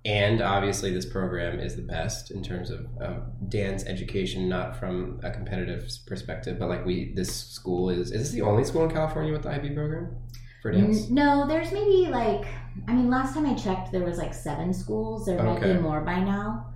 and 0.04 0.40
obviously 0.40 0.92
this 0.92 1.06
program 1.06 1.61
is 1.61 1.76
the 1.76 1.82
best 1.82 2.30
in 2.30 2.42
terms 2.42 2.71
of 2.71 2.87
um, 3.00 3.23
dance 3.49 3.85
education, 3.85 4.49
not 4.49 4.78
from 4.78 5.21
a 5.23 5.30
competitive 5.30 5.88
perspective, 6.06 6.59
but 6.59 6.68
like 6.68 6.85
we, 6.85 7.12
this 7.14 7.32
school 7.35 7.88
is. 7.90 8.11
Is 8.11 8.23
this 8.23 8.30
the 8.30 8.42
only 8.42 8.64
school 8.64 8.85
in 8.85 8.90
California 8.90 9.32
with 9.32 9.42
the 9.42 9.50
IB 9.50 9.71
program 9.71 10.16
for 10.61 10.73
dance? 10.73 11.09
No, 11.09 11.47
there's 11.47 11.71
maybe 11.73 12.09
like 12.11 12.47
I 12.88 12.92
mean, 12.94 13.11
last 13.11 13.35
time 13.35 13.47
I 13.47 13.54
checked, 13.54 13.92
there 13.92 14.02
was 14.04 14.18
like 14.18 14.35
seven 14.35 14.73
schools. 14.73 15.26
There 15.26 15.37
might 15.42 15.59
Okay. 15.59 15.75
be 15.75 15.78
more 15.80 16.00
by 16.00 16.21
now. 16.21 16.68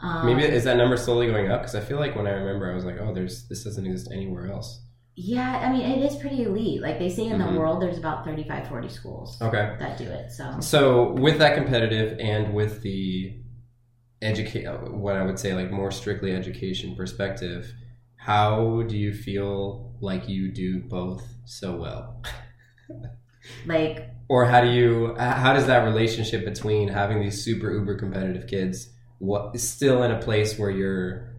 Um, 0.00 0.26
Maybe 0.26 0.44
is 0.44 0.62
that 0.64 0.76
number 0.76 0.96
slowly 0.96 1.26
going 1.26 1.50
up? 1.50 1.62
Because 1.62 1.74
I 1.74 1.80
feel 1.80 1.98
like 1.98 2.14
when 2.14 2.26
I 2.26 2.30
remember, 2.30 2.70
I 2.70 2.74
was 2.74 2.84
like, 2.84 3.00
oh, 3.00 3.12
there's 3.12 3.48
this 3.48 3.64
doesn't 3.64 3.84
exist 3.84 4.10
anywhere 4.12 4.52
else. 4.52 4.82
Yeah, 5.20 5.58
I 5.66 5.72
mean, 5.72 5.82
it 5.82 6.04
is 6.04 6.16
pretty 6.16 6.44
elite. 6.44 6.80
Like 6.80 6.98
they 7.00 7.10
say 7.10 7.26
in 7.26 7.38
Mhm. 7.38 7.52
the 7.52 7.58
world, 7.58 7.82
there's 7.82 7.98
about 7.98 8.24
35, 8.24 8.68
40 8.68 8.88
schools 8.88 9.40
Okay. 9.42 9.74
that 9.80 9.98
do 9.98 10.04
it. 10.04 10.30
So 10.30 10.56
So 10.60 11.12
with 11.14 11.38
that 11.38 11.54
competitive 11.56 12.18
and 12.20 12.54
with 12.54 12.82
the 12.82 13.34
educate, 14.22 14.66
what 14.92 15.16
I 15.16 15.24
would 15.24 15.38
say 15.38 15.54
like 15.54 15.72
more 15.72 15.90
strictly 15.90 16.32
education 16.32 16.94
perspective, 16.94 17.72
how 18.16 18.82
do 18.82 18.96
you 18.96 19.12
feel 19.12 19.92
like 20.00 20.28
you 20.28 20.52
do 20.52 20.80
both 20.80 21.24
so 21.44 21.76
well? 21.76 22.22
like 23.66 24.10
Or 24.28 24.44
how 24.44 24.60
do 24.60 24.68
you? 24.70 25.16
How 25.18 25.52
does 25.54 25.66
that 25.66 25.84
relationship 25.84 26.44
between 26.44 26.88
having 26.88 27.20
these 27.20 27.42
super 27.42 27.72
uber 27.72 27.96
competitive 27.96 28.46
kids, 28.46 28.90
what 29.18 29.58
still 29.58 30.02
in 30.02 30.10
a 30.10 30.20
place 30.20 30.58
where 30.58 30.70
you're 30.70 31.30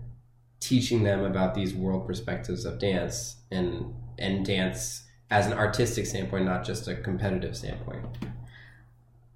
teaching 0.59 1.03
them 1.03 1.23
about 1.23 1.55
these 1.55 1.73
world 1.73 2.05
perspectives 2.05 2.65
of 2.65 2.79
dance 2.79 3.37
and 3.51 3.93
and 4.17 4.45
dance 4.45 5.03
as 5.31 5.47
an 5.47 5.53
artistic 5.53 6.05
standpoint, 6.05 6.45
not 6.45 6.65
just 6.65 6.87
a 6.87 6.95
competitive 6.95 7.55
standpoint? 7.55 8.05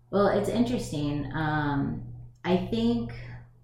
Well, 0.10 0.28
it's 0.28 0.50
interesting. 0.50 1.32
Um, 1.34 2.04
I 2.44 2.58
think, 2.58 3.14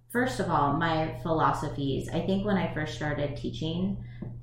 first 0.09 0.39
of 0.39 0.49
all, 0.49 0.73
my 0.73 1.15
philosophies, 1.21 2.09
I 2.09 2.21
think 2.21 2.45
when 2.45 2.57
I 2.57 2.73
first 2.73 2.95
started 2.95 3.35
teaching, 3.35 3.97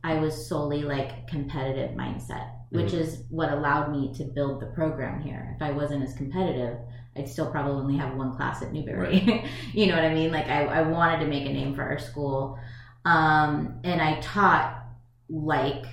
I 0.04 0.14
was 0.14 0.48
solely 0.48 0.82
like 0.82 1.26
competitive 1.26 1.96
mindset, 1.96 2.50
which 2.70 2.92
is 2.92 3.24
what 3.30 3.52
allowed 3.52 3.90
me 3.90 4.12
to 4.14 4.24
build 4.24 4.60
the 4.60 4.66
program 4.66 5.20
here. 5.20 5.56
If 5.56 5.62
I 5.62 5.72
wasn't 5.72 6.04
as 6.04 6.14
competitive, 6.14 6.78
I'd 7.16 7.28
still 7.28 7.50
probably 7.50 7.72
only 7.72 7.96
have 7.96 8.14
one 8.14 8.36
class 8.36 8.62
at 8.62 8.72
Newbury. 8.72 9.44
you 9.72 9.86
know 9.86 9.94
what 9.94 10.04
I 10.04 10.14
mean? 10.14 10.30
Like, 10.30 10.46
I, 10.46 10.64
I 10.64 10.82
wanted 10.82 11.20
to 11.20 11.26
make 11.26 11.46
a 11.46 11.52
name 11.52 11.74
for 11.74 11.82
our 11.82 11.98
school. 11.98 12.58
Um, 13.06 13.80
and 13.84 14.00
I 14.02 14.20
taught 14.20 14.82
like 15.28 15.86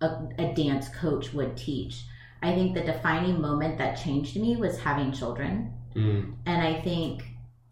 a, 0.00 0.06
a 0.38 0.54
dance 0.54 0.88
coach 0.90 1.32
would 1.32 1.56
teach. 1.56 2.04
I 2.42 2.54
think 2.54 2.74
the 2.74 2.82
defining 2.82 3.40
moment 3.40 3.78
that 3.78 3.94
changed 4.04 4.36
me 4.36 4.56
was 4.56 4.78
having 4.78 5.12
children. 5.12 5.72
Mm, 5.94 6.34
And 6.46 6.62
I 6.62 6.80
think 6.82 7.24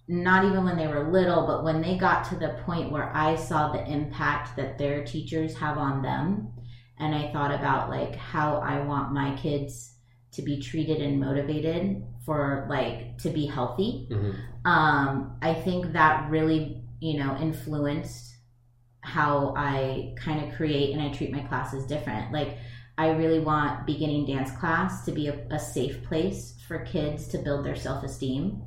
not 0.09 0.45
even 0.45 0.65
when 0.65 0.77
they 0.77 0.89
were 0.89 1.11
little, 1.11 1.47
but 1.47 1.65
when 1.65 1.81
they 1.83 1.97
got 1.99 2.25
to 2.31 2.37
the 2.37 2.57
point 2.67 2.91
where 2.91 3.11
I 3.15 3.37
saw 3.37 3.73
the 3.73 3.85
impact 3.87 4.57
that 4.57 4.79
their 4.79 5.05
teachers 5.05 5.55
have 5.57 5.79
on 5.79 6.03
them, 6.03 6.49
and 6.99 7.15
I 7.15 7.31
thought 7.33 7.53
about 7.55 7.91
like 7.91 8.17
how 8.17 8.57
I 8.57 8.81
want 8.81 9.13
my 9.13 9.37
kids 9.37 9.95
to 10.33 10.43
be 10.43 10.61
treated 10.61 11.01
and 11.01 11.21
motivated 11.21 12.03
for 12.25 12.67
like 12.69 13.19
to 13.19 13.31
be 13.31 13.47
healthy. 13.47 14.09
mhm. 14.11 14.35
Um, 14.65 15.39
I 15.43 15.55
think 15.55 15.93
that 15.93 16.29
really, 16.31 16.83
you 17.01 17.19
know, 17.19 17.37
influenced 17.41 18.35
how 19.09 19.55
I 19.57 20.15
kind 20.17 20.45
of 20.45 20.57
create 20.57 20.93
and 20.93 21.03
I 21.03 21.09
treat 21.13 21.33
my 21.33 21.41
classes 21.41 21.87
different. 21.87 22.33
Like, 22.33 22.59
I 22.99 23.11
really 23.11 23.41
want 23.41 23.87
beginning 23.87 24.27
dance 24.27 24.51
class 24.51 25.05
to 25.05 25.13
be 25.13 25.29
a, 25.29 25.47
a 25.51 25.59
safe 25.59 26.03
place 26.05 26.55
for 26.67 26.81
kids 26.81 27.29
to 27.29 27.39
build 27.39 27.65
their 27.65 27.77
self 27.77 28.05
esteem 28.05 28.63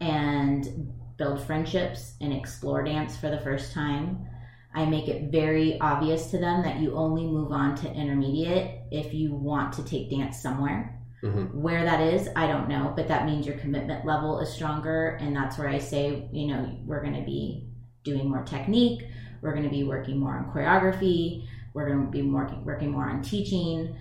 and 0.00 0.92
build 1.16 1.42
friendships 1.42 2.14
and 2.20 2.32
explore 2.32 2.82
dance 2.82 3.16
for 3.16 3.30
the 3.30 3.40
first 3.40 3.72
time. 3.72 4.26
I 4.74 4.84
make 4.84 5.08
it 5.08 5.30
very 5.30 5.80
obvious 5.80 6.30
to 6.32 6.38
them 6.38 6.62
that 6.64 6.80
you 6.80 6.94
only 6.96 7.24
move 7.24 7.52
on 7.52 7.74
to 7.76 7.92
intermediate 7.92 8.80
if 8.90 9.14
you 9.14 9.34
want 9.34 9.72
to 9.74 9.84
take 9.84 10.10
dance 10.10 10.40
somewhere. 10.42 11.00
Mhm. 11.22 11.54
Where 11.54 11.84
that 11.84 12.00
is, 12.00 12.28
I 12.36 12.46
don't 12.46 12.68
know, 12.68 12.92
but 12.94 13.08
that 13.08 13.24
means 13.24 13.46
your 13.46 13.56
commitment 13.56 14.04
level 14.04 14.38
is 14.40 14.50
stronger. 14.50 15.18
And 15.20 15.34
that's 15.34 15.56
where 15.58 15.68
I 15.68 15.78
say, 15.78 16.28
you 16.30 16.48
know, 16.48 16.76
we're 16.84 17.02
going 17.02 17.14
to 17.14 17.24
be 17.24 17.68
doing 18.04 18.28
more 18.28 18.42
technique, 18.42 19.02
we're 19.46 19.52
going 19.52 19.64
to 19.64 19.70
be 19.70 19.84
working 19.84 20.18
more 20.18 20.36
on 20.36 20.52
choreography, 20.52 21.46
we're 21.72 21.86
going 21.86 22.04
to 22.04 22.10
be 22.10 22.22
working, 22.22 22.64
working 22.64 22.90
more 22.90 23.08
on 23.08 23.22
teaching. 23.22 23.96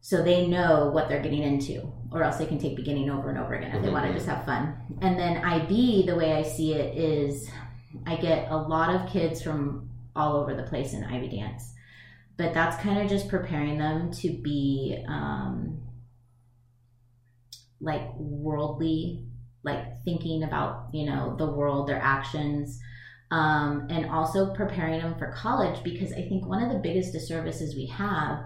So 0.00 0.22
they 0.22 0.46
know 0.46 0.90
what 0.90 1.08
they're 1.08 1.22
getting 1.22 1.42
into, 1.42 1.92
or 2.10 2.22
else 2.22 2.36
they 2.36 2.46
can 2.46 2.58
take 2.58 2.76
beginning 2.76 3.10
over 3.10 3.30
and 3.30 3.38
over 3.38 3.54
again 3.54 3.74
if 3.74 3.82
they 3.82 3.90
want 3.90 4.06
to 4.06 4.12
just 4.12 4.26
have 4.26 4.44
fun. 4.44 4.74
And 5.00 5.18
then 5.18 5.38
IB, 5.38 6.06
the 6.06 6.14
way 6.14 6.32
I 6.32 6.42
see 6.42 6.74
it 6.74 6.96
is 6.96 7.48
I 8.06 8.16
get 8.16 8.50
a 8.50 8.56
lot 8.56 8.94
of 8.94 9.10
kids 9.10 9.42
from 9.42 9.90
all 10.16 10.36
over 10.36 10.54
the 10.54 10.64
place 10.64 10.92
in 10.92 11.04
IB 11.04 11.36
dance, 11.36 11.72
but 12.36 12.52
that's 12.52 12.82
kind 12.82 13.00
of 13.00 13.08
just 13.08 13.28
preparing 13.28 13.78
them 13.78 14.12
to 14.12 14.28
be 14.28 15.02
um, 15.08 15.80
like 17.80 18.14
worldly, 18.16 19.24
like 19.62 20.02
thinking 20.04 20.42
about, 20.42 20.88
you 20.92 21.06
know, 21.06 21.34
the 21.36 21.50
world, 21.50 21.88
their 21.88 22.00
actions. 22.00 22.78
Um, 23.34 23.88
and 23.90 24.06
also 24.10 24.54
preparing 24.54 25.00
them 25.00 25.16
for 25.18 25.32
college 25.32 25.82
because 25.82 26.12
I 26.12 26.22
think 26.28 26.46
one 26.46 26.62
of 26.62 26.68
the 26.70 26.78
biggest 26.78 27.12
disservices 27.12 27.74
we 27.74 27.86
have 27.86 28.44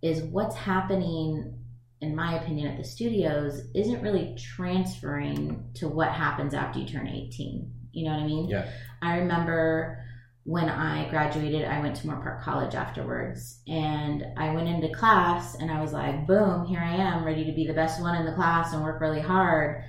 is 0.00 0.22
what's 0.22 0.56
happening, 0.56 1.58
in 2.00 2.16
my 2.16 2.40
opinion, 2.40 2.68
at 2.68 2.78
the 2.78 2.84
studios 2.84 3.60
isn't 3.74 4.00
really 4.00 4.34
transferring 4.38 5.70
to 5.74 5.88
what 5.88 6.12
happens 6.12 6.54
after 6.54 6.78
you 6.78 6.86
turn 6.86 7.06
18. 7.06 7.70
You 7.92 8.04
know 8.06 8.12
what 8.12 8.22
I 8.22 8.26
mean? 8.26 8.48
Yeah. 8.48 8.70
I 9.02 9.18
remember 9.18 10.02
when 10.44 10.70
I 10.70 11.10
graduated, 11.10 11.66
I 11.66 11.80
went 11.80 11.96
to 11.96 12.06
Moorpark 12.06 12.42
College 12.42 12.74
afterwards, 12.74 13.60
and 13.68 14.24
I 14.38 14.54
went 14.54 14.68
into 14.68 14.88
class 14.94 15.54
and 15.56 15.70
I 15.70 15.82
was 15.82 15.92
like, 15.92 16.26
boom, 16.26 16.64
here 16.64 16.80
I 16.80 16.94
am, 16.94 17.24
ready 17.24 17.44
to 17.44 17.52
be 17.52 17.66
the 17.66 17.74
best 17.74 18.00
one 18.00 18.16
in 18.16 18.24
the 18.24 18.32
class 18.32 18.72
and 18.72 18.82
work 18.82 19.02
really 19.02 19.20
hard. 19.20 19.84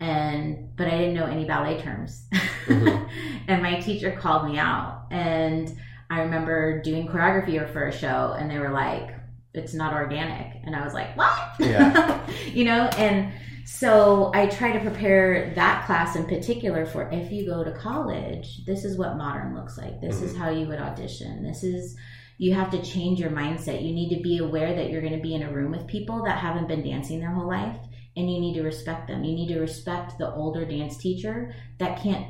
And 0.00 0.76
but 0.76 0.86
I 0.86 0.96
didn't 0.98 1.14
know 1.14 1.26
any 1.26 1.44
ballet 1.44 1.80
terms. 1.80 2.26
Mhm. 2.66 3.08
and 3.48 3.62
my 3.62 3.80
teacher 3.80 4.12
called 4.12 4.48
me 4.48 4.58
out 4.58 5.06
and 5.10 5.76
I 6.10 6.20
remember 6.20 6.80
doing 6.82 7.06
choreography 7.06 7.70
for 7.72 7.86
a 7.86 7.92
show 7.92 8.34
and 8.38 8.50
they 8.50 8.58
were 8.58 8.70
like, 8.70 9.10
it's 9.54 9.74
not 9.74 9.94
organic. 9.94 10.56
And 10.64 10.74
I 10.74 10.84
was 10.84 10.94
like, 10.94 11.16
what? 11.16 11.54
Yeah. 11.58 12.20
you 12.52 12.64
know, 12.64 12.84
and 12.96 13.32
so 13.64 14.30
I 14.34 14.46
try 14.46 14.72
to 14.72 14.80
prepare 14.80 15.52
that 15.54 15.84
class 15.86 16.16
in 16.16 16.24
particular 16.24 16.86
for 16.86 17.10
if 17.10 17.30
you 17.30 17.46
go 17.46 17.64
to 17.64 17.72
college, 17.72 18.64
this 18.64 18.84
is 18.84 18.96
what 18.96 19.16
modern 19.16 19.54
looks 19.54 19.76
like. 19.76 20.00
This 20.00 20.22
is 20.22 20.36
how 20.36 20.50
you 20.50 20.66
would 20.68 20.78
audition. 20.78 21.42
This 21.42 21.62
is 21.62 21.96
you 22.38 22.54
have 22.54 22.70
to 22.70 22.80
change 22.82 23.18
your 23.18 23.30
mindset. 23.30 23.84
You 23.84 23.92
need 23.92 24.14
to 24.16 24.22
be 24.22 24.38
aware 24.38 24.74
that 24.74 24.90
you're 24.90 25.02
going 25.02 25.16
to 25.16 25.22
be 25.22 25.34
in 25.34 25.42
a 25.42 25.52
room 25.52 25.72
with 25.72 25.86
people 25.86 26.24
that 26.24 26.38
haven't 26.38 26.68
been 26.68 26.84
dancing 26.84 27.18
their 27.18 27.32
whole 27.32 27.48
life 27.48 27.76
and 28.18 28.30
you 28.30 28.40
need 28.40 28.54
to 28.54 28.62
respect 28.62 29.06
them. 29.06 29.22
You 29.22 29.34
need 29.34 29.48
to 29.48 29.60
respect 29.60 30.18
the 30.18 30.34
older 30.34 30.64
dance 30.64 30.96
teacher 30.96 31.54
that 31.78 32.02
can't 32.02 32.26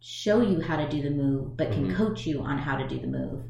show 0.00 0.40
you 0.40 0.60
how 0.62 0.76
to 0.76 0.88
do 0.88 1.02
the 1.02 1.10
move 1.10 1.56
but 1.56 1.70
can 1.72 1.88
Mhm. 1.90 1.94
coach 1.94 2.26
you 2.26 2.40
on 2.40 2.58
how 2.58 2.76
to 2.76 2.88
do 2.88 2.98
the 2.98 3.06
move. 3.06 3.42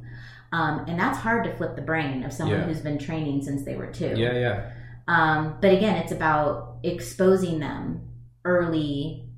Um, 0.52 0.84
and 0.88 0.98
that's 0.98 1.18
hard 1.18 1.44
to 1.44 1.54
flip 1.56 1.76
the 1.76 1.82
brain 1.82 2.24
of 2.24 2.32
someone 2.32 2.58
Yeah. 2.60 2.64
who's 2.66 2.80
been 2.80 2.98
training 2.98 3.42
since 3.42 3.64
they 3.64 3.76
were 3.76 3.86
two. 3.86 4.14
Yeah, 4.16 4.32
yeah. 4.32 4.70
Um, 5.06 5.58
but 5.60 5.72
again, 5.72 5.96
it's 5.96 6.12
about 6.12 6.78
exposing 6.82 7.60
them 7.60 8.08
early. 8.44 9.28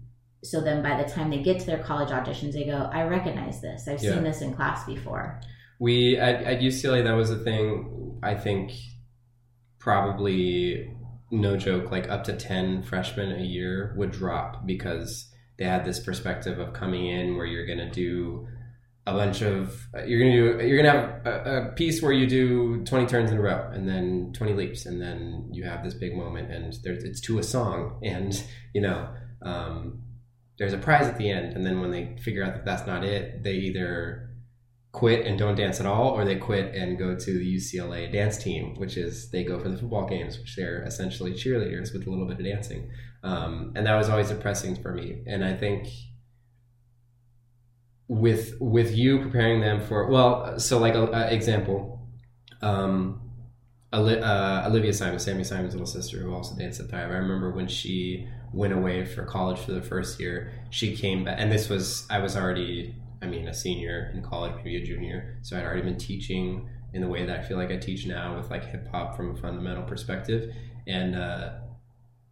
So 0.43 0.61
then 0.63 0.83
by 0.83 1.03
the 1.03 1.09
time 1.09 1.29
they 1.31 1.43
get 1.43 1.61
to 1.61 1.67
their 1.67 1.79
college 1.83 2.09
auditions, 2.11 2.53
they 2.53 2.65
go, 2.65 2.89
I 2.93 3.03
recognize 3.05 3.61
this. 3.61 3.87
I've 3.89 4.03
Yeah. 4.03 4.15
seen 4.15 4.23
this 4.23 4.41
in 4.41 4.55
class 4.55 4.85
before. 4.87 5.41
We 5.79 6.17
at, 6.17 6.43
at 6.45 6.61
UCLA 6.63 7.03
that 7.03 7.13
was 7.13 7.31
a 7.31 7.39
thing. 7.39 8.19
I 8.23 8.35
think 8.35 8.73
probably 9.79 10.91
no 11.31 11.57
joke, 11.57 11.91
like 11.91 12.09
up 12.09 12.25
to 12.25 12.33
ten 12.33 12.83
freshmen 12.83 13.33
a 13.33 13.43
year 13.43 13.95
would 13.97 14.13
drop 14.13 14.67
because 14.67 15.31
they 15.59 15.65
had 15.65 15.85
this 15.85 16.01
perspective 16.01 16.59
of 16.59 16.73
coming 16.73 17.07
in 17.07 17.37
where 17.37 17.47
you're 17.47 17.67
going 17.67 17.79
to 17.79 17.91
do 17.91 18.47
a 19.09 19.13
bunch 19.13 19.41
of 19.41 19.89
you're 20.07 20.21
to 20.21 20.59
do 20.59 20.67
you're 20.67 20.83
to 20.83 20.91
have 20.91 21.27
a, 21.27 21.57
a 21.57 21.73
piece 21.73 22.03
where 22.03 22.13
you 22.13 22.27
do 22.27 22.85
20 22.85 23.07
turns 23.07 23.31
in 23.31 23.39
a 23.39 23.41
row 23.41 23.71
and 23.73 23.89
then 23.89 24.31
20 24.37 24.53
leaps 24.53 24.85
and 24.85 25.01
then 25.01 25.49
you 25.51 25.65
have 25.65 25.83
this 25.83 25.95
big 25.95 26.15
moment 26.15 26.53
and 26.53 26.75
there's 26.83 27.03
it's 27.05 27.21
to 27.21 27.39
a 27.39 27.43
song 27.43 27.99
and 28.05 28.45
you 28.75 28.83
know 28.83 29.09
um, 29.43 30.03
there's 30.59 30.75
a 30.75 30.79
prize 30.79 31.07
at 31.07 31.17
the 31.17 31.31
end 31.31 31.55
and 31.55 31.65
then 31.65 31.81
when 31.81 31.91
they 31.91 32.17
figure 32.23 32.45
out 32.45 32.53
that 32.53 32.67
that's 32.67 32.87
not 32.87 33.03
it 33.03 33.43
they 33.43 33.55
either 33.55 34.28
quit 34.99 35.25
and 35.27 35.39
don't 35.39 35.55
dance 35.55 35.79
at 35.79 35.87
all, 35.87 36.11
or 36.11 36.25
they 36.25 36.37
quit 36.37 36.75
and 36.75 36.99
go 36.99 37.15
to 37.15 37.39
the 37.39 37.57
UCLA 37.57 38.13
dance 38.13 38.37
team, 38.43 38.75
which 38.77 38.97
is 38.97 39.31
they 39.31 39.45
go 39.45 39.59
for 39.59 39.69
the 39.69 39.77
football 39.77 40.07
games, 40.09 40.39
which 40.39 40.57
they're 40.57 40.83
essentially 40.83 41.33
cheerleaders 41.33 41.93
with 41.93 42.07
a 42.07 42.11
little 42.11 42.27
bit 42.27 42.39
of 42.39 42.45
dancing. 42.45 42.91
Um, 43.23 43.73
and 43.77 43.87
that 43.87 43.97
was 43.97 44.09
always 44.09 44.29
depressing 44.29 44.75
for 44.83 44.93
me. 44.93 45.23
And 45.27 45.45
I 45.45 45.55
think 45.55 45.89
with 48.09 48.55
with 48.61 48.97
you 48.97 49.21
preparing 49.21 49.61
them 49.61 49.81
for 49.81 50.07
well, 50.11 50.59
so 50.59 50.79
like 50.79 50.95
a, 50.95 51.05
a 51.05 51.31
example, 51.31 52.09
um, 52.61 53.21
uh, 53.93 54.65
Olivia 54.67 54.93
Simon, 54.93 55.19
Sammy 55.19 55.45
Simon's 55.45 55.75
little 55.75 55.87
sister, 55.87 56.19
who 56.19 56.35
also 56.35 56.57
danced 56.57 56.81
at 56.81 56.89
Thrive. 56.91 57.11
I 57.11 57.15
remember 57.15 57.53
when 57.53 57.69
she 57.69 58.29
went 58.53 58.73
away 58.73 59.05
for 59.05 59.25
college 59.25 59.59
for 59.59 59.73
the 59.73 59.83
first 59.83 60.19
year, 60.19 60.53
she 60.71 60.97
came 60.97 61.25
back, 61.25 61.37
and 61.39 61.53
this 61.53 61.69
was 61.69 62.07
I 62.11 62.19
was 62.19 62.37
already, 62.37 62.95
I 63.23 63.27
mean, 63.27 63.49
a 63.49 63.55
senior 63.55 64.13
in 64.15 64.23
college, 64.23 64.55
maybe 64.57 64.77
a 64.77 64.85
junior, 64.85 65.39
so 65.43 65.57
I'd 65.57 65.65
already 65.65 65.83
been 65.83 65.99
teaching 65.99 66.69
in 66.95 67.03
the 67.03 67.09
way 67.09 67.27
that 67.27 67.41
I 67.41 67.43
feel 67.43 67.57
like 67.57 67.71
I 67.71 67.77
teach 67.77 68.07
now 68.07 68.37
with 68.37 68.51
like 68.51 68.65
hip 68.65 68.89
hop 68.89 69.17
from 69.17 69.37
a 69.37 69.41
fundamental 69.41 69.83
perspective, 69.83 70.55
and 70.87 71.17
uh, 71.17 71.51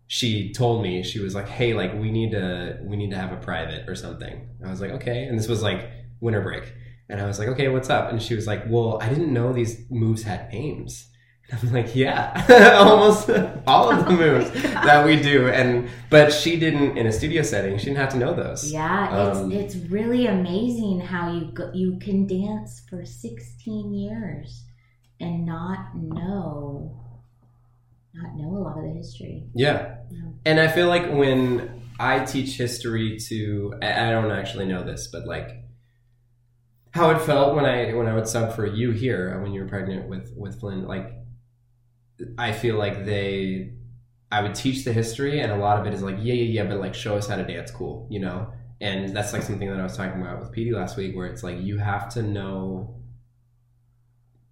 she 0.06 0.52
told 0.52 0.82
me 0.82 1.02
she 1.02 1.20
was 1.20 1.34
like, 1.34 1.48
"Hey, 1.48 1.74
like 1.74 1.92
we 1.94 2.10
need 2.10 2.30
to 2.32 2.78
we 2.82 2.96
need 2.96 3.10
to 3.10 3.18
have 3.18 3.32
a 3.32 3.36
private 3.36 3.88
or 3.88 3.94
something." 3.94 4.48
I 4.64 4.70
was 4.70 4.80
like, 4.80 4.92
"Okay," 4.92 5.24
and 5.24 5.38
this 5.38 5.48
was 5.48 5.62
like 5.62 5.90
winter 6.20 6.40
break, 6.40 6.72
and 7.08 7.20
I 7.20 7.26
was 7.26 7.38
like, 7.38 7.48
"Okay, 7.48 7.68
what's 7.68 7.90
up?" 7.90 8.10
And 8.10 8.22
she 8.22 8.34
was 8.34 8.46
like, 8.46 8.64
"Well, 8.68 8.98
I 9.02 9.08
didn't 9.08 9.32
know 9.32 9.52
these 9.52 9.84
moves 9.90 10.22
had 10.22 10.52
names." 10.52 11.08
And 11.50 11.60
I'm 11.62 11.72
like, 11.72 11.94
"Yeah, 11.94 12.74
almost 12.78 13.30
all 13.66 13.90
of 13.90 14.04
the 14.04 14.10
moves 14.10 14.50
that 14.62 15.06
we 15.06 15.20
do," 15.20 15.48
and 15.48 15.88
but 16.10 16.32
she 16.32 16.58
didn't 16.58 16.98
in 16.98 17.06
a 17.06 17.12
studio 17.12 17.42
setting. 17.42 17.78
She 17.78 17.86
didn't 17.86 17.98
have 17.98 18.10
to 18.10 18.18
know 18.18 18.34
those. 18.34 18.72
Yeah, 18.72 19.28
it's 19.28 19.38
Um, 19.38 19.52
it's 19.52 19.76
really 19.76 20.26
amazing 20.26 21.00
how 21.00 21.32
you 21.32 21.52
go, 21.52 21.70
you 21.72 21.98
can 21.98 22.26
dance 22.26 22.82
for 22.88 23.04
16 23.04 23.94
years 23.94 24.64
and 25.20 25.46
not 25.46 25.94
know 25.94 27.02
not 28.14 28.34
know 28.36 28.56
a 28.56 28.62
lot 28.62 28.78
of 28.78 28.84
the 28.84 28.92
history. 28.92 29.44
Yeah. 29.54 29.96
And 30.44 30.58
I 30.58 30.68
feel 30.68 30.88
like 30.88 31.10
when 31.12 31.82
I 32.00 32.24
teach 32.24 32.56
history 32.56 33.18
to 33.28 33.74
I 33.82 34.08
I 34.08 34.10
don't 34.10 34.30
actually 34.30 34.66
know 34.66 34.82
this, 34.84 35.08
but 35.12 35.26
like 35.26 35.64
how 36.92 37.10
it 37.10 37.20
felt 37.20 37.54
when 37.54 37.64
I 37.64 37.92
when 37.92 38.06
I 38.06 38.14
would 38.14 38.26
sub 38.26 38.54
for 38.54 38.66
you 38.66 38.90
here 38.90 39.36
uh, 39.36 39.42
when 39.42 39.52
you 39.52 39.62
were 39.62 39.68
pregnant 39.68 40.08
with 40.08 40.32
with 40.36 40.58
Flynn, 40.60 40.86
like 40.86 41.12
I 42.38 42.52
feel 42.52 42.76
like 42.76 43.04
they 43.04 43.72
I 44.30 44.42
would 44.42 44.54
teach 44.54 44.84
the 44.84 44.92
history 44.92 45.40
and 45.40 45.52
a 45.52 45.56
lot 45.56 45.78
of 45.78 45.86
it 45.86 45.94
is 45.94 46.02
like, 46.02 46.16
yeah, 46.18 46.34
yeah, 46.34 46.62
yeah, 46.62 46.68
but 46.68 46.80
like 46.80 46.94
show 46.94 47.16
us 47.16 47.28
how 47.28 47.36
to 47.36 47.44
dance 47.44 47.70
cool, 47.70 48.08
you 48.10 48.18
know? 48.18 48.52
And 48.80 49.16
that's 49.16 49.32
like 49.32 49.42
something 49.42 49.70
that 49.70 49.78
I 49.78 49.82
was 49.82 49.96
talking 49.96 50.20
about 50.20 50.40
with 50.40 50.52
PD 50.52 50.72
last 50.72 50.96
week 50.96 51.16
where 51.16 51.26
it's 51.26 51.42
like 51.42 51.60
you 51.60 51.78
have 51.78 52.08
to 52.14 52.22
know 52.22 52.96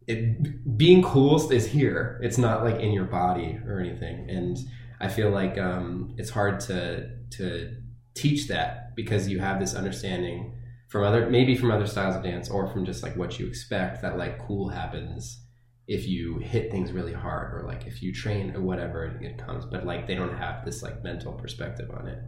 it 0.06 0.76
being 0.76 1.02
cool 1.02 1.50
is 1.50 1.66
here. 1.66 2.20
It's 2.22 2.38
not 2.38 2.62
like 2.62 2.80
in 2.80 2.92
your 2.92 3.04
body 3.04 3.58
or 3.66 3.80
anything. 3.80 4.28
And 4.28 4.58
I 5.00 5.08
feel 5.08 5.30
like 5.30 5.58
um, 5.58 6.14
it's 6.18 6.30
hard 6.30 6.60
to 6.60 7.10
to 7.32 7.76
teach 8.14 8.48
that 8.48 8.94
because 8.94 9.28
you 9.28 9.40
have 9.40 9.58
this 9.58 9.74
understanding 9.74 10.54
from 10.88 11.02
other 11.02 11.28
maybe 11.28 11.56
from 11.56 11.70
other 11.70 11.86
styles 11.86 12.14
of 12.14 12.22
dance 12.22 12.48
or 12.48 12.68
from 12.68 12.84
just 12.84 13.02
like 13.02 13.16
what 13.16 13.38
you 13.38 13.46
expect 13.46 14.02
that 14.02 14.16
like 14.16 14.38
cool 14.46 14.68
happens 14.68 15.43
if 15.86 16.06
you 16.08 16.38
hit 16.38 16.70
things 16.70 16.92
really 16.92 17.12
hard 17.12 17.54
or 17.54 17.66
like 17.66 17.86
if 17.86 18.02
you 18.02 18.12
train 18.12 18.54
or 18.56 18.60
whatever 18.60 19.04
it, 19.20 19.38
comes 19.38 19.64
but 19.66 19.84
like 19.84 20.06
they 20.06 20.14
don't 20.14 20.36
have 20.36 20.64
this 20.64 20.82
like 20.82 21.02
mental 21.04 21.32
perspective 21.32 21.90
on 21.90 22.08
it 22.08 22.18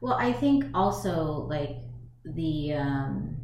Well, 0.00 0.14
I 0.14 0.32
think 0.32 0.64
also 0.74 1.46
like 1.48 1.78
the 2.24 2.74
um, 2.74 3.36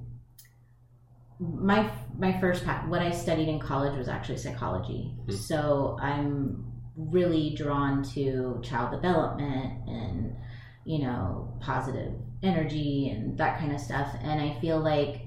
my 1.39 1.91
my 2.19 2.39
first 2.41 2.65
path, 2.65 2.87
what 2.89 3.03
I 3.03 3.11
studied 3.11 3.49
in 3.49 3.59
college 3.59 3.97
was 3.97 4.09
actually 4.09 4.39
psychology. 4.39 5.13
Mhm. 5.27 5.33
So 5.33 5.97
I'm 6.01 6.65
really 6.97 7.55
drawn 7.55 8.03
to 8.03 8.61
child 8.63 8.93
development 8.93 9.89
and 9.89 10.37
you 10.85 10.99
know 11.01 11.57
positive 11.61 12.13
energy 12.43 13.09
and 13.11 13.37
that 13.39 13.59
kind 13.59 13.73
of 13.73 13.81
stuff. 13.81 14.15
And 14.23 14.41
I 14.41 14.59
feel 14.61 14.79
like 14.79 15.27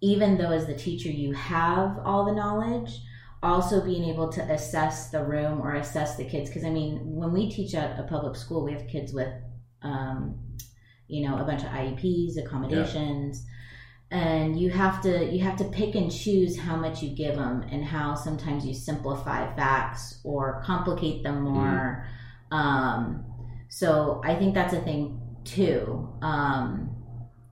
even 0.00 0.36
though 0.38 0.50
as 0.50 0.66
the 0.66 0.74
teacher 0.74 1.10
you 1.10 1.32
have 1.34 1.98
all 2.04 2.24
the 2.24 2.32
knowledge, 2.32 3.00
also 3.44 3.84
being 3.84 4.04
able 4.04 4.30
to 4.32 4.40
assess 4.42 5.10
the 5.10 5.22
room 5.22 5.60
or 5.60 5.74
assess 5.74 6.16
the 6.16 6.24
kids 6.24 6.50
because 6.50 6.64
I 6.64 6.70
mean 6.70 7.00
when 7.04 7.32
we 7.32 7.50
teach 7.50 7.74
at 7.74 7.98
a 7.98 8.04
public 8.04 8.36
school, 8.36 8.64
we 8.64 8.72
have 8.72 8.86
kids 8.88 9.12
with 9.12 9.32
um, 9.82 10.38
you 11.06 11.28
know 11.28 11.38
a 11.38 11.44
bunch 11.44 11.62
of 11.62 11.68
IEPs, 11.68 12.38
accommodations, 12.38 13.44
and 14.10 14.58
you 14.58 14.70
have 14.70 15.02
to 15.02 15.24
you 15.26 15.42
have 15.42 15.56
to 15.58 15.64
pick 15.64 15.94
and 15.94 16.10
choose 16.10 16.58
how 16.58 16.76
much 16.76 17.02
you 17.02 17.14
give 17.14 17.36
them 17.36 17.64
and 17.70 17.84
how 17.84 18.14
sometimes 18.14 18.64
you 18.64 18.72
simplify 18.74 19.54
facts 19.56 20.20
or 20.24 20.62
complicate 20.64 21.22
them 21.22 21.42
more. 21.42 22.06
Um, 22.50 23.24
so 23.68 24.20
I 24.24 24.36
think 24.36 24.54
that's 24.54 24.72
a 24.72 24.80
thing 24.80 25.20
too. 25.44 26.08
Um, 26.22 26.93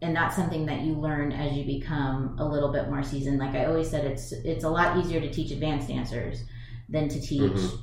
and 0.02 0.14
that's 0.14 0.34
something 0.36 0.66
that 0.66 0.80
you 0.80 0.94
learn 0.94 1.32
as 1.32 1.56
you 1.56 1.64
become 1.64 2.36
a 2.38 2.44
little 2.46 2.72
bit 2.72 2.90
more 2.90 3.02
seasoned. 3.02 3.38
Like 3.38 3.54
I 3.54 3.64
always 3.66 3.88
said, 3.88 4.04
it's 4.04 4.32
it's 4.32 4.64
a 4.64 4.68
lot 4.68 4.98
easier 4.98 5.20
to 5.20 5.30
teach 5.30 5.50
advanced 5.52 5.88
dancers 5.88 6.44
than 6.88 7.08
to 7.08 7.20
teach 7.20 7.40
Mhm. 7.52 7.78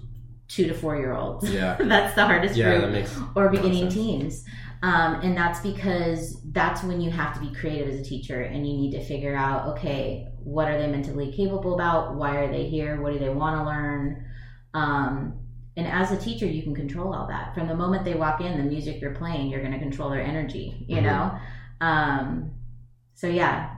two 0.50 0.68
to 0.68 0.74
four 0.74 0.98
year 0.98 1.14
olds. 1.16 1.50
yeah 1.52 1.78
that's 1.80 2.16
the 2.16 2.26
hardest 2.26 2.56
yeah 2.56 2.70
group 2.70 2.82
that 2.82 2.92
makes 2.92 3.18
or 3.36 3.50
beginning 3.50 3.88
teens. 3.90 4.46
Um, 4.82 5.16
and 5.24 5.36
that's 5.36 5.60
because 5.62 6.42
that's 6.52 6.84
when 6.84 7.02
you 7.02 7.10
have 7.12 7.34
to 7.34 7.40
be 7.42 7.54
creative 7.54 7.90
as 7.94 8.00
a 8.00 8.04
teacher 8.04 8.42
and 8.42 8.66
you 8.68 8.78
need 8.78 8.92
to 8.92 9.04
figure 9.04 9.36
out 9.36 9.68
okay, 9.78 10.28
what 10.44 10.68
are 10.70 10.78
they 10.78 10.88
mentally 10.88 11.32
capable 11.32 11.74
about? 11.76 12.16
Why 12.16 12.38
are 12.38 12.52
they 12.52 12.68
here? 12.68 13.02
What 13.02 13.14
do 13.14 13.20
they 13.20 13.30
want 13.30 13.58
to 13.58 13.64
learn? 13.66 14.26
Um, 14.74 15.34
and 15.78 15.88
as 15.88 16.12
a 16.12 16.18
teacher, 16.18 16.46
you 16.46 16.64
can 16.64 16.76
control 16.76 17.14
all 17.14 17.28
that. 17.28 17.54
From 17.56 17.68
the 17.68 17.76
moment 17.76 18.04
they 18.04 18.16
walk 18.16 18.42
in, 18.42 18.58
the 18.58 18.64
music 18.64 19.00
you're 19.02 19.16
playing, 19.16 19.48
you're 19.50 19.62
going 19.62 19.72
to 19.74 19.80
control 19.80 20.10
their 20.10 20.22
energy, 20.22 20.86
you 20.88 20.98
Mhm. 20.98 21.04
know? 21.04 21.32
Um, 21.82 22.52
so, 23.16 23.28
yeah, 23.28 23.76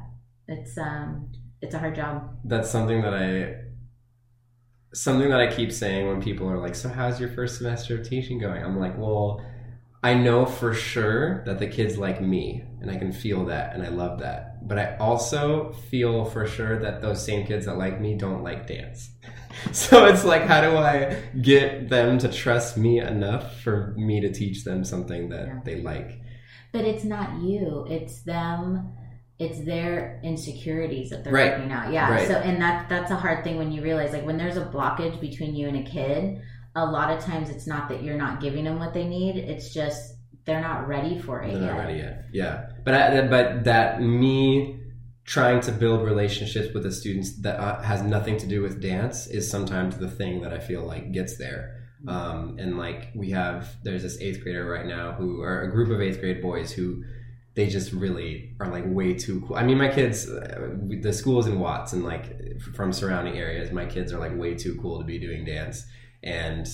it's, 0.47 0.77
um, 0.77 1.31
it's 1.61 1.73
a 1.75 1.79
hard 1.79 1.95
job. 1.95 2.37
that's 2.45 2.69
something 2.69 3.01
that 3.03 3.13
I 3.13 3.55
something 4.93 5.29
that 5.29 5.39
I 5.39 5.47
keep 5.47 5.71
saying 5.71 6.07
when 6.07 6.21
people 6.21 6.49
are 6.49 6.57
like, 6.59 6.75
"So 6.75 6.89
how's 6.89 7.19
your 7.19 7.29
first 7.29 7.57
semester 7.57 7.99
of 7.99 8.07
teaching 8.07 8.39
going?" 8.39 8.63
I'm 8.63 8.77
like, 8.79 8.97
"Well, 8.97 9.41
I 10.03 10.15
know 10.15 10.45
for 10.45 10.73
sure 10.73 11.43
that 11.45 11.59
the 11.59 11.67
kids 11.67 11.97
like 11.97 12.21
me, 12.21 12.63
and 12.81 12.89
I 12.91 12.97
can 12.97 13.11
feel 13.11 13.45
that, 13.45 13.73
and 13.75 13.83
I 13.83 13.89
love 13.89 14.19
that. 14.19 14.67
But 14.67 14.79
I 14.79 14.97
also 14.97 15.71
feel 15.89 16.25
for 16.25 16.45
sure 16.47 16.79
that 16.79 17.01
those 17.01 17.23
same 17.23 17.45
kids 17.45 17.65
that 17.67 17.77
like 17.77 18.01
me 18.01 18.15
don't 18.15 18.43
like 18.43 18.67
dance. 18.67 19.11
so 19.71 20.05
it's 20.05 20.23
like, 20.25 20.43
how 20.43 20.61
do 20.61 20.75
I 20.77 21.21
get 21.41 21.89
them 21.89 22.17
to 22.19 22.27
trust 22.29 22.77
me 22.77 22.99
enough 22.99 23.61
for 23.61 23.93
me 23.97 24.19
to 24.21 24.31
teach 24.33 24.63
them 24.63 24.83
something 24.83 25.29
that 25.29 25.47
Yeah. 25.47 25.59
they 25.63 25.81
like? 25.81 26.19
But 26.71 26.85
it's 26.85 27.03
not 27.03 27.41
you, 27.41 27.85
it's 27.89 28.21
them 28.23 28.93
it's 29.39 29.65
their 29.65 30.21
insecurities 30.23 31.09
that 31.09 31.23
they're 31.23 31.33
Right. 31.33 31.53
working 31.53 31.71
out. 31.71 31.91
Yeah. 31.91 32.11
Right. 32.11 32.27
So 32.27 32.35
and 32.35 32.61
that 32.61 32.87
that's 32.89 33.09
a 33.09 33.15
hard 33.15 33.43
thing 33.43 33.57
when 33.57 33.71
you 33.71 33.81
realize 33.81 34.13
like 34.13 34.23
when 34.23 34.37
there's 34.37 34.55
a 34.55 34.65
blockage 34.65 35.19
between 35.19 35.55
you 35.55 35.67
and 35.67 35.77
a 35.77 35.89
kid, 35.89 36.41
a 36.75 36.85
lot 36.85 37.09
of 37.11 37.23
times 37.23 37.49
it's 37.49 37.65
not 37.65 37.89
that 37.89 38.03
you're 38.03 38.17
not 38.17 38.39
giving 38.39 38.65
them 38.65 38.77
what 38.77 38.93
they 38.93 39.03
need. 39.03 39.37
It's 39.37 39.73
just 39.73 40.13
they're 40.45 40.61
not 40.61 40.87
ready 40.87 41.17
for 41.19 41.41
it 41.41 41.53
They're 41.53 41.61
yet. 41.61 41.71
not 41.73 41.77
ready 41.79 41.97
yet. 41.99 42.25
Yeah, 42.33 42.65
but 42.85 42.93
I, 42.93 43.27
but 43.27 43.63
that 43.63 43.99
me 44.01 44.79
trying 45.25 45.61
to 45.61 45.71
build 45.71 46.03
relationships 46.03 46.71
with 46.73 46.83
the 46.83 46.91
students 46.91 47.41
that 47.41 47.59
uh, 47.59 47.81
has 47.81 48.03
nothing 48.03 48.37
to 48.37 48.47
do 48.47 48.61
with 48.61 48.79
dance 48.81 49.25
is 49.27 49.49
sometimes 49.49 49.97
the 49.97 50.09
thing 50.09 50.41
that 50.41 50.53
I 50.53 50.59
feel 50.59 50.83
like 50.83 51.11
gets 51.11 51.37
there. 51.37 51.77
Um, 52.07 52.57
and 52.59 52.77
like 52.77 53.09
we 53.15 53.29
have, 53.31 53.75
there's 53.83 54.01
this 54.03 54.19
eighth 54.19 54.41
grader 54.43 54.65
right 54.65 54.85
now 54.85 55.11
who 55.13 55.41
are 55.41 55.61
a 55.61 55.71
group 55.71 55.89
of 55.91 56.01
eighth 56.01 56.19
grade 56.19 56.41
boys 56.41 56.71
who 56.71 57.03
they 57.53 57.67
just 57.67 57.91
really 57.91 58.55
are 58.59 58.69
like 58.69 58.85
way 58.87 59.13
too 59.13 59.41
cool. 59.47 59.55
I 59.55 59.63
mean, 59.63 59.77
my 59.77 59.89
kids, 59.89 60.27
uh, 60.29 60.69
the 61.01 61.13
school's 61.13 61.47
in 61.47 61.59
Watts 61.59 61.93
and 61.93 62.03
like 62.03 62.59
from 62.75 62.91
surrounding 62.93 63.37
areas, 63.37 63.71
my 63.71 63.85
kids 63.85 64.11
are 64.13 64.19
like 64.19 64.35
way 64.37 64.55
too 64.55 64.79
cool 64.81 64.99
to 64.99 65.05
be 65.05 65.19
doing 65.19 65.45
dance. 65.45 65.85
And 66.23 66.65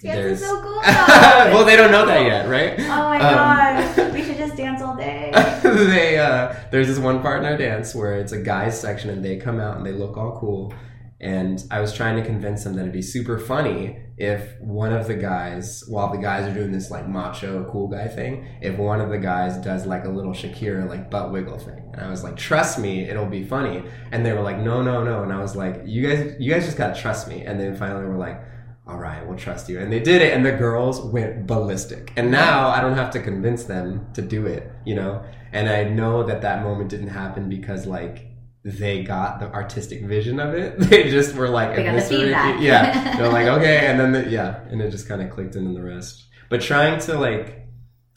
Dance 0.00 0.40
is 0.40 0.46
so 0.46 0.60
cool. 0.62 0.80
well, 0.84 1.64
they 1.64 1.76
don't 1.76 1.90
know 1.90 2.04
that 2.06 2.22
yet, 2.26 2.48
right? 2.48 2.74
Oh 2.80 2.84
my 3.08 3.18
Um, 3.18 3.96
gosh. 3.96 4.12
we 4.12 4.22
should 4.24 4.36
just 4.36 4.56
dance 4.56 4.82
all 4.82 4.94
day. 4.96 5.30
they 5.62 6.18
uh, 6.18 6.54
there's 6.70 6.86
this 6.88 6.98
one 6.98 7.22
part 7.22 7.40
in 7.40 7.46
our 7.46 7.56
dance 7.56 7.94
where 7.94 8.14
it's 8.18 8.32
a 8.32 8.40
guys 8.40 8.78
section 8.78 9.08
and 9.10 9.24
they 9.24 9.36
come 9.38 9.58
out 9.58 9.76
and 9.78 9.86
they 9.86 9.92
look 9.92 10.16
all 10.16 10.38
cool 10.38 10.72
and 11.20 11.64
i 11.70 11.80
was 11.80 11.94
trying 11.94 12.16
to 12.20 12.24
convince 12.26 12.64
them 12.64 12.74
that 12.74 12.82
it'd 12.82 12.92
be 12.92 13.00
super 13.00 13.38
funny 13.38 13.96
if 14.16 14.60
one 14.60 14.92
of 14.92 15.08
the 15.08 15.14
guys 15.14 15.82
while 15.88 16.12
the 16.12 16.18
guys 16.18 16.46
are 16.46 16.54
doing 16.54 16.70
this 16.70 16.90
like 16.90 17.08
macho 17.08 17.64
cool 17.70 17.88
guy 17.88 18.06
thing 18.06 18.46
if 18.60 18.76
one 18.78 19.00
of 19.00 19.10
the 19.10 19.18
guys 19.18 19.56
does 19.58 19.86
like 19.86 20.04
a 20.04 20.08
little 20.08 20.32
shakira 20.32 20.88
like 20.88 21.10
butt 21.10 21.32
wiggle 21.32 21.58
thing 21.58 21.82
and 21.92 22.00
i 22.00 22.08
was 22.08 22.22
like 22.22 22.36
trust 22.36 22.78
me 22.78 23.02
it'll 23.02 23.26
be 23.26 23.44
funny 23.44 23.82
and 24.12 24.24
they 24.24 24.32
were 24.32 24.42
like 24.42 24.58
no 24.58 24.82
no 24.82 25.02
no 25.02 25.24
and 25.24 25.32
i 25.32 25.40
was 25.40 25.56
like 25.56 25.82
you 25.84 26.06
guys 26.06 26.34
you 26.38 26.52
guys 26.52 26.64
just 26.64 26.78
gotta 26.78 26.98
trust 26.98 27.26
me 27.26 27.42
and 27.42 27.58
then 27.58 27.74
finally 27.76 28.06
we're 28.06 28.16
like 28.16 28.40
all 28.86 28.98
right, 28.98 29.26
we'll 29.26 29.38
trust 29.38 29.68
you. 29.68 29.80
And 29.80 29.90
they 29.90 30.00
did 30.00 30.20
it, 30.20 30.34
and 30.34 30.44
the 30.44 30.52
girls 30.52 31.00
went 31.00 31.46
ballistic. 31.46 32.12
And 32.16 32.30
now 32.30 32.68
I 32.68 32.80
don't 32.82 32.94
have 32.94 33.10
to 33.12 33.20
convince 33.20 33.64
them 33.64 34.06
to 34.12 34.20
do 34.20 34.46
it, 34.46 34.70
you 34.84 34.94
know? 34.94 35.24
And 35.52 35.70
I 35.70 35.84
know 35.84 36.22
that 36.24 36.42
that 36.42 36.62
moment 36.62 36.90
didn't 36.90 37.08
happen 37.08 37.48
because, 37.48 37.86
like, 37.86 38.33
they 38.64 39.02
got 39.02 39.40
the 39.40 39.52
artistic 39.52 40.04
vision 40.06 40.40
of 40.40 40.54
it. 40.54 40.78
They 40.90 41.10
just 41.10 41.34
were 41.34 41.48
like, 41.48 41.76
They 41.76 41.82
the. 41.84 42.56
Yeah. 42.60 43.16
They're 43.16 43.28
like, 43.30 43.46
okay. 43.46 43.86
And 43.86 44.00
then, 44.00 44.12
the, 44.12 44.30
yeah. 44.30 44.60
And 44.70 44.80
it 44.80 44.90
just 44.90 45.06
kind 45.06 45.20
of 45.20 45.30
clicked 45.30 45.54
in 45.54 45.66
and 45.66 45.76
the 45.76 45.82
rest. 45.82 46.26
But 46.48 46.62
trying 46.62 46.98
to, 47.00 47.18
like, 47.18 47.68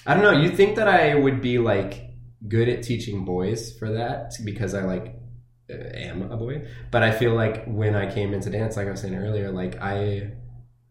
I 0.05 0.13
don't 0.13 0.23
know, 0.23 0.39
you 0.41 0.49
think 0.49 0.77
that 0.77 0.87
I 0.87 1.15
would 1.15 1.41
be, 1.41 1.57
like, 1.59 2.01
good 2.47 2.69
at 2.69 2.83
teaching 2.83 3.25
boys 3.25 3.77
for 3.77 3.91
that 3.93 4.33
because 4.45 4.73
I, 4.73 4.83
like, 4.83 5.15
uh, 5.69 5.73
am 5.93 6.31
a 6.31 6.37
boy. 6.37 6.65
But 6.91 7.03
I 7.03 7.11
feel 7.11 7.33
like 7.33 7.65
when 7.65 7.93
I 7.95 8.09
came 8.09 8.33
into 8.33 8.49
dance, 8.49 8.77
like 8.77 8.87
I 8.87 8.91
was 8.91 9.01
saying 9.01 9.15
earlier, 9.15 9.51
like, 9.51 9.81
I 9.81 10.31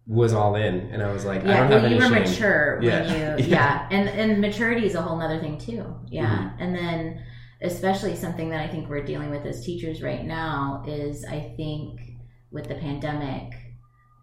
was 0.07 0.35
all 0.35 0.55
in 0.55 0.75
and 0.93 1.03
I 1.03 1.11
was 1.13 1.25
like, 1.25 1.43
I 1.45 1.57
don't 1.57 1.73
have 1.73 1.85
any 1.85 1.95
you 1.95 2.01
were 2.01 2.09
shame. 2.09 2.23
mature 2.25 2.79
when 2.81 2.89
Yeah. 2.89 3.37
you 3.39 3.45
Yeah. 3.45 3.47
yeah. 3.49 3.89
And 3.91 4.09
and 4.09 4.41
maturity 4.41 4.87
is 4.87 4.95
a 4.95 5.03
whole 5.03 5.17
nother 5.17 5.41
thing 5.41 5.59
too. 5.59 5.97
Yeah. 6.09 6.27
Mm-hmm. 6.27 6.63
And 6.63 6.75
then 6.77 7.23
especially 7.63 8.15
something 8.17 8.51
that 8.51 8.61
I 8.61 8.69
think 8.69 8.89
we're 8.89 9.05
dealing 9.05 9.31
with 9.31 9.45
as 9.47 9.65
teachers 9.65 10.03
right 10.03 10.25
now 10.25 10.85
is 10.87 11.25
I 11.25 11.55
think 11.57 12.01
with 12.51 12.69
the 12.69 12.75
pandemic, 12.77 13.53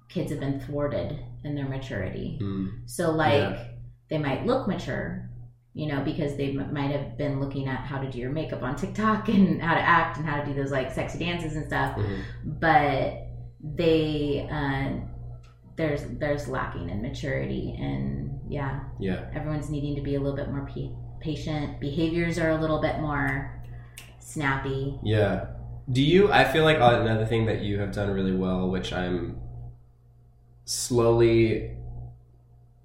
kids 0.09 0.31
have 0.31 0.39
been 0.39 0.59
thwarted 0.59 1.19
in 1.43 1.55
their 1.55 1.67
maturity. 1.67 2.39
Mm, 2.41 2.67
So 2.85 3.11
like 3.11 3.33
Yeah. 3.33 3.63
they 4.09 4.17
might 4.17 4.45
look 4.45 4.67
mature, 4.67 5.29
you 5.73 5.87
know, 5.87 6.01
because 6.03 6.35
they 6.37 6.51
m- 6.55 6.71
might 6.73 6.91
have 6.91 7.17
been 7.17 7.39
looking 7.39 7.67
at 7.67 7.79
how 7.79 7.99
to 7.99 8.09
do 8.11 8.19
your 8.19 8.31
makeup 8.31 8.61
on 8.61 8.75
TikTok 8.75 9.27
and 9.35 9.61
how 9.61 9.73
to 9.73 9.81
act 9.81 10.17
and 10.17 10.25
how 10.25 10.39
to 10.39 10.45
do 10.45 10.53
those 10.53 10.71
like 10.71 10.91
sexy 10.91 11.19
dances 11.19 11.55
and 11.55 11.65
stuff, 11.65 11.97
mhm. 11.97 12.21
but 12.59 13.27
they 13.77 14.47
uh, 14.51 15.05
there's 15.75 16.03
there's 16.19 16.47
lacking 16.47 16.89
in 16.89 17.01
maturity 17.01 17.75
and 17.79 18.39
yeah, 18.49 18.81
Yeah. 18.99 19.29
everyone's 19.33 19.69
needing 19.69 19.95
to 19.95 20.01
be 20.01 20.15
a 20.15 20.19
little 20.19 20.35
bit 20.35 20.49
more 20.51 20.67
pa- 20.67 20.95
patient. 21.23 21.79
Behaviors 21.79 22.37
are 22.37 22.49
a 22.49 22.57
little 22.57 22.81
bit 22.81 22.99
more 22.99 23.63
snappy. 24.19 24.99
Yeah. 25.03 25.47
Do 25.91 26.01
you? 26.01 26.31
I 26.31 26.43
feel 26.45 26.63
like 26.63 26.79
uh, 26.79 26.99
another 27.01 27.25
thing 27.25 27.45
that 27.47 27.61
you 27.61 27.79
have 27.79 27.91
done 27.91 28.11
really 28.11 28.35
well, 28.35 28.69
which 28.69 28.93
I'm 28.93 29.41
slowly. 30.65 31.75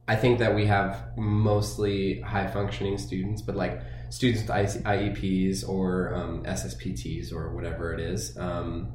I 0.06 0.16
think 0.16 0.38
that 0.38 0.54
we 0.54 0.66
have 0.66 1.16
mostly 1.18 2.20
high 2.22 2.46
functioning 2.46 2.96
students, 2.96 3.42
but 3.42 3.56
like 3.56 3.80
students 4.10 4.42
with 4.42 4.50
IEPs 4.84 5.68
or 5.68 6.14
um, 6.14 6.44
SSPTs 6.44 7.32
or 7.32 7.54
whatever 7.54 7.92
it 7.92 8.00
is, 8.00 8.36
um, 8.38 8.92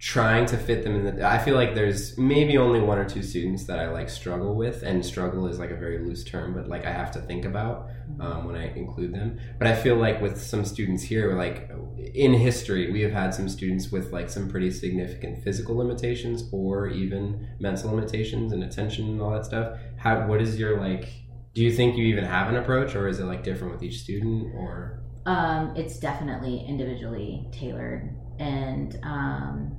trying 0.00 0.46
to 0.46 0.56
fit 0.56 0.84
them 0.84 0.94
in 0.94 1.16
the. 1.16 1.26
I 1.26 1.38
feel 1.38 1.56
like 1.56 1.74
there's 1.74 2.16
maybe 2.16 2.56
only 2.56 2.80
one 2.80 2.98
or 2.98 3.08
two 3.08 3.22
students 3.22 3.64
that 3.64 3.80
I 3.80 3.90
like 3.90 4.08
struggle 4.08 4.54
with, 4.54 4.82
and 4.82 5.04
struggle 5.04 5.46
is 5.48 5.58
like 5.58 5.70
a 5.70 5.76
very 5.76 5.98
loose 5.98 6.22
term, 6.24 6.54
but 6.54 6.68
like 6.68 6.86
I 6.86 6.92
have 6.92 7.10
to 7.12 7.20
think 7.20 7.44
about 7.44 7.88
um, 8.20 8.44
when 8.44 8.54
I 8.54 8.72
include 8.74 9.12
them. 9.12 9.38
But 9.58 9.66
I 9.66 9.74
feel 9.74 9.96
like 9.96 10.20
with 10.20 10.40
some 10.40 10.64
students 10.64 11.02
here, 11.02 11.36
like 11.36 11.70
in 12.14 12.32
history, 12.32 12.92
we 12.92 13.00
have 13.02 13.12
had 13.12 13.34
some 13.34 13.48
students 13.48 13.90
with 13.90 14.12
like 14.12 14.30
some 14.30 14.48
pretty 14.48 14.70
significant 14.70 15.42
physical 15.42 15.76
limitations 15.76 16.48
or 16.52 16.86
even 16.88 17.48
mental 17.58 17.90
limitations 17.90 18.52
and 18.52 18.62
attention 18.62 19.08
and 19.08 19.20
all 19.20 19.32
that 19.32 19.46
stuff. 19.46 19.78
How? 19.96 20.26
What 20.26 20.40
is 20.40 20.58
your 20.58 20.80
like? 20.80 21.08
Do 21.54 21.64
you 21.64 21.72
think 21.72 21.96
you 21.96 22.04
even 22.04 22.24
have 22.24 22.48
an 22.48 22.56
approach, 22.56 22.94
or 22.94 23.08
is 23.08 23.18
it 23.18 23.24
like 23.24 23.42
different 23.42 23.72
with 23.72 23.82
each 23.82 23.98
student? 24.00 24.54
Or 24.54 25.02
Um, 25.26 25.74
it's 25.74 25.98
definitely 25.98 26.64
individually 26.68 27.48
tailored, 27.50 28.14
and 28.38 28.96
um, 29.02 29.76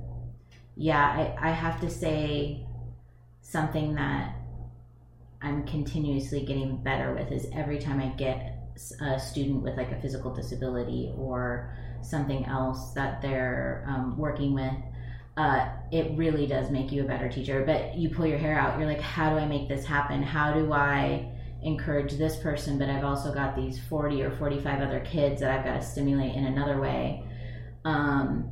yeah, 0.80 1.34
I, 1.38 1.50
I 1.50 1.52
have 1.52 1.78
to 1.82 1.90
say 1.90 2.64
something 3.42 3.96
that 3.96 4.34
I'm 5.42 5.66
continuously 5.66 6.46
getting 6.46 6.82
better 6.82 7.12
with 7.14 7.30
is 7.30 7.46
every 7.52 7.78
time 7.78 8.00
I 8.00 8.06
get 8.16 8.56
a 9.02 9.20
student 9.20 9.62
with 9.62 9.76
like 9.76 9.92
a 9.92 10.00
physical 10.00 10.34
disability 10.34 11.12
or 11.18 11.76
something 12.00 12.46
else 12.46 12.92
that 12.92 13.20
they're 13.20 13.84
um, 13.86 14.16
working 14.16 14.54
with. 14.54 14.72
Uh, 15.36 15.68
it 15.92 16.16
really 16.16 16.46
does 16.46 16.70
make 16.70 16.90
you 16.90 17.04
a 17.04 17.06
better 17.06 17.28
teacher. 17.28 17.62
But 17.66 17.98
you 17.98 18.08
pull 18.08 18.24
your 18.24 18.38
hair 18.38 18.58
out. 18.58 18.78
You're 18.78 18.88
like, 18.88 19.02
how 19.02 19.28
do 19.28 19.36
I 19.36 19.44
make 19.44 19.68
this 19.68 19.84
happen? 19.84 20.22
How 20.22 20.54
do 20.54 20.72
I 20.72 21.30
encourage 21.62 22.14
this 22.14 22.38
person? 22.38 22.78
But 22.78 22.88
I've 22.88 23.04
also 23.04 23.34
got 23.34 23.54
these 23.54 23.78
40 23.78 24.22
or 24.22 24.30
45 24.38 24.80
other 24.80 25.00
kids 25.00 25.42
that 25.42 25.50
I've 25.50 25.62
got 25.62 25.74
to 25.74 25.82
stimulate 25.86 26.34
in 26.36 26.46
another 26.46 26.80
way. 26.80 27.22
Um, 27.84 28.50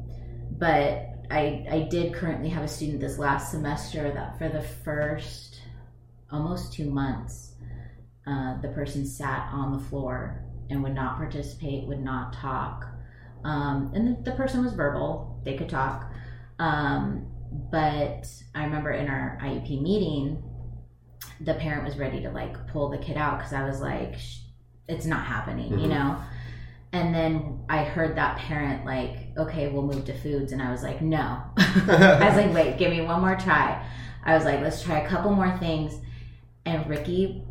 but 0.58 1.07
I, 1.30 1.66
I 1.70 1.88
did 1.90 2.14
currently 2.14 2.48
have 2.48 2.62
a 2.64 2.68
student 2.68 3.00
this 3.00 3.18
last 3.18 3.50
semester 3.50 4.10
that 4.12 4.38
for 4.38 4.48
the 4.48 4.62
first 4.62 5.60
almost 6.30 6.72
two 6.72 6.90
months, 6.90 7.54
uh, 8.26 8.60
the 8.60 8.68
person 8.68 9.06
sat 9.06 9.48
on 9.52 9.72
the 9.72 9.78
floor 9.84 10.44
and 10.70 10.82
would 10.82 10.94
not 10.94 11.16
participate, 11.16 11.86
would 11.86 12.00
not 12.02 12.32
talk. 12.34 12.86
Um, 13.44 13.92
and 13.94 14.24
the 14.24 14.32
person 14.32 14.62
was 14.64 14.72
verbal, 14.72 15.40
they 15.44 15.56
could 15.56 15.68
talk. 15.68 16.10
Um, 16.58 17.26
but 17.70 18.26
I 18.54 18.64
remember 18.64 18.90
in 18.90 19.08
our 19.08 19.38
IEP 19.42 19.80
meeting, 19.80 20.42
the 21.40 21.54
parent 21.54 21.84
was 21.84 21.96
ready 21.96 22.20
to 22.22 22.30
like 22.30 22.66
pull 22.68 22.88
the 22.90 22.98
kid 22.98 23.16
out 23.16 23.38
because 23.38 23.52
I 23.52 23.64
was 23.64 23.80
like, 23.80 24.16
it's 24.88 25.06
not 25.06 25.24
happening, 25.24 25.78
you 25.78 25.86
Mhm. 25.86 25.90
know? 25.90 26.16
And 26.92 27.14
then 27.14 27.60
I 27.68 27.84
heard 27.84 28.16
that 28.16 28.38
parent 28.38 28.84
like, 28.86 29.28
okay, 29.36 29.68
we'll 29.68 29.82
move 29.82 30.06
to 30.06 30.18
foods. 30.18 30.52
And 30.52 30.62
I 30.62 30.70
was 30.70 30.82
like, 30.82 31.02
no. 31.02 31.42
I 31.58 32.26
was 32.28 32.36
like, 32.36 32.54
wait, 32.54 32.78
give 32.78 32.90
me 32.90 33.02
one 33.02 33.20
more 33.20 33.36
try. 33.36 33.86
I 34.24 34.34
was 34.34 34.44
like, 34.44 34.60
let's 34.60 34.82
try 34.82 35.00
a 35.00 35.08
couple 35.08 35.32
more 35.32 35.56
things. 35.58 35.94
And 36.64 36.88
Ricky, 36.88 37.42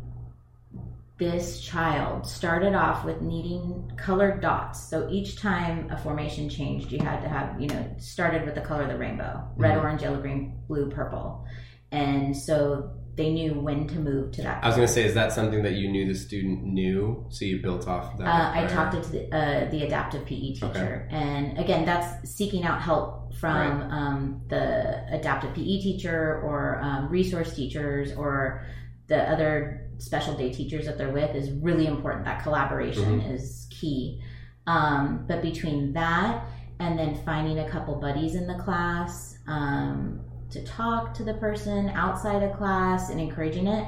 this 1.18 1.60
child 1.60 2.26
started 2.26 2.74
off 2.74 3.04
with 3.04 3.20
needing 3.20 3.90
colored 3.96 4.40
dots. 4.40 4.88
So 4.88 5.08
each 5.10 5.40
time 5.40 5.90
a 5.90 5.98
formation 5.98 6.48
changed, 6.48 6.92
you 6.92 6.98
had 7.00 7.20
to 7.22 7.28
have, 7.28 7.60
you 7.60 7.68
know, 7.68 7.94
started 7.98 8.44
with 8.44 8.54
the 8.54 8.60
color 8.60 8.82
of 8.82 8.88
the 8.88 8.96
rainbow 8.98 9.42
red, 9.56 9.76
Mhm. 9.76 9.82
orange, 9.82 10.02
yellow, 10.02 10.20
green, 10.20 10.58
blue, 10.68 10.90
purple. 10.90 11.44
And 11.90 12.36
so 12.36 12.90
they 13.18 13.30
knew 13.30 13.52
when 13.52 13.88
to 13.88 13.96
move 13.96 14.30
to 14.32 14.42
that. 14.42 14.64
I 14.64 14.68
was 14.68 14.76
gonna 14.76 14.88
say, 14.88 15.04
is 15.04 15.12
that 15.14 15.32
something 15.32 15.62
that 15.64 15.72
you 15.72 15.88
knew 15.88 16.06
the 16.06 16.14
student 16.14 16.62
knew, 16.62 17.26
so 17.28 17.44
you 17.44 17.60
built 17.60 17.88
off 17.88 18.16
that? 18.16 18.24
Uh, 18.26 18.52
I 18.54 18.66
talked 18.66 18.94
to 18.94 19.10
the, 19.10 19.36
uh, 19.36 19.68
the 19.70 19.82
adaptive 19.82 20.24
PE 20.24 20.52
teacher, 20.54 21.08
and 21.10 21.58
again, 21.58 21.84
that's 21.84 22.30
seeking 22.30 22.64
out 22.64 22.80
help 22.80 23.34
from 23.34 23.82
um, 23.90 24.40
the 24.48 25.04
adaptive 25.12 25.52
PE 25.52 25.80
teacher 25.80 26.40
or 26.42 26.80
um, 26.80 27.08
resource 27.08 27.54
teachers 27.54 28.12
or 28.14 28.64
the 29.08 29.28
other 29.30 29.90
special 29.98 30.34
day 30.34 30.52
teachers 30.52 30.86
that 30.86 30.96
they're 30.96 31.10
with 31.10 31.34
is 31.34 31.50
really 31.50 31.86
important. 31.86 32.24
That 32.24 32.42
collaboration 32.42 33.20
is 33.20 33.66
key. 33.68 34.22
Um, 34.68 35.24
but 35.26 35.42
between 35.42 35.92
that 35.94 36.44
and 36.78 36.96
then 36.98 37.20
finding 37.24 37.58
a 37.58 37.68
couple 37.68 37.96
buddies 37.96 38.36
in 38.36 38.46
the 38.46 38.58
class 38.58 39.38
um, 39.48 40.20
to 40.50 40.64
talk 40.64 41.14
to 41.14 41.24
the 41.24 41.34
person 41.34 41.90
outside 41.90 42.42
of 42.42 42.56
class 42.56 43.10
and 43.10 43.20
encouraging 43.20 43.66
it, 43.66 43.86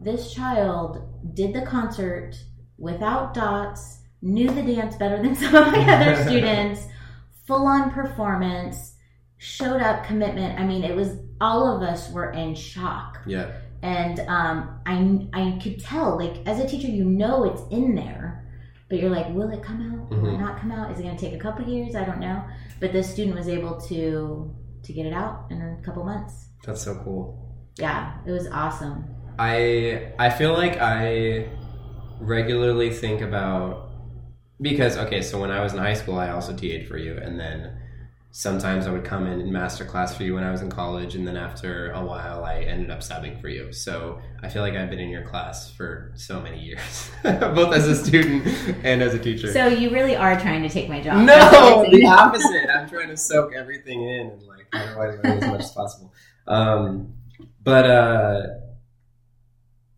this 0.00 0.32
child 0.32 1.02
did 1.34 1.52
the 1.54 1.62
concert 1.62 2.34
without 2.78 3.34
dots, 3.34 4.00
knew 4.22 4.50
the 4.50 4.62
dance 4.62 4.96
better 4.96 5.22
than 5.22 5.34
some 5.36 5.54
of 5.54 5.72
my 5.72 5.84
other 5.92 6.22
students, 6.26 6.86
full 7.46 7.66
on 7.66 7.90
performance, 7.90 8.94
showed 9.38 9.80
up, 9.80 10.04
commitment. 10.04 10.58
I 10.58 10.64
mean, 10.64 10.84
it 10.84 10.94
was 10.96 11.16
all 11.40 11.74
of 11.76 11.82
us 11.82 12.10
were 12.10 12.30
in 12.32 12.54
shock. 12.54 13.18
Yeah. 13.26 13.50
And 13.82 14.20
um, 14.20 14.80
I, 14.84 15.26
I 15.32 15.58
could 15.62 15.80
tell, 15.80 16.18
like, 16.18 16.46
as 16.46 16.58
a 16.58 16.66
teacher, 16.68 16.88
you 16.88 17.04
know 17.04 17.44
it's 17.44 17.62
in 17.70 17.94
there, 17.94 18.46
but 18.90 18.98
you're 18.98 19.08
like, 19.08 19.32
will 19.32 19.48
it 19.50 19.62
come 19.62 19.80
out? 19.80 20.10
Will 20.10 20.26
it 20.28 20.32
Mhm. 20.36 20.40
not 20.40 20.58
come 20.60 20.70
out? 20.72 20.90
Is 20.92 20.98
it 20.98 21.02
going 21.04 21.16
to 21.16 21.24
take 21.24 21.34
a 21.34 21.38
couple 21.38 21.66
years? 21.66 21.94
I 21.94 22.04
don't 22.04 22.20
know. 22.20 22.44
But 22.80 22.92
this 22.92 23.10
student 23.10 23.36
was 23.36 23.48
able 23.48 23.80
to 23.82 24.54
to 24.82 24.92
get 24.92 25.06
it 25.06 25.12
out 25.12 25.46
in 25.50 25.60
a 25.60 25.82
couple 25.84 26.04
months. 26.04 26.46
That's 26.64 26.82
so 26.82 27.00
cool. 27.04 27.38
Yeah, 27.78 28.18
it 28.26 28.30
was 28.30 28.46
awesome. 28.48 29.04
I 29.38 30.12
I 30.18 30.30
feel 30.30 30.52
like 30.52 30.78
I 30.80 31.48
regularly 32.20 32.90
think 32.90 33.20
about 33.22 33.90
because 34.60 34.98
okay, 34.98 35.22
so 35.22 35.40
when 35.40 35.50
I 35.50 35.62
was 35.62 35.72
in 35.72 35.78
high 35.78 35.94
school, 35.94 36.18
I 36.18 36.30
also 36.30 36.54
TA'd 36.54 36.86
for 36.86 36.98
you, 36.98 37.16
and 37.16 37.40
then 37.40 37.80
sometimes 38.32 38.86
I 38.86 38.92
would 38.92 39.04
come 39.04 39.26
in 39.26 39.40
and 39.40 39.52
master 39.52 39.84
class 39.84 40.16
for 40.16 40.22
you 40.22 40.34
when 40.34 40.44
I 40.44 40.52
was 40.52 40.62
in 40.62 40.70
college, 40.70 41.14
and 41.14 41.26
then 41.26 41.36
after 41.36 41.90
a 41.92 42.04
while, 42.04 42.44
I 42.44 42.60
ended 42.60 42.90
up 42.90 43.00
subbing 43.00 43.40
for 43.40 43.48
you. 43.48 43.72
So 43.72 44.20
I 44.42 44.48
feel 44.48 44.62
like 44.62 44.74
I've 44.74 44.90
been 44.90 45.00
in 45.00 45.08
your 45.08 45.24
class 45.24 45.70
for 45.70 46.12
so 46.14 46.40
many 46.40 46.60
years, 46.60 47.10
both 47.22 47.74
as 47.74 47.88
a 47.88 47.96
student 47.96 48.46
and 48.84 49.02
as 49.02 49.14
a 49.14 49.18
teacher. 49.18 49.52
So 49.52 49.66
you 49.66 49.90
really 49.90 50.16
are 50.16 50.38
trying 50.38 50.62
to 50.62 50.68
take 50.68 50.88
my 50.88 51.00
job. 51.00 51.24
No, 51.24 51.84
the 51.90 52.06
opposite. 52.06 52.68
I'm 52.70 52.88
trying 52.88 53.08
to 53.08 53.16
soak 53.16 53.54
everything 53.54 54.02
in 54.02 54.30
and 54.30 54.42
learn 54.72 55.24
as 55.24 55.46
much 55.46 55.60
as 55.60 55.72
possible. 55.72 56.12
Um, 56.46 57.14
but 57.62 57.90
uh, 57.90 58.42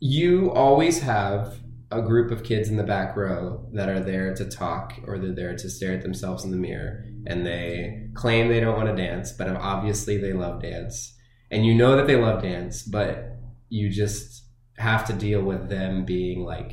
you 0.01 0.51
always 0.53 1.01
have 1.01 1.59
a 1.91 2.01
group 2.01 2.31
of 2.31 2.43
kids 2.43 2.69
in 2.69 2.77
the 2.77 2.83
back 2.83 3.17
row 3.17 3.69
that 3.73 3.89
are 3.89 4.01
there 4.01 4.35
to 4.35 4.49
talk 4.49 4.95
or 5.07 5.19
they're 5.19 5.35
there 5.35 5.57
to 5.57 5.69
stare 5.69 5.93
at 5.93 6.03
themselves 6.03 6.45
in 6.45 6.51
the 6.51 6.57
mirror 6.57 7.05
and 7.27 7.47
they 7.47 8.09
claim 8.15 8.49
they 8.49 8.61
don't 8.61 8.77
want 8.77 8.89
to 8.89 9.03
dance, 9.03 9.33
but 9.33 9.49
obviously 9.49 10.17
they 10.17 10.33
love 10.33 10.63
dance. 10.63 11.15
And 11.51 11.67
you 11.67 11.75
know 11.75 11.97
that 11.97 12.07
they 12.07 12.17
love 12.17 12.43
dance, 12.43 12.83
but 12.83 13.37
you 13.69 13.91
just 13.91 14.45
have 14.79 15.05
to 15.07 15.13
deal 15.13 15.43
with 15.43 15.69
them 15.69 16.05
being 16.05 16.45
like 16.45 16.73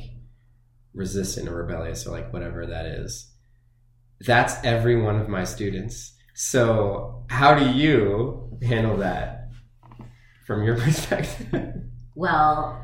resistant 0.94 1.48
or 1.48 1.54
rebellious 1.54 2.06
or 2.06 2.10
like 2.10 2.32
whatever 2.32 2.66
that 2.66 2.86
is 2.86 3.30
that's 4.20 4.62
every 4.64 5.00
one 5.00 5.16
of 5.16 5.28
my 5.28 5.44
students. 5.44 6.12
So, 6.42 7.26
how 7.28 7.54
do 7.54 7.68
you 7.68 8.58
handle 8.62 8.96
that 8.96 9.50
from 10.46 10.64
your 10.64 10.74
perspective? 10.80 11.82
Well, 12.14 12.80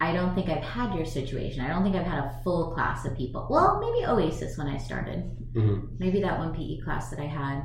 I 0.00 0.12
don't 0.12 0.36
think 0.36 0.48
I've 0.48 0.62
had 0.62 0.94
your 0.94 1.04
situation. 1.04 1.64
I 1.64 1.68
don't 1.68 1.82
think 1.82 1.96
I've 1.96 2.06
had 2.06 2.20
a 2.20 2.40
full 2.44 2.70
class 2.70 3.04
of 3.04 3.16
people. 3.16 3.48
Well, 3.50 3.80
maybe 3.80 4.06
Oasis 4.06 4.56
when 4.56 4.68
I 4.68 4.76
started. 4.76 5.24
Mhm. 5.52 5.98
Maybe 5.98 6.20
that 6.20 6.38
one 6.38 6.54
PE 6.54 6.84
class 6.84 7.10
that 7.10 7.18
I 7.18 7.26
had. 7.26 7.64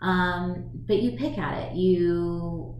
Um, 0.00 0.68
but 0.88 1.00
you 1.00 1.12
pick 1.12 1.38
at 1.38 1.62
it. 1.62 1.76
You 1.76 2.74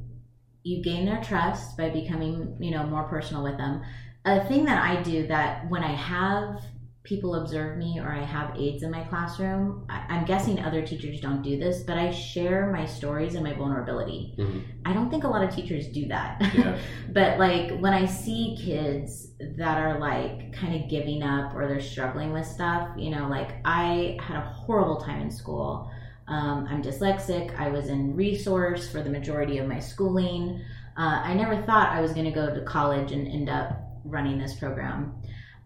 you 0.65 0.83
gain 0.83 1.07
their 1.07 1.23
trust 1.23 1.77
by 1.77 1.91
becoming, 1.91 2.57
you 2.59 2.73
know, 2.73 2.85
more 2.85 3.05
personal 3.05 3.45
with 3.45 3.59
them. 3.59 3.83
A 4.25 4.45
thing 4.49 4.65
that 4.65 4.83
I 4.83 5.05
do 5.05 5.29
that 5.29 5.71
when 5.71 5.85
I 5.85 5.95
have 5.95 6.65
people 7.07 7.37
observe 7.37 7.79
me 7.79 8.01
or 8.01 8.11
I 8.11 8.23
have 8.23 8.57
aides 8.57 8.83
in 8.83 8.91
my 8.91 9.05
classroom, 9.05 9.87
I, 9.89 10.05
I'm 10.09 10.25
guessing 10.25 10.59
other 10.59 10.85
teachers 10.85 11.21
don't 11.21 11.41
do 11.41 11.57
this, 11.57 11.85
but 11.85 11.97
I 11.97 12.11
share 12.11 12.73
my 12.73 12.85
stories 12.85 13.37
and 13.37 13.45
my 13.45 13.53
vulnerability. 13.53 14.35
Mhm. 14.37 14.65
I 14.85 14.93
don't 14.93 15.09
think 15.09 15.23
a 15.23 15.29
lot 15.29 15.45
of 15.45 15.55
teachers 15.55 15.87
do 15.89 16.09
that. 16.09 16.43
Yeah. 16.55 16.77
but 17.13 17.39
like 17.39 17.79
when 17.79 17.93
I 17.93 18.07
see 18.07 18.59
kids 18.61 19.29
that 19.39 19.79
are 19.79 20.01
like 20.01 20.53
kind 20.53 20.75
of 20.75 20.91
giving 20.91 21.23
up 21.23 21.55
or 21.55 21.69
they're 21.69 21.81
struggling 21.81 22.33
with 22.33 22.45
stuff, 22.45 22.89
you 22.97 23.11
know, 23.11 23.29
like 23.29 23.55
I 23.65 24.19
had 24.21 24.37
a 24.39 24.43
horrible 24.43 25.01
time 25.01 25.21
in 25.23 25.31
school. 25.31 25.89
Um, 26.29 26.67
I'm 26.69 26.83
dyslexic. 26.83 27.57
I 27.57 27.69
was 27.69 27.87
in 27.89 28.17
resource 28.17 28.91
for 28.91 29.01
the 29.01 29.11
majority 29.11 29.59
of 29.59 29.69
my 29.69 29.79
schooling. 29.79 30.61
Uh, 30.97 31.21
I 31.23 31.35
never 31.35 31.63
thought 31.63 31.91
I 31.91 32.01
was 32.01 32.13
going 32.13 32.25
to 32.25 32.33
go 32.33 32.53
to 32.53 32.63
college 32.63 33.13
and 33.13 33.29
end 33.29 33.49
up 33.49 33.81
running 34.05 34.39
this 34.39 34.55
program. 34.55 35.15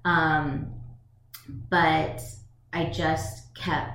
Um, 0.05 0.72
but 1.71 2.21
I 2.73 2.85
just 2.87 3.55
kept 3.55 3.93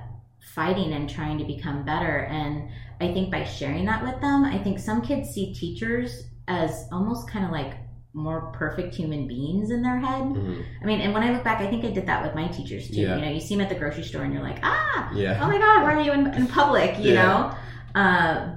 fighting 0.54 0.92
and 0.94 1.08
trying 1.08 1.38
to 1.38 1.44
become 1.44 1.84
better. 1.84 2.24
And 2.30 2.68
I 3.00 3.12
think 3.12 3.30
by 3.30 3.44
sharing 3.44 3.84
that 3.86 4.02
with 4.02 4.20
them, 4.20 4.44
I 4.44 4.58
think 4.58 4.78
some 4.78 5.02
kids 5.02 5.30
see 5.30 5.52
teachers 5.54 6.24
as 6.48 6.86
almost 6.92 7.28
kind 7.30 7.44
of 7.44 7.50
like 7.50 7.74
more 8.14 8.50
perfect 8.52 8.94
human 8.94 9.28
beings 9.28 9.70
in 9.70 9.82
their 9.82 9.98
head. 9.98 10.22
Mhm. 10.22 10.64
I 10.82 10.84
mean, 10.86 11.00
and 11.02 11.12
when 11.12 11.22
I 11.22 11.32
look 11.32 11.44
back, 11.44 11.60
I 11.60 11.66
think 11.66 11.84
I 11.84 11.90
did 11.90 12.06
that 12.06 12.22
with 12.24 12.34
my 12.34 12.48
teachers 12.48 12.88
too. 12.88 13.02
Yeah. 13.02 13.16
You 13.16 13.24
know, 13.26 13.30
you 13.30 13.40
see 13.40 13.54
them 13.54 13.60
at 13.62 13.68
the 13.68 13.74
grocery 13.74 14.04
store 14.04 14.22
and 14.22 14.32
you're 14.32 14.42
like, 14.42 14.58
ah, 14.62 15.10
Yeah. 15.14 15.38
oh 15.42 15.46
my 15.48 15.58
God, 15.58 15.82
why 15.82 15.94
are 15.94 16.00
you 16.00 16.12
in, 16.12 16.32
in 16.32 16.46
public? 16.46 16.98
You 16.98 17.12
Yeah. 17.12 17.22
know? 17.22 18.00
Uh, 18.00 18.52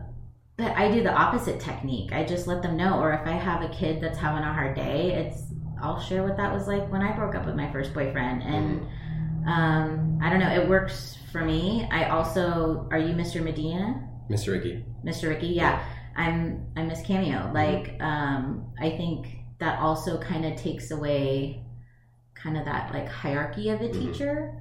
but 0.56 0.72
I 0.78 0.90
do 0.92 1.04
the 1.04 1.14
opposite 1.14 1.60
technique. 1.60 2.14
I 2.14 2.24
just 2.24 2.48
let 2.48 2.62
them 2.62 2.78
know. 2.78 3.00
Or 3.02 3.12
if 3.14 3.26
I 3.28 3.32
have 3.32 3.62
a 3.62 3.70
kid 3.70 4.00
that's 4.02 4.18
having 4.18 4.44
a 4.44 4.54
hard 4.54 4.76
day, 4.76 5.12
it's 5.14 5.49
I'll 5.82 6.00
share 6.00 6.24
what 6.24 6.38
that 6.38 6.54
was 6.54 6.68
like 6.68 6.90
when 6.92 7.02
I 7.02 7.16
broke 7.16 7.36
up 7.36 7.46
with 7.46 7.56
my 7.56 7.72
first 7.72 7.94
boyfriend. 7.94 8.44
And 8.44 8.88
um, 9.48 10.20
I 10.22 10.30
don't 10.30 10.40
know, 10.40 10.52
it 10.52 10.68
works 10.68 11.18
for 11.32 11.42
me. 11.42 11.88
I 11.92 12.10
also, 12.10 12.88
are 12.92 13.00
you 13.00 13.14
Mr. 13.14 13.42
Medina? 13.44 14.08
Mr. 14.30 14.52
Ricky. 14.54 14.86
Mr. 15.06 15.30
Ricky, 15.30 15.48
yeah. 15.48 15.84
I'm 16.16 16.68
I'm 16.76 16.88
Miss 16.88 17.02
Cameo. 17.06 17.52
Like, 17.54 17.96
um, 18.02 18.74
I 18.80 18.90
think 18.92 19.28
that 19.60 19.80
also 19.80 20.20
kind 20.20 20.46
of 20.46 20.56
takes 20.58 20.92
away 20.92 21.64
kind 22.36 22.58
of 22.58 22.66
that 22.66 22.94
like 22.94 23.08
hierarchy 23.08 23.70
of 23.70 23.82
a 23.82 23.90
Mhm. 23.90 23.94
teacher. 23.94 24.54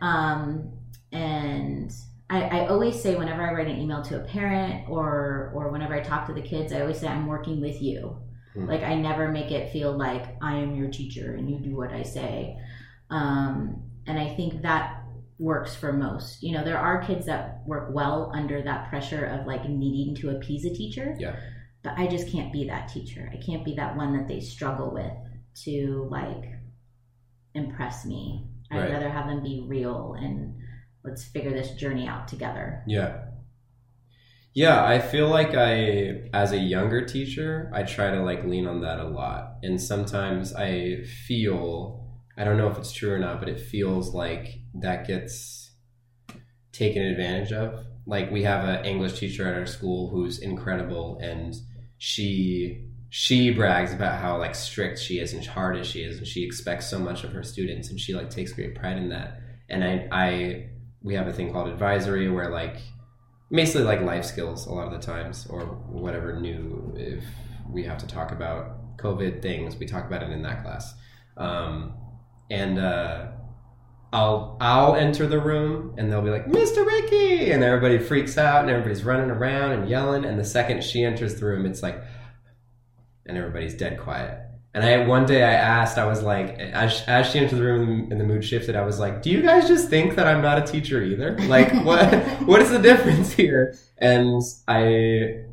Um, 0.00 0.72
and 1.12 1.92
I, 2.30 2.42
I 2.42 2.66
always 2.68 3.00
say 3.00 3.14
whenever 3.16 3.42
I 3.42 3.52
write 3.52 3.68
an 3.68 3.78
email 3.78 4.02
to 4.04 4.16
a 4.16 4.24
parent 4.24 4.88
or 4.88 5.52
or 5.54 5.70
whenever 5.70 5.94
I 5.94 6.00
talk 6.00 6.26
to 6.28 6.32
the 6.32 6.42
kids, 6.42 6.72
I 6.72 6.80
always 6.80 6.98
say 6.98 7.08
I'm 7.08 7.26
working 7.26 7.60
with 7.60 7.80
you. 7.82 8.16
Mhm. 8.56 8.68
Like 8.68 8.82
I 8.82 8.94
never 8.94 9.28
make 9.30 9.50
it 9.50 9.72
feel 9.72 9.96
like 9.96 10.36
I 10.42 10.56
am 10.56 10.74
your 10.76 10.90
teacher 10.90 11.34
and 11.34 11.48
you 11.50 11.58
do 11.58 11.76
what 11.76 11.92
I 11.92 12.02
say. 12.02 12.58
Um, 13.10 13.82
and 14.06 14.18
I 14.18 14.34
think 14.34 14.62
that 14.62 15.02
works 15.38 15.74
for 15.74 15.92
most. 15.92 16.42
You 16.42 16.52
know, 16.52 16.64
there 16.64 16.78
are 16.78 17.02
kids 17.02 17.26
that 17.26 17.62
work 17.66 17.94
well 17.94 18.30
under 18.34 18.62
that 18.62 18.88
pressure 18.88 19.24
of 19.24 19.46
like 19.46 19.68
needing 19.68 20.14
to 20.16 20.30
appease 20.36 20.64
a 20.64 20.70
teacher. 20.74 21.16
Yeah. 21.18 21.36
But 21.82 21.94
I 21.98 22.06
just 22.06 22.30
can't 22.30 22.52
be 22.52 22.66
that 22.68 22.88
teacher. 22.88 23.28
I 23.32 23.36
can't 23.38 23.64
be 23.64 23.74
that 23.74 23.96
one 23.96 24.16
that 24.16 24.28
they 24.28 24.40
struggle 24.40 24.92
with 24.92 25.12
to 25.64 26.06
like 26.10 26.44
impress 27.54 28.04
me. 28.06 28.46
I'd 28.70 28.78
Right. 28.78 28.92
rather 28.92 29.10
have 29.10 29.26
them 29.26 29.42
be 29.42 29.64
real 29.66 30.14
and 30.14 30.54
let's 31.04 31.24
figure 31.24 31.50
this 31.50 31.74
journey 31.74 32.06
out 32.06 32.28
together. 32.28 32.82
Yeah. 32.86 33.24
Yeah, 34.54 34.84
I 34.84 34.98
feel 34.98 35.28
like 35.28 35.54
I, 35.54 36.28
as 36.34 36.52
a 36.52 36.58
younger 36.58 37.06
teacher, 37.06 37.70
I 37.72 37.84
try 37.84 38.10
to 38.10 38.22
like 38.22 38.44
lean 38.44 38.66
on 38.66 38.82
that 38.82 38.98
a 39.00 39.04
lot. 39.08 39.56
And 39.62 39.80
sometimes 39.80 40.54
I 40.54 41.04
feel, 41.26 42.06
I 42.36 42.44
don't 42.44 42.58
know 42.58 42.68
if 42.68 42.76
it's 42.76 42.92
true 42.92 43.12
or 43.12 43.18
not, 43.18 43.40
but 43.40 43.48
it 43.48 43.60
feels 43.60 44.14
like 44.14 44.60
that 44.74 45.06
gets 45.06 45.70
taken 46.72 47.02
advantage 47.02 47.52
of. 47.52 47.86
Like 48.06 48.30
we 48.30 48.42
have 48.44 48.64
an 48.64 48.84
English 48.84 49.18
teacher 49.18 49.46
at 49.48 49.58
our 49.58 49.66
school 49.66 50.10
who's 50.10 50.38
incredible 50.40 51.18
and 51.22 51.54
she 51.98 52.88
she 53.10 53.50
brags 53.50 53.92
about 53.92 54.18
how 54.18 54.38
like 54.38 54.54
strict 54.54 54.98
she 54.98 55.18
is 55.18 55.34
and 55.34 55.44
hard 55.46 55.76
as 55.76 55.86
she 55.86 56.00
is 56.02 56.16
and 56.18 56.26
she 56.26 56.44
expects 56.44 56.88
so 56.88 56.98
much 56.98 57.24
of 57.24 57.32
her 57.32 57.42
students 57.42 57.90
and 57.90 58.00
she 58.00 58.14
like 58.14 58.30
takes 58.30 58.52
great 58.52 58.74
pride 58.74 58.96
in 58.96 59.08
that. 59.10 59.38
And 59.68 59.84
I 59.84 60.08
I 60.10 60.70
we 61.02 61.14
have 61.14 61.28
a 61.28 61.32
thing 61.32 61.52
called 61.52 61.68
advisory 61.68 62.28
where 62.30 62.50
like 62.50 62.78
basically 63.52 63.84
like 63.84 64.00
life 64.00 64.24
skills 64.24 64.66
a 64.66 64.72
lot 64.72 64.86
of 64.86 64.92
the 64.92 65.06
times 65.06 65.46
or 65.48 65.60
whatever 65.60 66.40
new 66.40 66.94
if 66.96 67.22
we 67.70 67.84
have 67.84 67.98
to 67.98 68.06
talk 68.06 68.32
about 68.32 68.96
covid 68.96 69.42
things 69.42 69.76
we 69.76 69.86
talk 69.86 70.06
about 70.06 70.22
it 70.22 70.30
in 70.30 70.42
that 70.42 70.62
class. 70.62 70.94
Um, 71.36 71.94
and 72.50 72.78
uh, 72.78 73.28
i'll 74.12 74.58
i'll 74.60 74.94
enter 74.94 75.26
the 75.26 75.40
room 75.40 75.94
and 75.96 76.10
they'll 76.10 76.22
be 76.22 76.30
like 76.30 76.46
mr 76.46 76.84
ricky! 76.84 77.50
And 77.50 77.62
everybody 77.62 77.98
freaks 77.98 78.36
out 78.36 78.62
and 78.62 78.70
everybody's 78.70 79.04
running 79.04 79.30
around 79.30 79.72
and 79.72 79.88
yelling 79.88 80.24
and 80.24 80.38
the 80.38 80.44
second 80.44 80.82
she 80.84 81.04
enters 81.04 81.36
the 81.36 81.46
room 81.46 81.64
it's 81.64 81.82
like 81.82 82.02
and 83.26 83.38
everybody's 83.38 83.74
dead 83.74 83.98
quiet 83.98 84.41
and 84.74 84.84
I 84.84 85.06
one 85.06 85.26
day 85.26 85.42
I 85.42 85.52
asked, 85.52 85.98
I 85.98 86.06
was 86.06 86.22
like, 86.22 86.58
as, 86.58 87.02
as 87.06 87.30
she 87.30 87.38
entered 87.38 87.56
the 87.56 87.62
room 87.62 88.10
and 88.10 88.18
the 88.18 88.24
mood 88.24 88.42
shifted, 88.42 88.74
I 88.74 88.82
was 88.82 88.98
like, 88.98 89.20
"Do 89.20 89.28
you 89.28 89.42
guys 89.42 89.68
just 89.68 89.90
think 89.90 90.14
that 90.14 90.26
I'm 90.26 90.40
not 90.40 90.58
a 90.58 90.62
teacher 90.62 91.02
either? 91.02 91.36
Like, 91.40 91.72
what 91.84 92.14
what 92.46 92.62
is 92.62 92.70
the 92.70 92.78
difference 92.78 93.32
here?" 93.32 93.76
And 93.98 94.42
I, 94.66 95.44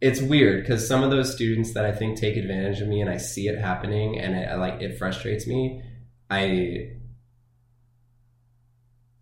it's 0.00 0.20
weird 0.20 0.62
because 0.62 0.86
some 0.86 1.02
of 1.02 1.10
those 1.10 1.34
students 1.34 1.74
that 1.74 1.84
I 1.84 1.90
think 1.90 2.20
take 2.20 2.36
advantage 2.36 2.80
of 2.80 2.86
me, 2.86 3.00
and 3.00 3.10
I 3.10 3.16
see 3.16 3.48
it 3.48 3.58
happening, 3.58 4.20
and 4.20 4.36
it 4.36 4.48
I 4.48 4.54
like 4.54 4.80
it 4.80 4.96
frustrates 4.96 5.44
me. 5.44 5.82
I, 6.30 6.92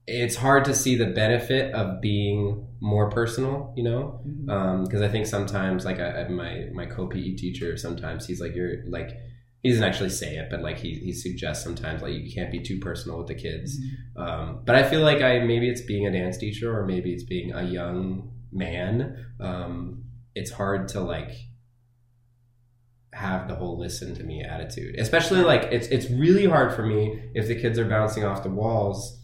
it's 0.06 0.36
hard 0.36 0.66
to 0.66 0.74
see 0.74 0.96
the 0.96 1.06
benefit 1.06 1.72
of 1.74 2.02
being 2.02 2.66
more 2.80 3.08
personal, 3.08 3.72
you 3.74 3.84
know 3.84 4.20
mm-hmm. 4.26 4.50
um, 4.50 4.84
because 4.84 5.00
I 5.00 5.08
think 5.08 5.26
sometimes 5.26 5.86
like 5.86 5.98
I- 5.98 6.28
my 6.28 6.66
my 6.74 6.84
co 6.84 7.06
PE 7.06 7.36
teacher 7.36 7.78
sometimes 7.78 8.26
he's 8.26 8.40
like 8.40 8.54
you're 8.54 8.84
like 8.86 9.16
he 9.62 9.68
doesn't 9.68 9.84
actually 9.84 10.10
say 10.10 10.36
it, 10.36 10.48
but 10.50 10.62
like 10.62 10.78
he, 10.78 10.94
he 10.94 11.12
suggests 11.12 11.62
sometimes 11.62 12.00
like 12.00 12.14
you 12.14 12.32
can't 12.32 12.50
be 12.50 12.60
too 12.60 12.78
personal 12.78 13.18
with 13.18 13.26
the 13.26 13.34
kids. 13.34 13.78
Mm-hmm. 13.78 14.22
Um, 14.22 14.62
but 14.64 14.74
I 14.74 14.82
feel 14.82 15.02
like 15.02 15.20
I 15.20 15.40
maybe 15.40 15.68
it's 15.68 15.82
being 15.82 16.06
a 16.06 16.12
dance 16.12 16.38
teacher 16.38 16.76
or 16.76 16.86
maybe 16.86 17.12
it's 17.12 17.24
being 17.24 17.52
a 17.52 17.62
young 17.62 18.30
man. 18.52 19.26
Um, 19.38 20.04
it's 20.34 20.50
hard 20.50 20.88
to 20.88 21.00
like 21.00 21.32
have 23.12 23.48
the 23.48 23.54
whole 23.54 23.78
listen 23.78 24.14
to 24.14 24.22
me 24.22 24.42
attitude. 24.42 24.98
Especially 24.98 25.42
like 25.42 25.64
it's 25.64 25.88
it's 25.88 26.08
really 26.10 26.46
hard 26.46 26.72
for 26.72 26.86
me 26.86 27.30
if 27.34 27.46
the 27.46 27.60
kids 27.60 27.78
are 27.78 27.84
bouncing 27.84 28.24
off 28.24 28.42
the 28.42 28.50
walls 28.50 29.18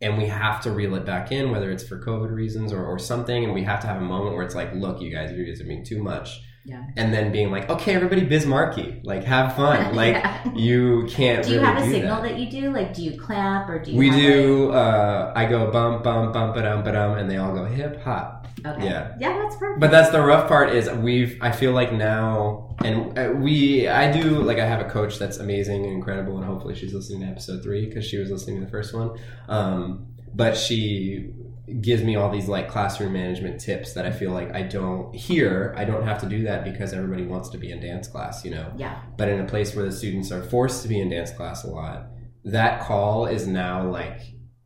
and 0.00 0.18
we 0.18 0.26
have 0.26 0.60
to 0.62 0.72
reel 0.72 0.96
it 0.96 1.06
back 1.06 1.30
in, 1.30 1.52
whether 1.52 1.70
it's 1.70 1.86
for 1.86 2.02
COVID 2.02 2.34
reasons 2.34 2.72
or, 2.72 2.84
or 2.84 2.98
something, 2.98 3.44
and 3.44 3.54
we 3.54 3.62
have 3.62 3.78
to 3.80 3.86
have 3.86 3.98
a 3.98 4.04
moment 4.04 4.34
where 4.34 4.44
it's 4.44 4.56
like, 4.56 4.74
look, 4.74 5.00
you 5.00 5.12
guys, 5.12 5.30
you 5.30 5.44
guys 5.46 5.60
are 5.60 5.64
being 5.64 5.84
too 5.84 6.02
much. 6.02 6.42
Yeah. 6.64 6.84
And 6.96 7.12
then 7.12 7.32
being 7.32 7.50
like, 7.50 7.68
okay, 7.68 7.92
everybody 7.94 8.22
Bismarcky, 8.26 9.00
like 9.04 9.24
have 9.24 9.56
fun. 9.56 9.94
Like 10.02 10.14
Yeah. 10.14 10.52
you 10.54 11.06
can't 11.10 11.44
Do 11.44 11.50
you 11.54 11.60
really 11.60 11.66
have 11.72 11.82
a 11.82 11.90
signal 11.90 12.22
that. 12.22 12.30
that. 12.32 12.38
you 12.38 12.50
do? 12.50 12.72
Like, 12.72 12.94
do 12.94 13.02
you 13.02 13.18
clap 13.18 13.68
or 13.68 13.80
do 13.80 13.90
you? 13.90 13.98
We 13.98 14.10
do. 14.10 14.70
Uh, 14.70 15.32
I 15.34 15.46
go 15.46 15.70
bump, 15.72 16.04
bump, 16.04 16.32
bump, 16.32 16.54
ba-dum, 16.54 16.84
ba-dum, 16.84 17.18
and 17.18 17.28
they 17.30 17.36
all 17.36 17.52
go 17.52 17.64
hip 17.64 18.00
hop. 18.02 18.46
Okay. 18.64 18.84
Yeah. 18.84 19.16
Yeah, 19.18 19.38
that's 19.42 19.56
perfect. 19.56 19.80
But 19.80 19.90
that's 19.90 20.10
the 20.10 20.20
rough 20.22 20.46
part 20.46 20.70
is 20.70 20.88
we've. 20.88 21.36
I 21.40 21.50
feel 21.50 21.72
like 21.72 21.92
now, 21.92 22.76
and 22.84 23.18
uh, 23.18 23.32
we. 23.34 23.88
I 23.88 24.12
do 24.12 24.40
like 24.42 24.58
I 24.58 24.66
have 24.66 24.80
a 24.86 24.88
coach 24.88 25.18
that's 25.18 25.38
amazing 25.38 25.84
and 25.84 25.92
incredible, 25.94 26.36
and 26.36 26.44
hopefully 26.46 26.76
she's 26.76 26.94
listening 26.94 27.22
to 27.22 27.26
episode 27.26 27.62
three 27.64 27.86
because 27.86 28.06
she 28.06 28.18
was 28.18 28.30
listening 28.30 28.60
to 28.60 28.64
the 28.66 28.70
first 28.70 28.94
one. 28.94 29.18
Um, 29.48 30.06
but 30.34 30.56
she 30.56 31.32
gives 31.80 32.02
me 32.02 32.16
all 32.16 32.30
these 32.30 32.48
like 32.48 32.68
classroom 32.68 33.12
management 33.12 33.60
tips 33.60 33.92
that 33.94 34.04
I 34.04 34.10
feel 34.10 34.32
like 34.32 34.52
I 34.54 34.62
don't 34.62 35.14
hear. 35.14 35.74
I 35.76 35.84
don't 35.84 36.04
have 36.04 36.20
to 36.22 36.28
do 36.28 36.42
that 36.44 36.64
because 36.64 36.92
everybody 36.92 37.24
wants 37.24 37.48
to 37.50 37.58
be 37.58 37.70
in 37.70 37.80
dance 37.80 38.08
class, 38.08 38.44
you 38.44 38.50
know 38.50 38.72
yeah. 38.76 39.00
but 39.16 39.28
in 39.28 39.40
a 39.40 39.44
place 39.44 39.74
where 39.74 39.84
the 39.84 39.92
students 39.92 40.32
are 40.32 40.42
forced 40.42 40.82
to 40.82 40.88
be 40.88 41.00
in 41.00 41.10
dance 41.10 41.30
class 41.30 41.64
a 41.64 41.68
lot, 41.68 42.06
that 42.44 42.82
call 42.82 43.26
is 43.26 43.46
now 43.46 43.88
like 43.88 44.20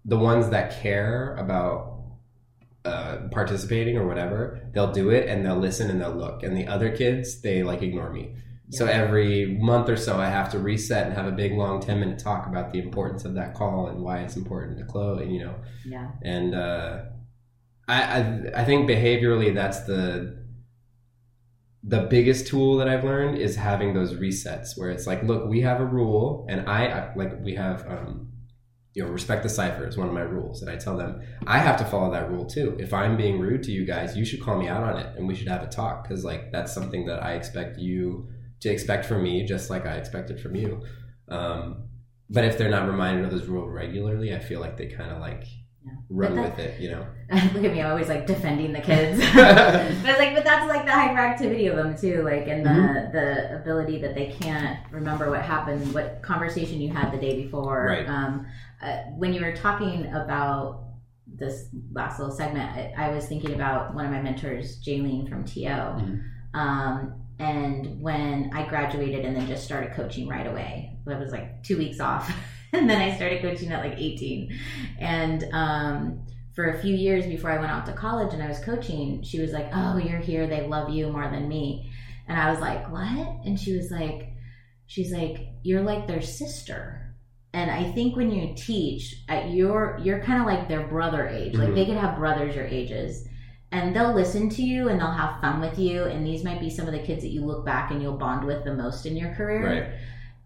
the 0.04 0.16
ones 0.16 0.50
that 0.50 0.80
care 0.80 1.34
about 1.36 1.96
uh, 2.86 3.28
participating 3.32 3.96
or 3.96 4.06
whatever, 4.06 4.60
they'll 4.72 4.92
do 4.92 5.10
it 5.10 5.28
and 5.28 5.44
they'll 5.44 5.56
listen 5.56 5.90
and 5.90 6.00
they'll 6.00 6.14
look. 6.14 6.44
And 6.44 6.56
the 6.56 6.68
other 6.68 6.94
kids, 6.96 7.40
they 7.40 7.64
like 7.64 7.82
ignore 7.82 8.12
me. 8.12 8.36
So 8.70 8.86
every 8.86 9.56
month 9.60 9.88
or 9.88 9.96
so, 9.96 10.18
I 10.18 10.26
have 10.26 10.50
to 10.50 10.58
reset 10.58 11.06
and 11.06 11.14
have 11.14 11.26
a 11.26 11.32
big 11.32 11.52
long 11.52 11.80
ten 11.80 12.00
minute 12.00 12.18
talk 12.18 12.48
about 12.48 12.72
the 12.72 12.80
importance 12.80 13.24
of 13.24 13.34
that 13.34 13.54
call 13.54 13.86
and 13.86 14.00
why 14.02 14.20
it's 14.20 14.36
important 14.36 14.78
to 14.78 14.84
close. 14.84 15.20
And 15.20 15.32
you 15.32 15.44
know, 15.44 15.54
Yeah. 15.84 16.08
and 16.22 16.54
uh, 16.54 17.02
I, 17.86 18.02
I 18.02 18.42
I 18.56 18.64
think 18.64 18.90
behaviorally 18.90 19.54
that's 19.54 19.84
the 19.84 20.44
the 21.84 22.00
biggest 22.10 22.48
tool 22.48 22.76
that 22.78 22.88
I've 22.88 23.04
learned 23.04 23.38
is 23.38 23.54
having 23.54 23.94
those 23.94 24.14
resets 24.14 24.76
where 24.76 24.90
it's 24.90 25.06
like, 25.06 25.22
look, 25.22 25.46
we 25.48 25.60
have 25.60 25.80
a 25.80 25.84
rule, 25.86 26.44
and 26.48 26.68
I 26.68 26.86
I- 26.88 27.14
like 27.14 27.42
we 27.44 27.54
have. 27.54 27.86
Um, 27.86 28.32
you 28.94 29.04
know, 29.04 29.10
respect 29.10 29.42
the 29.42 29.48
cipher 29.50 29.86
is 29.86 29.98
one 29.98 30.08
of 30.08 30.14
my 30.14 30.22
rules, 30.22 30.62
and 30.62 30.70
I 30.70 30.76
tell 30.76 30.96
them 30.96 31.20
I 31.46 31.58
have 31.58 31.76
to 31.80 31.84
follow 31.84 32.10
that 32.12 32.30
rule 32.30 32.46
too. 32.46 32.74
If 32.78 32.94
I'm 32.94 33.18
being 33.18 33.38
rude 33.38 33.62
to 33.64 33.70
you 33.70 33.84
guys, 33.84 34.16
you 34.16 34.24
should 34.24 34.40
call 34.40 34.58
me 34.58 34.68
out 34.68 34.82
on 34.82 34.98
it, 34.98 35.14
and 35.18 35.28
we 35.28 35.34
should 35.34 35.48
have 35.48 35.62
a 35.62 35.66
talk 35.66 36.02
because 36.08 36.24
like 36.24 36.50
that's 36.50 36.72
something 36.72 37.04
that 37.04 37.22
I 37.22 37.34
expect 37.34 37.78
you 37.78 38.26
to 38.60 38.70
expect 38.70 39.04
from 39.06 39.22
me, 39.22 39.44
just 39.44 39.70
like 39.70 39.86
I 39.86 39.96
expected 39.96 40.40
from 40.40 40.54
you. 40.56 40.82
Um, 41.28 41.88
but 42.30 42.44
if 42.44 42.58
they're 42.58 42.70
not 42.70 42.88
reminded 42.88 43.24
of 43.24 43.30
this 43.30 43.46
rule 43.46 43.68
regularly, 43.68 44.34
I 44.34 44.38
feel 44.38 44.60
like 44.60 44.76
they 44.76 44.86
kind 44.86 45.10
of 45.10 45.20
like 45.20 45.44
Yeah. 45.84 45.92
run 46.10 46.34
that- 46.34 46.56
with 46.56 46.58
it, 46.58 46.80
you 46.80 46.90
know. 46.90 47.06
Look 47.54 47.64
at 47.64 47.72
me, 47.72 47.80
I'm 47.80 47.90
always 47.90 48.08
like 48.08 48.26
defending 48.26 48.72
the 48.72 48.80
kids. 48.80 49.18
but 49.34 50.18
like, 50.18 50.34
but 50.34 50.44
that's 50.44 50.66
like 50.68 50.84
the 50.84 50.90
hyperactivity 50.92 51.70
of 51.70 51.76
them 51.76 51.96
too, 51.96 52.22
like, 52.22 52.48
and 52.48 52.64
the 52.64 52.70
Mhm. 52.70 53.12
the 53.12 53.56
ability 53.60 54.00
that 54.02 54.14
they 54.14 54.26
can't 54.40 54.78
remember 54.90 55.30
what 55.30 55.42
happened, 55.42 55.92
what 55.94 56.22
conversation 56.22 56.80
you 56.80 56.92
had 56.92 57.12
the 57.12 57.18
day 57.18 57.42
before. 57.42 57.86
Right. 57.88 58.08
Um, 58.08 58.46
uh, 58.82 58.96
when 59.16 59.32
you 59.32 59.40
were 59.40 59.54
talking 59.54 60.06
about 60.06 60.82
this 61.26 61.68
last 61.92 62.18
little 62.18 62.34
segment, 62.34 62.70
I, 62.76 62.94
I 62.96 63.10
was 63.10 63.26
thinking 63.26 63.54
about 63.54 63.94
one 63.94 64.04
of 64.06 64.10
my 64.12 64.20
mentors, 64.22 64.82
Jaylene 64.82 65.28
from 65.28 65.44
TO. 65.44 65.60
Mhm. 65.68 66.22
Um, 66.54 67.22
and 67.38 68.00
when 68.00 68.50
I 68.54 68.66
graduated 68.66 69.24
and 69.24 69.36
then 69.36 69.46
just 69.46 69.64
started 69.64 69.92
coaching 69.92 70.26
right 70.28 70.46
away, 70.46 70.96
I 71.06 71.18
was 71.18 71.32
like 71.32 71.62
two 71.62 71.76
weeks 71.76 72.00
off. 72.00 72.34
and 72.72 72.88
then 72.88 73.00
I 73.00 73.14
started 73.16 73.42
coaching 73.42 73.70
at 73.72 73.84
like 73.84 73.98
18. 73.98 74.58
And 74.98 75.44
um, 75.52 76.26
for 76.54 76.70
a 76.70 76.80
few 76.80 76.94
years 76.94 77.26
before 77.26 77.50
I 77.50 77.58
went 77.58 77.70
out 77.70 77.84
to 77.86 77.92
college 77.92 78.32
and 78.32 78.42
I 78.42 78.48
was 78.48 78.58
coaching, 78.60 79.22
she 79.22 79.40
was 79.40 79.52
like, 79.52 79.68
Oh, 79.74 79.98
you're 79.98 80.18
here. 80.18 80.46
They 80.46 80.66
love 80.66 80.90
you 80.90 81.08
more 81.08 81.28
than 81.30 81.46
me. 81.48 81.92
And 82.26 82.40
I 82.40 82.50
was 82.50 82.60
like, 82.60 82.90
What? 82.90 83.44
And 83.44 83.60
she 83.60 83.76
was 83.76 83.90
like, 83.90 84.32
She's 84.86 85.12
like, 85.12 85.48
You're 85.62 85.82
like 85.82 86.06
their 86.06 86.22
sister. 86.22 87.02
And 87.52 87.70
I 87.70 87.92
think 87.92 88.16
when 88.16 88.30
you 88.30 88.54
teach, 88.54 89.14
at 89.28 89.50
your 89.50 89.98
you're 90.02 90.20
kind 90.20 90.40
of 90.40 90.46
like 90.46 90.68
their 90.68 90.86
brother 90.86 91.28
age. 91.28 91.54
Like 91.54 91.68
Mhm. 91.70 91.74
they 91.74 91.86
could 91.86 91.96
have 91.96 92.16
brothers 92.18 92.54
your 92.54 92.66
ages 92.66 93.26
and 93.72 93.94
they'll 93.94 94.14
listen 94.14 94.48
to 94.50 94.62
you 94.62 94.88
and 94.88 95.00
they'll 95.00 95.10
have 95.10 95.40
fun 95.40 95.60
with 95.60 95.78
you. 95.78 96.04
And 96.04 96.24
these 96.26 96.44
might 96.44 96.60
be 96.60 96.70
some 96.70 96.86
of 96.86 96.92
the 96.92 97.00
kids 97.00 97.22
that 97.22 97.30
you 97.30 97.44
look 97.44 97.64
back 97.66 97.90
and 97.90 98.00
you'll 98.00 98.16
bond 98.16 98.44
with 98.46 98.64
the 98.64 98.74
most 98.74 99.06
in 99.06 99.16
your 99.16 99.34
career. 99.34 99.66
Right. 99.82 99.90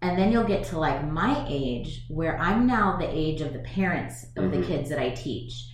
and 0.03 0.17
then 0.17 0.31
you'll 0.31 0.43
get 0.47 0.63
to 0.65 0.79
like 0.79 1.07
my 1.07 1.45
age 1.47 2.05
where 2.09 2.35
i'm 2.39 2.65
now 2.65 2.97
the 2.97 3.07
age 3.07 3.39
of 3.39 3.53
the 3.53 3.59
parents 3.59 4.25
of 4.35 4.49
the 4.49 4.57
Mhm. 4.57 4.65
kids 4.65 4.89
that 4.89 4.97
i 4.97 5.11
teach. 5.11 5.67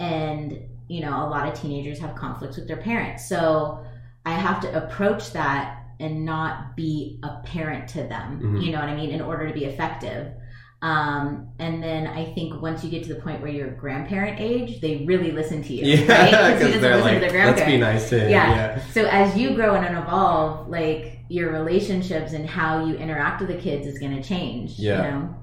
And 0.00 0.58
you 0.88 1.00
know 1.00 1.14
a 1.24 1.28
lot 1.28 1.46
of 1.46 1.54
teenagers 1.54 1.98
have 2.00 2.14
conflicts 2.16 2.56
with 2.56 2.66
their 2.66 2.78
parents. 2.78 3.28
So 3.28 3.84
i 4.26 4.32
have 4.32 4.60
to 4.62 4.68
approach 4.84 5.32
that 5.32 5.84
and 6.00 6.24
not 6.24 6.76
be 6.76 7.20
a 7.22 7.36
parent 7.44 7.86
to 7.90 8.02
them. 8.02 8.40
Mhm. 8.42 8.62
you 8.64 8.72
know 8.72 8.80
what 8.80 8.88
i 8.88 8.96
mean? 8.96 9.10
In 9.10 9.20
order 9.20 9.46
to 9.46 9.54
be 9.54 9.64
effective 9.64 10.32
um, 10.80 11.48
and 11.58 11.82
then 11.82 12.06
I 12.06 12.32
think 12.34 12.62
once 12.62 12.84
you 12.84 12.90
get 12.90 13.02
to 13.04 13.14
the 13.14 13.20
point 13.20 13.40
where 13.40 13.50
you're 13.50 13.70
grandparent 13.70 14.38
age, 14.38 14.80
they 14.80 15.04
really 15.06 15.32
listen 15.32 15.62
to 15.64 15.74
you. 15.74 15.84
Yeah, 15.84 16.52
Because 16.52 16.68
just 16.68 16.80
they're 16.80 17.00
like, 17.00 17.20
let's 17.32 17.62
be 17.62 17.78
nice 17.78 18.08
to 18.10 18.20
him. 18.20 18.30
Yeah. 18.30 18.50
Yeah. 18.50 18.84
So 18.92 19.06
as 19.06 19.36
you 19.36 19.54
grow 19.54 19.74
and 19.74 19.98
evolve, 19.98 20.68
like 20.68 21.18
your 21.28 21.50
relationships 21.50 22.32
and 22.32 22.48
how 22.48 22.86
you 22.86 22.94
interact 22.94 23.40
with 23.40 23.50
the 23.50 23.56
kids 23.56 23.86
is 23.88 23.98
going 23.98 24.14
to 24.14 24.22
change. 24.22 24.78
Yeah. 24.78 24.96
You 24.96 25.10
know? 25.10 25.34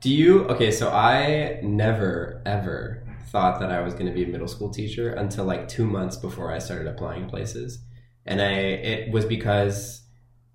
Do 0.00 0.10
you? 0.10 0.44
Okay, 0.44 0.70
so 0.70 0.90
I 0.90 1.60
never 1.62 2.40
ever 2.46 3.02
thought 3.30 3.60
that 3.60 3.70
I 3.70 3.80
was 3.80 3.94
going 3.94 4.06
to 4.06 4.12
be 4.12 4.24
a 4.24 4.28
middle 4.28 4.48
school 4.48 4.70
teacher 4.70 5.12
until 5.12 5.44
like 5.44 5.68
two 5.68 5.86
months 5.86 6.16
before 6.16 6.52
I 6.52 6.60
started 6.60 6.86
applying 6.86 7.28
places, 7.28 7.80
and 8.24 8.40
I 8.40 8.52
it 8.52 9.12
was 9.12 9.24
because 9.24 10.07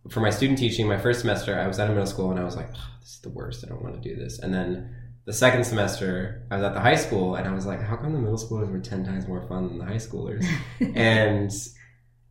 for 0.10 0.20
my 0.20 0.30
student 0.30 0.60
teaching, 0.60 0.88
my 0.88 0.97
first 0.97 1.22
semester, 1.22 1.58
I 1.58 1.68
was 1.68 1.80
at 1.80 1.89
a 1.89 1.93
middle 1.93 2.06
school 2.06 2.32
and 2.32 2.39
I 2.39 2.43
was 2.43 2.56
like, 2.56 2.70
"Ugh, 2.74 2.93
this 2.99 3.16
is 3.16 3.20
the 3.20 3.30
worst. 3.30 3.64
I 3.66 3.70
don't 3.70 3.84
want 3.84 4.01
to 4.01 4.10
do 4.10 4.16
this. 4.16 4.39
And 4.39 4.54
then 4.54 4.95
the 5.26 5.34
second 5.34 5.64
semester, 5.66 6.45
I 6.51 6.56
was 6.56 6.64
at 6.64 6.74
the 6.74 6.80
high 6.80 6.95
school 6.95 7.36
and 7.36 7.47
I 7.47 7.54
was 7.54 7.66
like, 7.66 7.82
how 7.82 7.95
come 7.95 8.14
the 8.14 8.20
middle 8.20 8.38
schoolers 8.38 8.72
were 8.72 8.80
ten 8.80 9.06
times 9.06 9.28
more 9.28 9.41
fun 9.47 9.68
than 9.68 9.78
the 9.78 9.86
high 9.86 9.95
schoolers? 9.95 10.45
and 10.95 11.51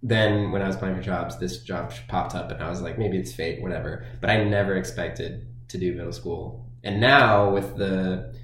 then 0.02 0.50
when 0.50 0.62
I 0.62 0.66
was 0.66 0.76
applying 0.76 0.96
for 0.96 1.02
jobs, 1.02 1.38
this 1.38 1.62
job 1.62 1.92
popped 2.08 2.34
up, 2.34 2.50
and 2.50 2.62
I 2.62 2.68
was 2.68 2.82
like, 2.82 2.98
maybe 2.98 3.18
it's 3.18 3.32
fate, 3.32 3.62
whatever. 3.62 4.04
But 4.20 4.30
I 4.30 4.44
never 4.44 4.76
expected 4.76 5.46
to 5.68 5.78
do 5.78 5.94
middle 5.94 6.12
school. 6.12 6.66
And 6.82 7.00
now 7.00 7.50
with 7.50 7.76
the 7.76 8.34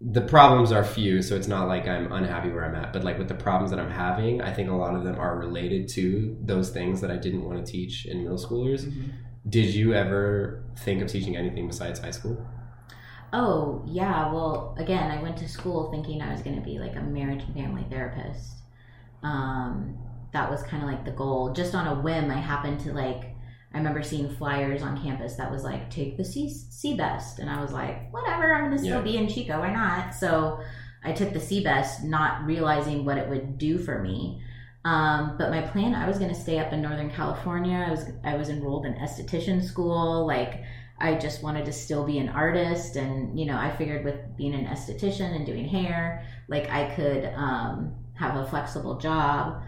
the 0.00 0.20
problems 0.20 0.72
are 0.72 0.84
few, 0.84 1.22
so 1.22 1.36
it's 1.36 1.48
not 1.48 1.68
like 1.68 1.88
I'm 1.88 2.12
unhappy 2.12 2.50
where 2.50 2.64
I'm 2.64 2.74
at. 2.74 2.92
But 2.92 3.02
like 3.02 3.18
with 3.18 3.28
the 3.28 3.34
problems 3.34 3.70
that 3.70 3.80
I'm 3.80 3.90
having, 3.90 4.42
I 4.42 4.52
think 4.52 4.68
a 4.68 4.74
lot 4.74 4.94
of 4.94 5.04
them 5.04 5.18
are 5.18 5.38
related 5.38 5.88
to 5.90 6.36
those 6.42 6.70
things 6.70 7.00
that 7.00 7.10
I 7.10 7.16
didn't 7.16 7.44
want 7.44 7.64
to 7.64 7.72
teach 7.72 8.04
in 8.04 8.22
middle 8.22 8.38
schoolers. 8.38 8.92
Did 9.48 9.74
you 9.74 9.94
ever 9.94 10.64
think 10.80 11.02
of 11.02 11.08
teaching 11.08 11.36
anything 11.36 11.66
besides 11.66 12.00
high 12.00 12.10
school? 12.10 12.46
Oh, 13.32 13.84
yeah. 13.86 14.32
Well, 14.32 14.74
again, 14.78 15.10
I 15.10 15.22
went 15.22 15.36
to 15.38 15.48
school 15.48 15.90
thinking 15.90 16.20
I 16.20 16.32
was 16.32 16.42
going 16.42 16.56
to 16.56 16.62
be 16.62 16.78
like 16.78 16.96
a 16.96 17.00
marriage 17.00 17.42
and 17.42 17.54
family 17.54 17.86
therapist. 17.88 18.62
Um, 19.22 19.98
that 20.32 20.50
was 20.50 20.62
kind 20.64 20.82
of 20.82 20.88
like 20.88 21.04
the 21.04 21.12
goal. 21.12 21.52
Just 21.52 21.74
on 21.74 21.86
a 21.86 22.00
whim, 22.02 22.30
I 22.30 22.36
happened 22.36 22.80
to 22.80 22.92
like, 22.92 23.35
I 23.76 23.78
remember 23.78 24.02
seeing 24.02 24.30
flyers 24.36 24.80
on 24.82 25.02
campus 25.02 25.34
that 25.34 25.50
was 25.50 25.62
like, 25.62 25.90
take 25.90 26.16
the 26.16 26.24
C, 26.24 26.46
CBEST. 26.48 27.40
And 27.40 27.50
I 27.50 27.60
was 27.60 27.72
like, 27.72 28.10
whatever, 28.10 28.54
I'm 28.54 28.64
going 28.64 28.72
to 28.72 28.78
still 28.78 29.00
Yeah. 29.00 29.02
be 29.02 29.18
in 29.18 29.28
Chico. 29.28 29.58
Why 29.58 29.70
not? 29.70 30.14
So 30.14 30.60
I 31.04 31.12
took 31.12 31.34
the 31.34 31.38
CBEST, 31.38 32.04
not 32.04 32.46
realizing 32.46 33.04
what 33.04 33.18
it 33.18 33.28
would 33.28 33.58
do 33.58 33.78
for 33.78 34.02
me. 34.02 34.40
Um, 34.86 35.36
but 35.36 35.50
my 35.50 35.60
plan, 35.60 35.94
I 35.94 36.08
was 36.08 36.16
going 36.18 36.32
to 36.34 36.40
stay 36.40 36.58
up 36.58 36.72
in 36.72 36.80
Northern 36.80 37.10
California. 37.10 37.84
I 37.86 37.90
was, 37.90 38.06
I 38.24 38.36
was 38.36 38.48
enrolled 38.48 38.86
in 38.86 38.94
esthetician 38.94 39.62
school. 39.62 40.26
Like, 40.26 40.62
I 40.98 41.16
just 41.16 41.42
wanted 41.42 41.66
to 41.66 41.72
still 41.72 42.06
be 42.06 42.16
an 42.16 42.30
artist. 42.30 42.96
And, 42.96 43.38
you 43.38 43.44
know, 43.44 43.58
I 43.58 43.76
figured 43.76 44.06
with 44.06 44.38
being 44.38 44.54
an 44.54 44.64
esthetician 44.64 45.36
and 45.36 45.44
doing 45.44 45.68
hair, 45.68 46.24
like 46.48 46.70
I 46.70 46.94
could 46.94 47.26
um, 47.36 47.94
have 48.14 48.36
a 48.36 48.46
flexible 48.48 48.96
job. 48.98 49.60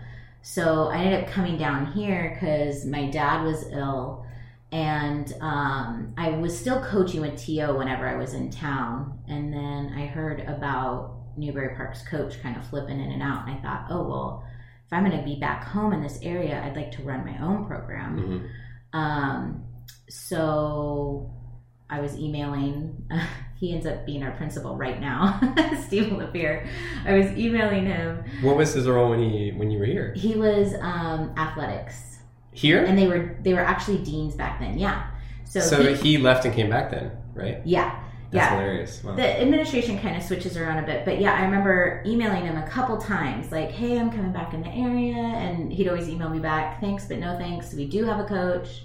So 0.42 0.88
I 0.88 0.98
ended 0.98 1.24
up 1.24 1.30
coming 1.30 1.58
down 1.58 1.92
here 1.92 2.30
because 2.34 2.84
my 2.86 3.10
dad 3.10 3.44
was 3.44 3.66
ill. 3.72 4.24
And 4.70 5.32
um, 5.40 6.12
I 6.18 6.30
was 6.30 6.58
still 6.58 6.82
coaching 6.84 7.22
with 7.22 7.42
TO 7.42 7.74
whenever 7.76 8.06
I 8.06 8.16
was 8.16 8.34
in 8.34 8.50
town. 8.50 9.18
And 9.26 9.52
then 9.52 9.94
I 9.96 10.06
heard 10.06 10.40
about 10.40 11.16
Newbury 11.36 11.74
Park's 11.74 12.02
coach 12.02 12.40
kind 12.42 12.56
of 12.56 12.66
flipping 12.66 13.00
in 13.00 13.10
and 13.12 13.22
out. 13.22 13.48
And 13.48 13.56
I 13.56 13.62
thought, 13.62 13.86
oh, 13.90 14.02
well, 14.06 14.44
if 14.86 14.92
I'm 14.92 15.04
going 15.04 15.16
to 15.16 15.24
be 15.24 15.40
back 15.40 15.64
home 15.64 15.92
in 15.92 16.02
this 16.02 16.18
area, 16.22 16.62
I'd 16.62 16.76
like 16.76 16.92
to 16.92 17.02
run 17.02 17.24
my 17.24 17.38
own 17.42 17.66
program. 17.66 18.50
Mhm. 18.94 18.98
Um, 18.98 19.64
so 20.08 21.30
I 21.88 22.00
was 22.00 22.16
emailing. 22.18 23.08
He 23.58 23.72
ends 23.74 23.86
up 23.86 24.06
being 24.06 24.22
our 24.22 24.30
principal 24.32 24.76
right 24.76 25.00
now, 25.00 25.40
Steve 25.86 26.12
Lapeer. 26.12 26.66
I 27.04 27.18
was 27.18 27.26
emailing 27.36 27.86
him. 27.86 28.22
What 28.42 28.56
was 28.56 28.72
his 28.72 28.86
role 28.86 29.10
when 29.10 29.18
he 29.20 29.50
when 29.50 29.70
you 29.70 29.78
were 29.80 29.84
here? 29.84 30.12
He 30.16 30.34
was 30.36 30.74
um, 30.80 31.32
athletics, 31.36 32.18
Here? 32.52 32.84
and 32.84 32.96
they 32.96 33.08
were 33.08 33.36
they 33.42 33.54
were 33.54 33.60
actually 33.60 33.98
deans 33.98 34.34
back 34.36 34.60
then. 34.60 34.78
Yeah. 34.78 35.10
So, 35.44 35.60
So 35.60 35.82
he- 35.94 35.94
he 36.16 36.18
left 36.18 36.44
and 36.44 36.54
came 36.54 36.70
back 36.70 36.90
then, 36.90 37.10
right? 37.34 37.60
yeah, 37.64 38.00
That's 38.30 38.34
yeah. 38.50 38.50
hilarious. 38.60 39.02
Wow. 39.02 39.16
The 39.16 39.40
administration 39.40 39.98
kind 39.98 40.14
of 40.16 40.22
switches 40.22 40.56
around 40.58 40.84
a 40.84 40.86
bit, 40.86 41.04
but 41.06 41.20
yeah, 41.20 41.32
I 41.34 41.42
remember 41.44 42.02
emailing 42.06 42.44
him 42.44 42.58
a 42.58 42.68
couple 42.68 42.96
times, 42.98 43.50
like, 43.50 43.70
"Hey, 43.72 43.98
I'm 43.98 44.10
coming 44.10 44.30
back 44.32 44.54
in 44.54 44.60
the 44.62 44.68
area," 44.68 45.16
and 45.16 45.72
he'd 45.72 45.88
always 45.88 46.08
email 46.08 46.28
me 46.28 46.38
back, 46.38 46.80
"Thanks, 46.80 47.06
but 47.06 47.18
no 47.18 47.36
thanks. 47.38 47.74
We 47.74 47.86
do 47.88 48.04
have 48.04 48.20
a 48.20 48.24
coach." 48.24 48.82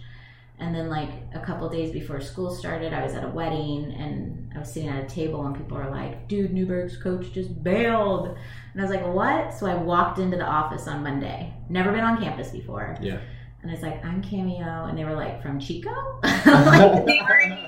And 0.64 0.74
then, 0.74 0.89
like 0.89 1.09
a 1.34 1.39
couple 1.39 1.68
days 1.68 1.91
before 1.91 2.22
school 2.22 2.49
started, 2.49 2.93
I 2.93 3.03
was 3.03 3.16
at 3.16 3.26
a 3.26 3.28
wedding 3.28 3.93
and 3.99 4.49
I 4.55 4.59
was 4.59 4.72
sitting 4.72 4.88
at 4.88 5.03
a 5.03 5.07
table, 5.14 5.45
and 5.45 5.53
people 5.53 5.76
were 5.76 5.89
like, 5.89 6.30
"Dude, 6.30 6.53
Newbury's 6.53 6.95
coach 6.95 7.34
just 7.34 7.61
bailed," 7.61 8.28
and 8.28 8.82
I 8.82 8.86
was 8.86 8.89
like, 8.89 9.05
"What?" 9.05 9.53
So 9.53 9.66
I 9.66 9.76
walked 9.76 10.20
into 10.20 10.38
the 10.38 10.45
office 10.45 10.88
on 10.88 11.03
Monday. 11.03 11.53
Never 11.68 11.91
been 11.91 12.05
on 12.05 12.18
campus 12.18 12.49
before. 12.51 12.97
Yeah. 13.01 13.20
And 13.61 13.72
I 13.72 13.74
was 13.74 13.84
like, 13.84 14.05
"I'm 14.05 14.22
Cameo," 14.22 14.86
and 14.86 14.97
they 14.97 15.03
were 15.03 15.16
like, 15.16 15.41
"From 15.41 15.59
Chico." 15.59 15.91
like, 16.24 16.34
they 17.05 17.20
already 17.20 17.68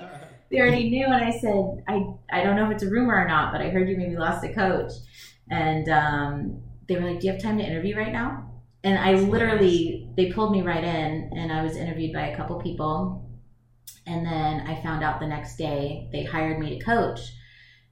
they 0.49 0.61
already 0.61 0.89
knew 0.89 1.05
and 1.05 1.15
i 1.15 1.31
said 1.31 1.83
i 1.87 2.05
i 2.31 2.43
don't 2.43 2.55
know 2.55 2.65
if 2.65 2.71
it's 2.71 2.83
a 2.83 2.89
rumor 2.89 3.15
or 3.15 3.27
not 3.27 3.51
but 3.51 3.61
i 3.61 3.69
heard 3.69 3.89
you 3.89 3.97
maybe 3.97 4.15
lost 4.15 4.43
a 4.43 4.53
coach 4.53 4.91
and 5.49 5.89
um, 5.89 6.61
they 6.87 6.95
were 6.95 7.09
like 7.09 7.19
do 7.19 7.27
you 7.27 7.33
have 7.33 7.41
time 7.41 7.57
to 7.57 7.63
interview 7.63 7.97
right 7.97 8.13
now 8.13 8.44
and 8.85 8.97
i 8.97 9.13
literally 9.13 10.09
they 10.15 10.31
pulled 10.31 10.51
me 10.51 10.61
right 10.61 10.83
in 10.83 11.29
and 11.35 11.51
i 11.51 11.61
was 11.61 11.75
interviewed 11.75 12.13
by 12.13 12.27
a 12.27 12.37
couple 12.37 12.61
people 12.61 13.29
and 14.07 14.25
then 14.25 14.61
i 14.61 14.81
found 14.81 15.03
out 15.03 15.19
the 15.19 15.27
next 15.27 15.57
day 15.57 16.07
they 16.13 16.23
hired 16.23 16.59
me 16.59 16.77
to 16.77 16.85
coach 16.85 17.19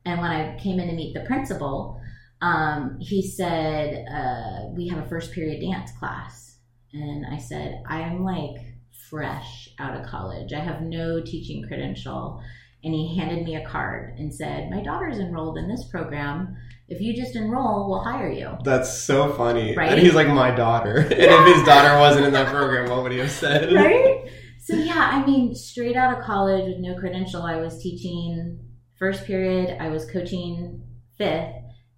and 0.05 0.21
when 0.21 0.31
i 0.31 0.57
came 0.57 0.79
in 0.79 0.87
to 0.87 0.95
meet 0.95 1.13
the 1.13 1.25
principal 1.25 1.99
um, 2.41 2.97
he 2.99 3.25
said 3.25 4.05
uh, 4.13 4.67
we 4.75 4.89
have 4.89 4.99
a 4.99 5.07
first 5.07 5.31
period 5.33 5.61
dance 5.61 5.91
class 5.99 6.57
and 6.93 7.25
i 7.25 7.37
said 7.37 7.83
i'm 7.87 8.23
like 8.23 8.73
fresh 9.13 9.69
out 9.77 9.95
of 9.95 10.07
college. 10.07 10.53
I 10.53 10.59
have 10.59 10.81
no 10.81 11.21
teaching 11.21 11.63
credential. 11.67 12.41
And 12.83 12.95
he 12.95 13.15
handed 13.15 13.45
me 13.45 13.55
a 13.55 13.65
card 13.65 14.17
and 14.17 14.33
said, 14.33 14.71
My 14.71 14.81
daughter's 14.81 15.19
enrolled 15.19 15.59
in 15.59 15.67
this 15.67 15.87
program. 15.91 16.57
If 16.93 17.01
you 17.01 17.15
just 17.15 17.35
enroll, 17.35 17.89
we'll 17.89 18.03
hire 18.03 18.31
you. 18.31 18.55
That's 18.63 19.01
so 19.03 19.33
funny. 19.33 19.75
Right? 19.75 19.91
And 19.91 19.99
he's 19.99 20.13
like 20.13 20.27
my 20.27 20.51
daughter. 20.51 20.97
And 21.11 21.11
if 21.11 21.55
his 21.55 21.65
daughter 21.65 21.97
wasn't 21.99 22.25
in 22.25 22.33
that 22.33 22.47
program, 22.47 22.89
what 22.89 23.01
would 23.03 23.11
he 23.11 23.17
have 23.17 23.31
said? 23.31 23.73
Right? 23.83 24.29
So, 24.59 24.75
yeah, 24.75 25.09
I 25.11 25.25
mean, 25.25 25.53
straight 25.55 25.97
out 25.97 26.17
of 26.17 26.23
college 26.23 26.65
with 26.65 26.77
no 26.77 26.95
credential, 26.97 27.41
I 27.41 27.57
was 27.57 27.81
teaching 27.83 28.59
first 28.97 29.25
period, 29.25 29.75
I 29.81 29.89
was 29.89 30.09
coaching 30.09 30.81
fifth, 31.17 31.53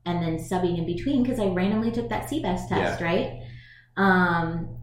and 0.05 0.23
then 0.23 0.37
subbing 0.37 0.77
in 0.77 0.85
between 0.85 1.21
because 1.23 1.39
I 1.39 1.47
randomly 1.47 1.91
took 1.91 2.09
that 2.09 2.27
CBEST 2.27 2.69
test, 2.69 3.01
right? 3.01 3.41
Um, 3.97 4.77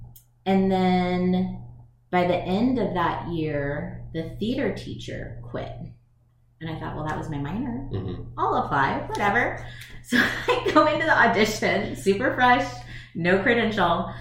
and 0.47 0.71
then 0.71 1.63
by 2.11 2.27
the 2.27 2.37
end 2.37 2.79
of 2.79 2.95
that 2.95 3.29
year, 3.29 4.05
the 4.13 4.37
theater 4.39 4.75
teacher 4.75 5.41
quit. 5.51 5.73
And 6.63 6.71
I 6.71 6.79
thought, 6.79 6.95
well, 6.95 7.05
that 7.05 7.19
was 7.19 7.29
my 7.29 7.39
minor. 7.39 7.89
Mhm. 7.93 8.27
I'll 8.39 8.55
apply, 8.55 9.01
whatever. 9.09 9.65
So 10.05 10.17
I 10.19 10.69
go 10.75 10.87
into 10.87 11.07
the 11.07 11.17
audition, 11.17 11.95
super 11.95 12.35
fresh, 12.35 12.69
no 13.15 13.41
credential, 13.41 14.13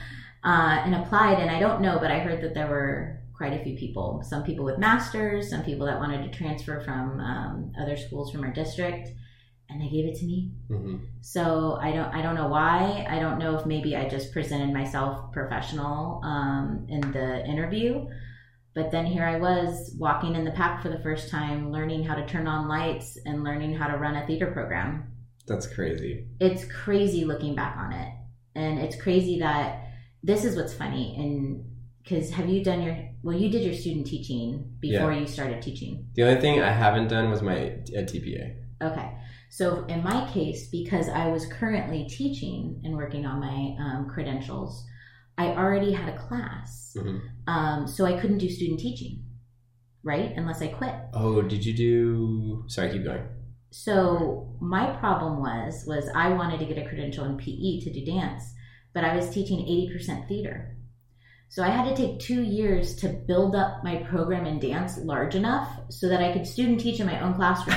uh, 0.44 0.82
and 0.86 0.94
applied. 0.94 1.40
And 1.40 1.50
I 1.50 1.60
don't 1.60 1.82
know, 1.82 1.98
but 2.00 2.12
I 2.12 2.20
heard 2.20 2.40
that 2.44 2.54
there 2.54 2.68
were 2.68 3.18
quite 3.36 3.54
a 3.54 3.64
few 3.64 3.76
people. 3.76 4.22
Some 4.24 4.44
people 4.44 4.64
with 4.64 4.78
masters, 4.78 5.50
some 5.50 5.64
people 5.64 5.88
that 5.88 5.98
wanted 5.98 6.22
to 6.32 6.38
transfer 6.38 6.80
from 6.82 7.20
um, 7.20 7.74
other 7.82 7.98
schools 7.98 8.32
from 8.32 8.44
our 8.44 8.52
district, 8.54 9.10
and 9.72 9.82
they 9.82 9.90
gave 9.90 10.06
it 10.06 10.16
to 10.20 10.26
me. 10.28 10.52
Mhm. 10.70 11.00
So 11.22 11.80
I 11.82 11.92
don't 11.94 12.14
I 12.14 12.22
don't 12.22 12.36
know 12.36 12.50
why. 12.50 13.04
I 13.10 13.18
don't 13.20 13.40
know 13.40 13.58
if 13.58 13.66
maybe 13.66 13.96
I 13.96 14.08
just 14.08 14.32
presented 14.32 14.72
myself 14.72 15.32
professional 15.34 16.22
um, 16.24 16.86
in 16.90 17.02
the 17.12 17.44
interview. 17.48 18.08
But 18.74 18.92
then 18.92 19.06
here 19.06 19.26
I 19.26 19.38
was 19.38 19.94
walking 19.98 20.36
in 20.36 20.46
the 20.46 20.52
pack 20.52 20.82
for 20.82 20.90
the 20.90 21.00
first 21.00 21.30
time, 21.30 21.72
learning 21.72 22.04
how 22.04 22.16
to 22.16 22.26
turn 22.26 22.48
on 22.48 22.70
lights 22.70 23.18
and 23.26 23.44
learning 23.44 23.76
how 23.76 23.88
to 23.88 23.98
run 23.98 24.16
a 24.16 24.26
theater 24.26 24.52
program. 24.52 25.12
That's 25.46 25.68
crazy. 25.68 26.28
It's 26.40 26.66
crazy 26.66 27.26
looking 27.26 27.56
back 27.56 27.76
on 27.78 27.92
it. 27.92 28.14
And 28.56 28.80
it's 28.80 29.02
crazy 29.02 29.40
that 29.40 29.88
this 30.24 30.46
is 30.46 30.56
what's 30.56 30.74
funny 30.74 31.16
and 31.18 31.66
because 32.04 32.30
have 32.32 32.48
you 32.50 32.64
done 32.64 32.82
your 32.82 32.98
well 33.24 33.38
you 33.38 33.50
did 33.50 33.64
your 33.64 33.74
student 33.74 34.06
teaching 34.06 34.76
before 34.80 35.12
you 35.12 35.26
started 35.26 35.62
teaching 35.62 36.08
The 36.14 36.24
only 36.24 36.40
thing 36.40 36.62
I 36.62 36.72
haven't 36.72 37.08
done 37.08 37.30
was 37.30 37.42
my 37.42 37.68
uh, 37.68 38.04
TPA. 38.04 38.56
Okay. 38.82 39.12
So 39.50 39.84
in 39.86 40.02
my 40.04 40.30
case, 40.32 40.70
because 40.70 41.10
I 41.10 41.28
was 41.28 41.46
currently 41.46 42.08
teaching 42.08 42.82
and 42.84 42.96
working 42.96 43.26
on 43.26 43.40
my 43.40 43.76
um, 43.84 44.10
credentials, 44.10 44.86
I 45.38 45.48
already 45.48 45.92
had 45.94 46.10
a 46.14 46.18
class. 46.18 46.96
Mhm. 46.98 47.22
Um, 47.48 47.88
so 47.88 48.06
I 48.06 48.20
couldn't 48.20 48.38
do 48.40 48.50
student 48.50 48.80
teaching, 48.80 49.24
right? 50.04 50.34
Unless 50.36 50.62
I 50.62 50.68
quit. 50.68 50.94
Oh, 51.14 51.42
did 51.42 51.66
you 51.66 51.74
do? 51.76 52.64
Sorry, 52.68 52.92
keep 52.92 53.04
going. 53.04 53.24
So 53.72 54.58
my 54.60 54.88
problem 54.98 55.40
was 55.40 55.86
was 55.88 56.10
I 56.14 56.30
wanted 56.34 56.60
to 56.60 56.66
get 56.66 56.78
a 56.78 56.88
credential 56.88 57.26
in 57.26 57.38
PE 57.38 57.80
to 57.82 57.94
do 57.94 58.06
dance, 58.06 58.44
but 58.94 59.04
I 59.06 59.16
was 59.16 59.30
teaching 59.30 59.60
80% 59.60 60.28
theater. 60.28 60.76
So 61.50 61.64
I 61.64 61.70
had 61.70 61.90
to 61.90 61.96
take 61.96 62.20
two 62.20 62.44
years 62.44 62.96
to 62.98 63.10
build 63.10 63.56
up 63.56 63.84
my 63.84 63.98
program 64.10 64.46
in 64.46 64.60
dance 64.60 64.98
large 64.98 65.36
enough 65.36 65.68
so 65.90 66.08
that 66.08 66.22
I 66.22 66.32
could 66.32 66.48
student 66.48 66.80
teach 66.80 67.00
in 67.02 67.06
my 67.08 67.20
own 67.22 67.34
classroom. 67.34 67.76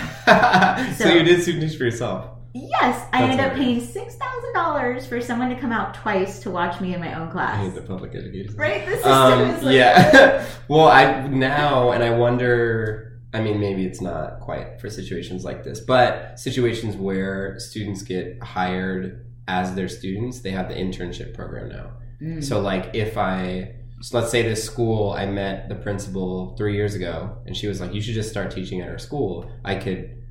so, 0.96 1.05
So- 1.05 1.12
you 1.12 1.22
did 1.24 1.42
student 1.42 1.64
teach 1.68 1.76
for 1.78 1.84
yourself. 1.84 2.30
Yes, 2.55 3.09
I 3.12 3.20
That's 3.22 3.32
ended 3.32 3.40
up 3.46 3.55
paying 3.55 3.80
six 3.80 4.14
thousand 4.14 4.55
dollars 4.55 5.07
for 5.07 5.20
someone 5.20 5.48
to 5.50 5.57
come 5.57 5.72
out 5.72 5.92
twice 5.94 6.38
to 6.40 6.50
watch 6.50 6.80
me 6.80 6.94
in 6.94 7.00
my 7.00 7.12
own 7.14 7.28
I 7.28 7.32
class. 7.32 7.64
hate 7.64 7.74
the 7.74 7.82
public 7.82 8.14
education. 8.14 8.55
Right, 8.57 8.86
the 8.86 8.92
system 8.94 9.12
Um, 9.12 9.40
is 9.50 9.62
like 9.64 9.74
yeah. 9.74 10.46
well, 10.68 10.86
I 10.86 11.26
now 11.26 11.90
and 11.90 12.02
I 12.05 12.11
wonder. 12.11 13.20
I 13.32 13.40
mean, 13.40 13.59
maybe 13.59 13.84
it's 13.84 14.00
not 14.00 14.38
quite 14.38 14.80
for 14.80 14.88
situations 14.88 15.44
like 15.44 15.64
this, 15.64 15.80
but 15.80 16.38
situations 16.38 16.94
where 16.96 17.59
students 17.59 18.02
get 18.02 18.40
hired 18.40 19.26
as 19.48 19.74
their 19.74 19.88
students, 19.88 20.38
they 20.40 20.52
have 20.52 20.68
the 20.68 20.74
internship 20.76 21.34
program 21.34 21.68
now. 21.70 21.90
Mm. 22.22 22.44
So, 22.44 22.61
like, 22.61 22.94
if 22.94 23.18
I, 23.18 23.74
so 24.00 24.20
let's 24.20 24.30
say 24.30 24.42
this 24.42 24.62
school, 24.62 25.11
I 25.11 25.26
met 25.26 25.68
the 25.68 25.74
principal 25.74 26.55
three 26.57 26.76
years 26.76 26.94
ago, 26.94 27.38
and 27.44 27.57
she 27.57 27.66
was 27.66 27.80
like, 27.80 27.92
"You 27.92 28.00
should 28.00 28.14
just 28.14 28.30
start 28.30 28.52
teaching 28.52 28.80
at 28.80 28.88
our 28.88 28.98
school." 28.98 29.50
I 29.64 29.74
could 29.74 30.22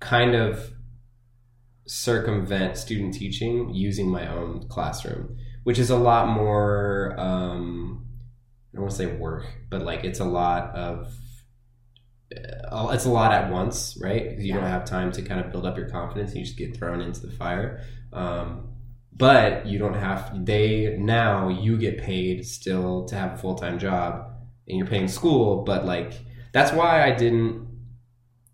kind 0.00 0.34
of 0.34 0.72
circumvent 1.88 2.76
student 2.76 3.14
teaching 3.14 3.74
using 3.74 4.08
my 4.08 4.28
own 4.32 4.68
classroom, 4.68 5.36
which 5.64 5.78
is 5.78 5.90
a 5.90 5.96
lot 5.96 6.28
more. 6.28 7.14
Um, 7.18 8.04
I 8.72 8.76
don't 8.76 8.82
want 8.82 8.92
to 8.92 8.96
say 8.98 9.06
work, 9.06 9.46
but 9.70 9.82
like 9.82 10.04
it's 10.04 10.20
a 10.20 10.24
lot 10.24 10.74
of. 10.76 11.12
uh, 12.70 12.88
It's 12.92 13.06
a 13.06 13.10
lot 13.10 13.32
at 13.32 13.50
once, 13.50 13.98
right? 14.00 14.38
You 14.38 14.52
don't 14.54 14.62
have 14.64 14.84
time 14.84 15.12
to 15.12 15.22
kind 15.22 15.40
of 15.44 15.50
build 15.50 15.66
up 15.66 15.76
your 15.76 15.88
confidence. 15.88 16.34
You 16.34 16.44
just 16.44 16.56
get 16.58 16.76
thrown 16.76 17.00
into 17.00 17.20
the 17.26 17.32
fire. 17.32 17.82
Um, 18.12 18.68
but 19.12 19.66
you 19.66 19.78
don't 19.78 19.94
have 19.94 20.44
they 20.46 20.96
now 20.98 21.48
you 21.48 21.76
get 21.76 21.98
paid 21.98 22.46
still 22.46 23.04
to 23.06 23.16
have 23.16 23.32
a 23.32 23.36
full-time 23.36 23.78
job 23.78 24.30
and 24.68 24.78
you're 24.78 24.86
paying 24.86 25.08
school 25.08 25.64
but 25.64 25.84
like 25.84 26.12
that's 26.52 26.72
why 26.72 27.02
i 27.02 27.10
didn't 27.10 27.66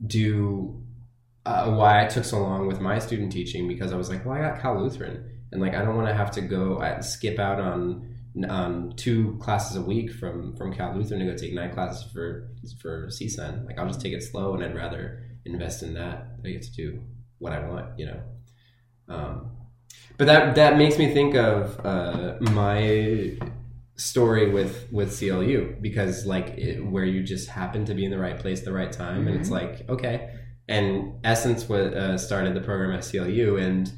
do 0.07 0.83
uh, 1.47 1.71
why 1.71 2.05
i 2.05 2.07
took 2.07 2.25
so 2.25 2.41
long 2.41 2.67
with 2.67 2.81
my 2.81 2.99
student 2.99 3.31
teaching 3.31 3.69
because 3.69 3.93
i 3.93 3.97
was 3.97 4.09
like 4.09 4.25
well 4.25 4.35
i 4.35 4.41
got 4.41 4.61
cal 4.61 4.81
lutheran 4.81 5.25
and 5.53 5.61
like 5.61 5.75
i 5.75 5.85
don't 5.85 5.97
want 5.97 6.09
to 6.09 6.15
have 6.15 6.31
to 6.31 6.41
go 6.41 6.77
uh, 6.77 7.01
skip 7.01 7.39
out 7.39 7.61
on 7.61 8.11
um, 8.49 8.93
two 8.97 9.39
classes 9.41 9.77
a 9.77 9.81
week 9.81 10.13
from 10.13 10.57
from 10.57 10.73
cal 10.73 10.95
lutheran 10.95 11.21
to 11.21 11.27
go 11.27 11.37
take 11.37 11.53
nine 11.53 11.73
classes 11.73 12.11
for 12.13 12.51
for 12.81 13.07
csun 13.09 13.65
like 13.67 13.79
i'll 13.79 13.87
just 13.87 14.01
take 14.01 14.13
it 14.13 14.23
slow 14.23 14.55
and 14.55 14.65
i'd 14.65 14.75
rather 14.75 15.25
invest 15.45 15.83
in 15.83 15.95
that. 15.95 16.27
I 16.45 16.51
get 16.51 16.63
to 16.63 16.73
do 16.73 17.03
what 17.39 17.53
i 17.53 17.67
want 17.67 17.99
you 17.99 18.07
know? 18.07 18.21
Um, 19.09 19.51
but 20.17 20.27
that 20.27 20.55
that 20.55 20.79
makes 20.79 20.99
me 20.99 21.13
think 21.13 21.35
of 21.35 21.79
uh, 21.85 22.37
my 22.41 23.37
story 23.97 24.51
with 24.51 24.89
with 24.91 25.19
CLU 25.19 25.77
because 25.81 26.25
like 26.25 26.49
it, 26.57 26.85
where 26.85 27.05
you 27.05 27.23
just 27.23 27.49
happen 27.49 27.85
to 27.85 27.95
be 27.95 28.05
in 28.05 28.11
the 28.11 28.19
right 28.19 28.39
place, 28.39 28.61
at 28.61 28.65
the 28.65 28.73
right 28.73 28.91
time, 28.91 29.29
and 29.29 29.39
it's 29.39 29.51
like 29.51 29.89
okay. 29.89 30.31
And 30.69 31.15
Essence 31.25 31.69
was 31.69 31.93
uh, 31.93 32.19
started 32.19 32.55
the 32.55 32.61
program 32.61 32.93
at 32.93 33.07
CLU, 33.09 33.57
and 33.57 33.93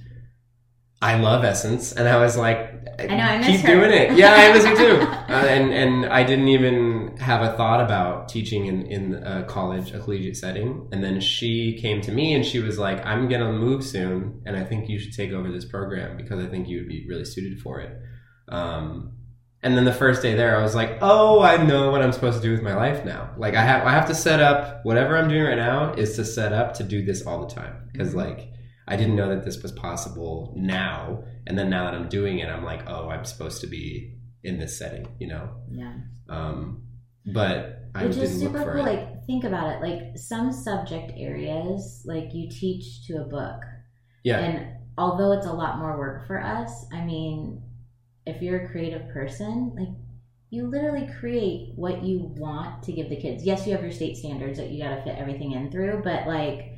I 1.00 1.18
love 1.18 1.44
Essence, 1.44 1.92
and 1.92 2.08
I 2.08 2.16
was 2.16 2.36
like, 2.36 2.76
I 2.98 3.06
know, 3.06 3.24
I 3.24 3.42
keep 3.42 3.60
her. 3.60 3.74
doing 3.74 3.92
it. 3.92 4.16
Yeah, 4.16 4.32
I 4.32 4.52
miss 4.52 4.64
her 4.64 4.76
too. 4.76 5.06
Uh, 5.26 5.44
and 5.48 5.72
and 5.72 6.06
I 6.06 6.22
didn't 6.22 6.46
even 6.46 7.16
have 7.16 7.42
a 7.42 7.56
thought 7.56 7.80
about 7.80 8.28
teaching 8.28 8.66
in 8.66 8.86
in 8.86 9.14
a 9.14 9.42
college, 9.42 9.92
a 9.92 9.98
collegiate 9.98 10.36
setting. 10.36 10.88
And 10.92 11.02
then 11.02 11.20
she 11.20 11.76
came 11.82 12.00
to 12.02 12.12
me 12.12 12.32
and 12.32 12.46
she 12.46 12.60
was 12.60 12.78
like, 12.78 13.04
"I'm 13.04 13.28
gonna 13.28 13.52
move 13.52 13.82
soon, 13.82 14.40
and 14.46 14.56
I 14.56 14.62
think 14.62 14.88
you 14.88 15.00
should 15.00 15.12
take 15.12 15.32
over 15.32 15.50
this 15.50 15.64
program 15.64 16.16
because 16.16 16.38
I 16.42 16.46
think 16.46 16.68
you 16.68 16.78
would 16.78 16.88
be 16.88 17.04
really 17.08 17.24
suited 17.24 17.60
for 17.60 17.80
it." 17.80 18.00
Um, 18.48 19.16
And 19.62 19.76
then 19.76 19.84
the 19.84 19.92
first 19.92 20.22
day 20.22 20.34
there, 20.34 20.56
I 20.56 20.62
was 20.62 20.74
like, 20.74 20.98
"Oh, 21.00 21.40
I 21.40 21.56
know 21.62 21.90
what 21.90 22.02
I'm 22.02 22.12
supposed 22.12 22.40
to 22.40 22.42
do 22.42 22.52
with 22.52 22.62
my 22.62 22.74
life 22.74 23.04
now. 23.04 23.30
Like 23.36 23.54
I 23.54 23.62
have, 23.62 23.86
I 23.86 23.92
have 23.92 24.06
to 24.08 24.14
set 24.14 24.40
up 24.40 24.80
whatever 24.84 25.16
I'm 25.16 25.28
doing 25.28 25.42
right 25.44 25.56
now 25.56 25.92
is 25.94 26.14
to 26.16 26.24
set 26.24 26.52
up 26.52 26.74
to 26.74 26.84
do 26.84 27.04
this 27.04 27.26
all 27.26 27.40
the 27.46 27.52
time 27.52 27.88
because 27.92 28.14
like 28.14 28.50
I 28.88 28.96
didn't 28.96 29.16
know 29.16 29.28
that 29.30 29.44
this 29.44 29.62
was 29.62 29.72
possible 29.72 30.54
now, 30.56 31.24
and 31.46 31.58
then 31.58 31.68
now 31.70 31.84
that 31.84 31.94
I'm 31.94 32.08
doing 32.08 32.38
it, 32.38 32.48
I'm 32.48 32.64
like, 32.64 32.88
oh, 32.88 33.08
I'm 33.08 33.24
supposed 33.24 33.60
to 33.62 33.66
be 33.66 34.16
in 34.44 34.58
this 34.58 34.78
setting, 34.78 35.08
you 35.18 35.26
know. 35.26 35.48
Yeah. 35.70 35.94
Um, 36.28 36.84
but 37.34 37.80
I 37.96 38.06
Which 38.06 38.16
is 38.16 38.38
super 38.38 38.62
cool. 38.62 38.76
it. 38.76 38.82
Like, 38.82 39.26
think 39.26 39.42
about 39.42 39.74
it. 39.74 39.82
Like, 39.82 40.16
some 40.16 40.52
subject 40.52 41.12
areas, 41.16 42.02
like, 42.06 42.28
you 42.32 42.48
teach 42.48 43.06
to 43.08 43.14
a 43.22 43.24
book. 43.24 43.60
yeah, 44.22 44.38
And 44.38 44.66
although 44.96 45.32
it's 45.32 45.46
a 45.46 45.52
lot 45.52 45.78
more 45.78 45.98
work 45.98 46.28
for 46.28 46.40
us, 46.40 46.86
I 46.92 47.04
mean, 47.04 47.62
if 48.26 48.42
you're 48.42 48.64
a 48.66 48.68
creative 48.70 49.08
person, 49.10 49.74
like, 49.78 49.88
you 50.50 50.66
literally 50.66 51.08
create 51.18 51.72
what 51.76 52.02
you 52.04 52.20
want 52.36 52.82
to 52.84 52.92
give 52.92 53.08
the 53.08 53.16
kids. 53.16 53.44
Yes, 53.44 53.66
you 53.66 53.72
have 53.72 53.82
your 53.82 53.92
state 53.92 54.16
standards 54.16 54.58
that 54.58 54.70
you 54.70 54.82
got 54.82 54.94
to 54.94 55.02
fit 55.02 55.16
everything 55.18 55.52
in 55.52 55.70
through, 55.70 56.02
but, 56.04 56.26
like, 56.26 56.72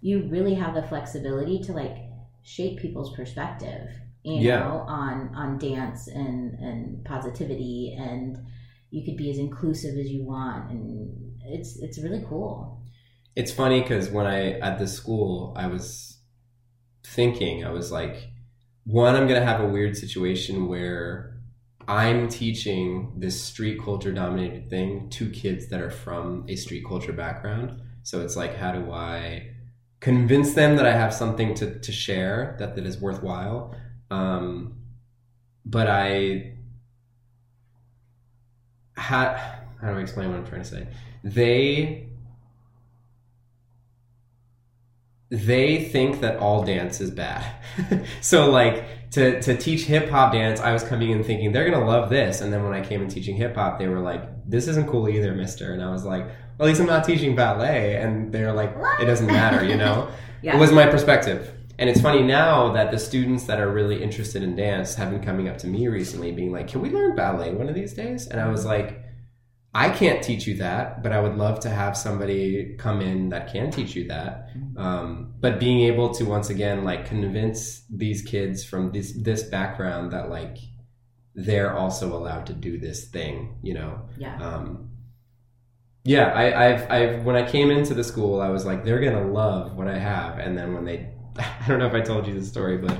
you 0.00 0.28
really 0.28 0.54
have 0.54 0.74
the 0.74 0.82
flexibility 0.82 1.60
to, 1.60 1.72
like, 1.72 1.96
shape 2.42 2.78
people's 2.80 3.14
perspective, 3.14 3.88
you 4.24 4.42
Yeah. 4.42 4.60
know, 4.60 4.84
on, 4.88 5.32
on 5.34 5.58
dance 5.58 6.08
and, 6.08 6.54
and 6.58 7.04
positivity 7.04 7.96
and, 7.98 8.38
you 8.94 9.02
could 9.06 9.16
be 9.16 9.30
as 9.30 9.38
inclusive 9.38 9.96
as 9.98 10.10
you 10.10 10.22
want 10.22 10.70
and 10.70 11.40
it's 11.46 11.78
it's 11.78 11.98
really 12.02 12.22
cool 12.28 12.82
it's 13.34 13.50
funny 13.52 13.80
because 13.80 14.10
when 14.10 14.26
I 14.26 14.58
at 14.58 14.78
the 14.78 14.86
school, 14.86 15.54
I 15.56 15.66
was 15.66 16.18
thinking, 17.04 17.64
I 17.64 17.70
was 17.70 17.90
like, 17.92 18.31
one, 18.84 19.14
I'm 19.14 19.26
gonna 19.26 19.44
have 19.44 19.60
a 19.60 19.66
weird 19.66 19.96
situation 19.96 20.68
where 20.68 21.36
I'm 21.88 22.28
teaching 22.28 23.12
this 23.16 23.40
street 23.40 23.80
culture 23.82 24.12
dominated 24.12 24.70
thing 24.70 25.08
to 25.10 25.30
kids 25.30 25.68
that 25.68 25.80
are 25.80 25.90
from 25.90 26.44
a 26.48 26.56
street 26.56 26.84
culture 26.86 27.12
background. 27.12 27.80
So 28.02 28.20
it's 28.20 28.36
like, 28.36 28.56
how 28.56 28.72
do 28.72 28.92
I 28.92 29.50
convince 30.00 30.54
them 30.54 30.76
that 30.76 30.86
I 30.86 30.92
have 30.92 31.14
something 31.14 31.54
to, 31.54 31.78
to 31.78 31.92
share 31.92 32.56
that, 32.58 32.76
that 32.76 32.86
is 32.86 33.00
worthwhile? 33.00 33.74
Um, 34.10 34.78
but 35.64 35.86
I 35.88 36.54
had, 38.96 39.36
how 39.80 39.92
do 39.92 39.98
I 39.98 40.00
explain 40.00 40.30
what 40.30 40.38
I'm 40.38 40.46
trying 40.46 40.62
to 40.62 40.68
say? 40.68 40.86
They 41.24 42.11
they 45.32 45.82
think 45.82 46.20
that 46.20 46.36
all 46.36 46.62
dance 46.62 47.00
is 47.00 47.10
bad. 47.10 47.42
so 48.20 48.50
like 48.50 49.10
to 49.12 49.40
to 49.40 49.56
teach 49.56 49.84
hip 49.84 50.10
hop 50.10 50.34
dance, 50.34 50.60
I 50.60 50.74
was 50.74 50.84
coming 50.84 51.10
in 51.10 51.24
thinking 51.24 51.52
they're 51.52 51.68
gonna 51.68 51.86
love 51.86 52.10
this, 52.10 52.42
and 52.42 52.52
then 52.52 52.62
when 52.62 52.74
I 52.74 52.82
came 52.82 53.00
in 53.00 53.08
teaching 53.08 53.34
hip 53.34 53.54
hop, 53.54 53.78
they 53.78 53.88
were 53.88 54.00
like, 54.00 54.22
"This 54.46 54.68
isn't 54.68 54.88
cool 54.88 55.08
either, 55.08 55.34
Mister." 55.34 55.72
And 55.72 55.82
I 55.82 55.90
was 55.90 56.04
like, 56.04 56.26
"Well, 56.26 56.34
at 56.60 56.66
least 56.66 56.82
I'm 56.82 56.86
not 56.86 57.04
teaching 57.04 57.34
ballet," 57.34 57.96
and 57.96 58.30
they're 58.30 58.52
like, 58.52 58.76
"It 59.00 59.06
doesn't 59.06 59.26
matter," 59.26 59.64
you 59.64 59.76
know. 59.76 60.08
yeah 60.42 60.54
It 60.56 60.60
was 60.60 60.70
my 60.70 60.86
perspective. 60.86 61.50
And 61.78 61.88
it's 61.88 62.02
funny 62.02 62.22
now 62.22 62.72
that 62.74 62.90
the 62.90 62.98
students 62.98 63.44
that 63.44 63.58
are 63.58 63.72
really 63.72 64.02
interested 64.02 64.42
in 64.42 64.54
dance 64.54 64.94
have 64.96 65.10
been 65.10 65.22
coming 65.22 65.48
up 65.48 65.56
to 65.58 65.66
me 65.66 65.88
recently, 65.88 66.30
being 66.30 66.52
like, 66.52 66.68
"Can 66.68 66.82
we 66.82 66.90
learn 66.90 67.16
ballet 67.16 67.54
one 67.54 67.70
of 67.70 67.74
these 67.74 67.94
days?" 67.94 68.26
And 68.26 68.38
I 68.38 68.48
was 68.48 68.66
like, 68.66 69.02
"I 69.74 69.90
can't 69.90 70.22
teach 70.22 70.46
you 70.46 70.56
that, 70.58 71.02
but 71.02 71.12
I 71.12 71.20
would 71.20 71.36
love 71.36 71.60
to 71.60 71.70
have 71.70 71.96
somebody 71.96 72.76
come 72.78 73.00
in 73.00 73.30
that 73.30 73.52
can 73.52 73.70
teach 73.70 73.94
you 73.94 74.08
that." 74.08 74.50
Um, 74.76 75.34
but 75.40 75.58
being 75.58 75.80
able 75.80 76.12
to 76.14 76.24
once 76.24 76.50
again 76.50 76.84
like 76.84 77.06
convince 77.06 77.84
these 77.90 78.22
kids 78.22 78.64
from 78.64 78.92
this 78.92 79.12
this 79.22 79.44
background 79.44 80.12
that 80.12 80.30
like 80.30 80.58
they're 81.34 81.76
also 81.76 82.14
allowed 82.16 82.46
to 82.46 82.52
do 82.52 82.78
this 82.78 83.08
thing, 83.08 83.56
you 83.62 83.74
know, 83.74 84.02
yeah 84.18 84.36
um, 84.42 84.92
yeah, 86.04 86.32
I, 86.32 86.66
I've, 86.66 86.90
I've, 86.90 87.24
when 87.24 87.36
I 87.36 87.48
came 87.48 87.70
into 87.70 87.94
the 87.94 88.02
school, 88.02 88.40
I 88.40 88.48
was 88.48 88.64
like, 88.64 88.84
they're 88.84 89.00
gonna 89.00 89.30
love 89.30 89.76
what 89.76 89.86
I 89.86 89.98
have. 89.98 90.38
And 90.38 90.58
then 90.58 90.74
when 90.74 90.84
they, 90.84 91.10
I 91.38 91.64
don't 91.68 91.78
know 91.78 91.86
if 91.86 91.94
I 91.94 92.00
told 92.00 92.26
you 92.26 92.34
the 92.34 92.44
story, 92.44 92.76
but 92.78 92.98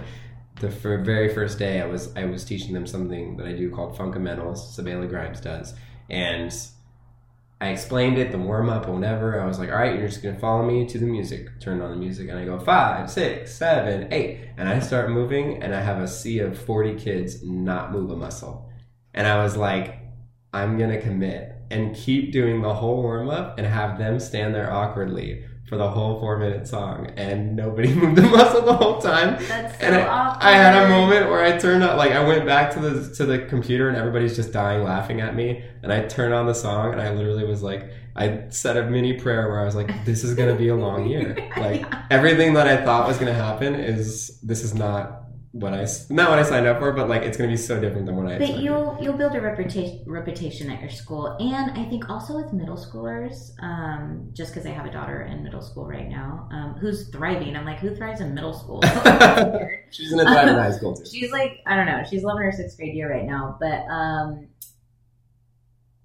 the 0.61 0.69
very 0.69 1.35
first 1.35 1.59
day, 1.59 1.81
I 1.81 1.87
was, 1.87 2.15
I 2.17 2.25
was 2.27 2.45
teaching 2.45 2.73
them 2.73 2.87
something 2.87 3.37
that 3.39 3.47
I 3.47 3.53
do 3.53 3.71
called 3.71 3.97
fundamentals. 3.97 4.77
Sabela 4.77 5.09
Grimes 5.09 5.41
does, 5.41 5.75
and 6.11 6.53
I 7.61 7.69
explained 7.69 8.19
it, 8.19 8.33
the 8.33 8.39
warm 8.39 8.69
up, 8.69 8.89
whatever. 8.89 9.41
I 9.41 9.47
was 9.47 9.59
like, 9.59 9.71
all 9.71 9.77
right, 9.77 9.97
you're 9.97 10.09
just 10.09 10.23
gonna 10.23 10.39
follow 10.39 10.65
me 10.65 10.85
to 10.87 10.99
the 10.99 11.07
music. 11.07 11.61
Turn 11.61 11.81
on 11.81 11.91
the 11.91 11.97
music, 11.97 12.29
and 12.29 12.39
I 12.39 12.45
go 12.45 12.59
five, 12.59 13.11
six, 13.11 13.55
seven, 13.55 14.13
eight, 14.13 14.41
and 14.57 14.69
I 14.69 14.81
start 14.81 15.11
moving, 15.11 15.63
and 15.63 15.75
I 15.75 15.81
have 15.81 16.01
a 16.01 16.09
sea 16.09 16.41
of 16.41 16.59
forty 16.59 16.95
kids 16.95 17.43
not 17.45 17.93
move 17.93 18.11
a 18.11 18.17
muscle, 18.17 18.69
and 19.15 19.27
I 19.27 19.43
was 19.43 19.57
like, 19.57 20.01
I'm 20.53 20.77
gonna 20.77 21.01
commit 21.01 21.53
and 21.71 21.97
keep 21.97 22.33
doing 22.33 22.61
the 22.61 22.75
whole 22.75 23.03
warm 23.03 23.31
up 23.31 23.59
and 23.59 23.67
have 23.67 23.97
them 23.97 24.21
stand 24.21 24.55
there 24.55 24.71
awkwardly 24.71 25.45
for 25.73 25.79
the 25.79 25.89
whole 25.89 26.21
four 26.21 26.37
minute 26.37 26.69
song, 26.69 27.07
and 27.17 27.57
nobody 27.57 27.95
moved 27.95 28.19
a 28.19 28.21
muscle 28.21 28.61
the 28.61 28.75
whole 28.75 28.99
time. 29.01 29.43
that's 29.49 29.79
so 29.79 29.87
And 29.87 29.95
I, 29.95 30.07
awkward. 30.07 30.45
I 30.45 30.51
had 30.51 30.85
a 30.85 30.89
moment 30.91 31.31
where 31.31 31.43
I 31.43 31.57
turned 31.57 31.83
on, 31.83 31.97
like 31.97 32.13
I 32.13 32.23
went 32.23 32.45
back 32.45 32.75
to 32.75 32.79
the 32.81 33.15
to 33.15 33.25
the 33.25 33.39
computer 33.47 33.89
and 33.89 33.97
everybody's 33.97 34.37
just 34.37 34.53
dying 34.53 34.85
laughing 34.85 35.23
at 35.23 35.35
me, 35.35 35.65
and 35.83 35.91
I 35.91 36.05
turned 36.05 36.35
on 36.35 36.45
the 36.45 36.53
song 36.55 36.93
and 36.93 37.01
I 37.01 37.15
literally 37.15 37.47
was 37.47 37.63
like, 37.63 37.89
I 38.15 38.43
said 38.51 38.77
a 38.77 38.85
mini 38.91 39.15
prayer 39.15 39.49
where 39.49 39.61
I 39.61 39.65
was 39.65 39.75
like, 39.75 40.05
this 40.05 40.25
is 40.25 40.35
gonna 40.35 40.57
be 40.57 40.69
a 40.69 40.77
long 40.77 41.07
year. 41.07 41.39
Like 41.57 41.87
everything 42.11 42.53
that 42.55 42.67
I 42.69 42.85
thought 42.85 43.09
was 43.09 43.17
gonna 43.17 43.33
happen 43.33 43.75
is 43.75 44.39
this 44.43 44.63
is 44.63 44.75
not 44.75 45.22
what 45.53 45.75
I 45.75 45.87
not 46.09 46.31
what 46.31 46.39
I 46.39 46.45
signed 46.45 46.67
up 46.67 46.79
for, 46.79 46.93
but 46.93 47.11
like 47.11 47.23
it's 47.23 47.37
gonna 47.37 47.51
be 47.51 47.59
so 47.59 47.79
different 47.79 48.07
than 48.07 48.17
what 48.17 48.27
I. 48.33 48.39
but 48.39 48.57
you'll 48.59 48.97
you'll 49.03 49.19
build 49.19 49.35
a 49.35 49.41
reputation 49.41 50.03
reputation 50.07 50.71
at 50.71 50.81
your 50.81 50.89
school 50.89 51.37
and 51.39 51.79
i 51.79 51.85
think 51.91 52.09
also 52.09 52.37
with 52.37 52.55
middle 52.55 52.77
schoolers 52.77 53.51
um, 53.63 54.31
just 54.33 54.53
because 54.55 54.67
i 54.67 54.71
have 54.71 54.87
a 54.87 54.91
daughter 54.91 55.23
in 55.23 55.43
middle 55.43 55.61
school 55.61 55.87
right 55.87 56.09
now 56.09 56.49
um, 56.53 56.73
who's 56.81 57.09
thriving 57.11 57.55
i'm 57.55 57.67
like 57.67 57.79
who 57.81 57.95
thrives 57.95 58.23
in 58.23 58.33
middle 58.35 58.55
school 58.55 58.81
She's 59.91 60.11
in 60.13 60.21
a 60.21 60.25
thriving 60.25 60.55
high 60.55 60.71
school 60.73 60.95
too. 60.97 61.05
she's 61.13 61.31
like 61.33 61.61
i 61.67 61.77
don't 61.77 61.85
know 61.87 62.03
she's 62.09 62.23
loving 62.25 62.45
her 62.45 62.53
sixth 62.53 62.79
grade 62.79 62.95
year 62.95 63.11
right 63.13 63.27
now 63.27 63.59
but 63.61 63.81
um 63.93 64.49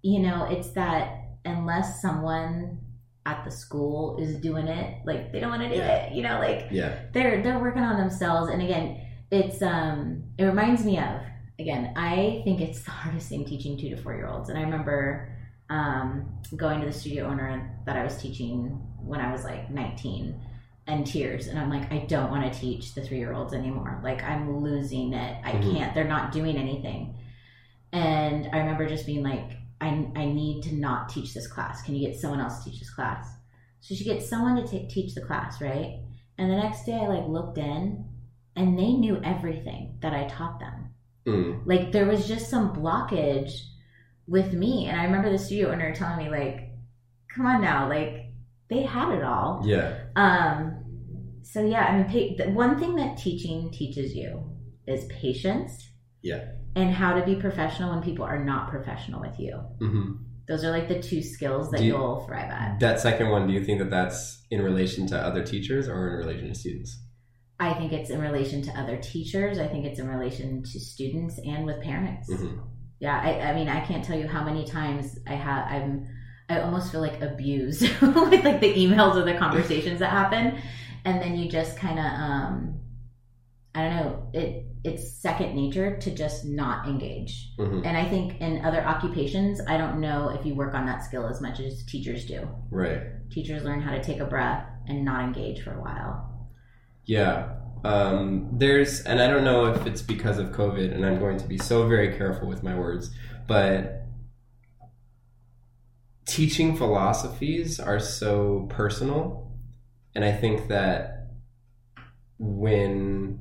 you 0.01 0.19
know 0.19 0.45
it's 0.49 0.69
that 0.71 1.21
unless 1.45 2.01
someone 2.01 2.79
at 3.25 3.43
the 3.45 3.51
school 3.51 4.17
is 4.19 4.35
doing 4.35 4.67
it 4.67 5.05
like 5.05 5.31
they 5.31 5.39
don't 5.39 5.51
want 5.51 5.61
to 5.61 5.69
do 5.69 5.75
Yeah. 5.75 5.87
it 5.95 6.13
you 6.13 6.23
know 6.23 6.39
like 6.39 6.67
Yeah. 6.71 6.97
they're 7.13 7.41
they're 7.41 7.59
working 7.59 7.83
on 7.83 7.97
themselves 7.97 8.49
and 8.51 8.61
again 8.61 9.01
it's 9.31 9.61
um 9.61 10.23
it 10.37 10.45
reminds 10.45 10.83
me 10.85 10.97
of 10.97 11.21
again 11.59 11.91
i 11.95 12.41
think 12.43 12.61
it's 12.61 12.81
the 12.83 12.91
hardest 12.99 13.29
thing 13.29 13.43
teaching 13.45 13.77
two 13.77 13.89
to 13.89 13.97
four 13.97 14.15
year 14.15 14.27
olds. 14.27 14.49
And 14.49 14.57
i 14.57 14.61
remember 14.61 15.33
um 15.69 16.39
going 16.55 16.79
to 16.79 16.85
the 16.85 16.93
studio 16.93 17.25
owner 17.27 17.77
that 17.85 17.97
i 17.97 18.03
was 18.03 18.17
teaching 18.17 18.69
when 19.01 19.19
i 19.19 19.31
was 19.31 19.43
like 19.43 19.69
19 19.69 20.39
and 20.87 21.05
tears. 21.05 21.47
And 21.47 21.59
i'm 21.59 21.69
like 21.69 21.91
i 21.91 22.05
don't 22.07 22.31
want 22.31 22.51
to 22.51 22.59
teach 22.59 22.95
the 22.95 23.01
three 23.01 23.17
year 23.19 23.33
olds 23.33 23.53
anymore. 23.53 23.99
Like 24.03 24.23
i'm 24.23 24.63
losing 24.63 25.13
it. 25.13 25.41
I 25.43 25.51
Mhm. 25.53 25.73
can't. 25.73 25.93
They're 25.93 26.07
not 26.07 26.31
doing 26.31 26.57
anything. 26.57 27.17
And 27.91 28.47
i 28.53 28.59
remember 28.59 28.87
just 28.87 29.05
being 29.05 29.23
like 29.23 29.51
I, 29.79 29.89
I 30.15 30.25
need 30.25 30.63
to 30.63 30.75
not 30.75 31.09
teach 31.09 31.33
this 31.35 31.47
class. 31.47 31.83
Can 31.83 31.95
you 31.95 32.07
get 32.07 32.19
someone 32.19 32.39
else 32.39 32.63
to 32.63 32.69
teach 32.71 32.79
this 32.79 32.89
class? 32.89 33.27
So 33.81 33.93
she 33.93 34.03
gets 34.05 34.27
someone 34.27 34.55
to 34.55 34.63
ta 34.63 34.87
teach 34.89 35.13
the 35.13 35.21
class 35.21 35.61
right? 35.61 35.99
And 36.37 36.49
the 36.49 36.55
next 36.55 36.85
day 36.85 36.93
i 36.93 37.07
like 37.07 37.27
looked 37.27 37.57
in 37.57 38.05
and 38.57 38.77
they 38.77 38.91
knew 38.93 39.19
everything 39.23 39.97
that 40.01 40.13
i 40.13 40.27
taught 40.27 40.59
them 40.59 40.83
Mm. 41.27 41.65
like 41.65 41.91
there 41.91 42.05
was 42.05 42.25
just 42.25 42.49
some 42.49 42.73
blockage 42.73 43.51
with 44.27 44.53
me 44.53 44.85
and 44.87 44.97
i 44.99 45.03
remember 45.03 45.29
the 45.29 45.37
studio 45.37 45.71
owner 45.73 45.93
telling 45.93 46.17
me 46.23 46.29
like 46.29 46.69
come 47.33 47.45
on 47.45 47.61
now 47.61 47.89
like 47.89 48.31
they 48.69 48.83
had 48.83 49.09
it 49.13 49.23
all 49.23 49.61
Yeah. 49.65 50.05
um 50.15 50.83
so 51.41 51.65
yeah 51.65 51.83
i 51.85 51.97
mean 51.97 52.05
pa- 52.37 52.43
the 52.45 52.49
one 52.51 52.79
thing 52.79 52.95
that 52.95 53.17
teaching 53.17 53.69
teaches 53.71 54.15
you 54.15 54.31
is 54.87 55.03
patience 55.21 55.89
Yeah. 56.21 56.45
and 56.77 56.91
how 56.91 57.13
to 57.19 57.25
be 57.25 57.35
professional 57.35 57.89
when 57.93 58.01
people 58.03 58.23
are 58.23 58.41
not 58.43 58.69
professional 58.69 59.19
with 59.19 59.37
you 59.37 59.55
hmm 59.79 60.11
those 60.47 60.63
are 60.63 60.71
like 60.71 60.87
the 60.87 61.01
two 61.01 61.21
skills 61.21 61.71
that 61.71 61.81
you, 61.81 61.91
will 61.93 62.25
thrive 62.25 62.49
at 62.49 62.79
That 62.79 63.01
second 63.01 63.31
one, 63.31 63.47
do 63.47 63.53
you 63.53 63.65
think 63.65 63.79
that 63.79 63.89
that's 63.89 64.45
in 64.49 64.61
relation 64.61 65.05
to 65.07 65.17
other 65.19 65.43
teachers 65.43 65.89
or 65.89 66.07
in 66.21 66.25
relation 66.25 66.47
to 66.47 66.55
students? 66.55 67.03
I 67.59 67.73
think 67.73 67.91
it's 67.93 68.09
in 68.09 68.19
relation 68.21 68.61
to 68.61 68.71
other 68.71 68.97
teachers. 68.97 69.57
I 69.59 69.67
think 69.67 69.85
it's 69.85 69.99
in 69.99 70.07
relation 70.07 70.63
to 70.63 70.79
students 70.79 71.39
and 71.43 71.65
with 71.65 71.81
parents. 71.81 72.31
Hmm 72.31 72.57
yeah 72.99 73.21
I, 73.23 73.49
I 73.51 73.53
mean 73.53 73.69
i 73.69 73.79
can't 73.85 74.03
tell 74.03 74.17
you 74.17 74.27
how 74.27 74.43
many 74.43 74.65
times 74.65 75.19
i 75.27 75.33
have 75.33 75.67
i'm 75.71 76.07
i 76.49 76.61
almost 76.61 76.91
feel 76.91 76.99
like 77.01 77.21
abused 77.21 77.81
with 78.01 78.43
like 78.43 78.59
the 78.59 78.73
emails 78.73 79.15
or 79.15 79.23
the 79.23 79.35
conversations 79.37 79.99
that 79.99 80.09
happen. 80.09 80.59
And 81.05 81.21
then 81.21 81.37
you 81.37 81.47
just 81.49 81.77
kind 81.77 81.99
of 81.99 82.05
um 82.05 82.79
i 83.75 83.83
don't 83.83 83.95
know 83.95 84.29
it 84.33 84.65
it's 84.83 85.21
second 85.21 85.55
nature 85.55 85.97
to 85.97 86.09
just 86.11 86.45
not 86.45 86.87
engage. 86.87 87.51
Hmm 87.57 87.81
and 87.85 87.95
i 87.95 88.05
think 88.09 88.41
in 88.41 88.65
other 88.65 88.83
occupations 88.83 89.61
i 89.67 89.77
don't 89.77 89.99
know 90.01 90.29
if 90.29 90.43
you 90.45 90.55
work 90.55 90.73
on 90.73 90.85
that 90.87 91.03
skill 91.03 91.27
as 91.27 91.39
much 91.39 91.59
as 91.59 91.85
teachers 91.85 92.25
do. 92.25 92.47
Right. 92.71 93.01
teachers 93.29 93.63
learn 93.63 93.81
how 93.81 93.91
to 93.91 94.01
take 94.03 94.19
a 94.19 94.25
breath 94.25 94.65
and 94.87 95.05
not 95.05 95.23
engage 95.23 95.61
for 95.63 95.73
a 95.73 95.81
while 95.81 96.26
Yeah. 97.07 97.53
Um, 97.83 98.49
there's, 98.51 99.01
and 99.01 99.21
I 99.21 99.27
don't 99.27 99.45
know 99.45 99.65
if 99.67 99.87
it's 99.87 100.01
because 100.01 100.37
of 100.37 100.49
COVID, 100.49 100.93
and 100.93 101.05
I'm 101.05 101.19
going 101.19 101.37
to 101.37 101.47
be 101.47 101.57
so 101.57 101.87
very 101.87 102.15
careful 102.17 102.47
with 102.47 102.63
my 102.63 102.77
words, 102.77 103.11
but 103.47 104.03
teaching 106.27 106.75
philosophies 106.75 107.79
are 107.79 107.99
so 107.99 108.67
personal, 108.69 109.53
and 110.13 110.25
I 110.25 110.33
think 110.33 110.67
that 110.67 111.29
when 112.37 113.39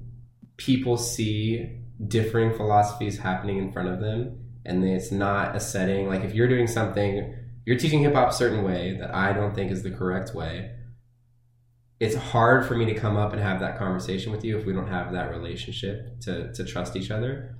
people 0.56 0.96
see 0.96 1.80
differing 2.06 2.54
philosophies 2.54 3.18
happening 3.18 3.58
in 3.58 3.72
front 3.72 3.88
of 3.88 4.00
them, 4.00 4.44
and 4.64 4.84
it's 4.84 5.10
not 5.10 5.56
a 5.56 5.60
setting 5.60 6.08
like 6.08 6.22
if 6.22 6.34
you're 6.34 6.48
doing 6.48 6.66
something, 6.66 7.34
you're 7.64 7.78
teaching 7.78 8.00
hip 8.00 8.14
hop 8.14 8.30
a 8.30 8.34
certain 8.34 8.62
way 8.62 8.96
that 9.00 9.12
I 9.12 9.32
don't 9.32 9.54
think 9.54 9.72
is 9.72 9.82
the 9.82 9.90
correct 9.90 10.34
way 10.34 10.75
it's 11.98 12.14
hard 12.14 12.66
for 12.66 12.76
me 12.76 12.84
to 12.86 12.94
come 12.94 13.16
up 13.16 13.32
and 13.32 13.40
have 13.40 13.60
that 13.60 13.78
conversation 13.78 14.32
with 14.32 14.44
you 14.44 14.58
if 14.58 14.66
we 14.66 14.72
don't 14.72 14.88
have 14.88 15.12
that 15.12 15.30
relationship 15.30 16.20
to 16.20 16.52
to 16.52 16.64
trust 16.64 16.96
each 16.96 17.10
other. 17.10 17.56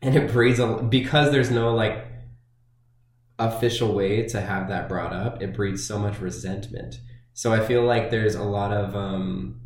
And 0.00 0.16
it 0.16 0.32
breeds 0.32 0.58
a 0.58 0.66
because 0.66 1.30
there's 1.30 1.50
no 1.50 1.74
like 1.74 2.06
official 3.38 3.94
way 3.94 4.26
to 4.28 4.40
have 4.40 4.68
that 4.68 4.88
brought 4.88 5.12
up 5.12 5.42
it 5.42 5.52
breeds 5.52 5.84
so 5.86 5.98
much 5.98 6.20
resentment. 6.20 7.00
So 7.32 7.52
i 7.52 7.60
feel 7.66 7.82
like 7.82 8.10
there's 8.10 8.36
a 8.36 8.44
lot 8.44 8.72
of 8.72 8.94
um 8.94 9.60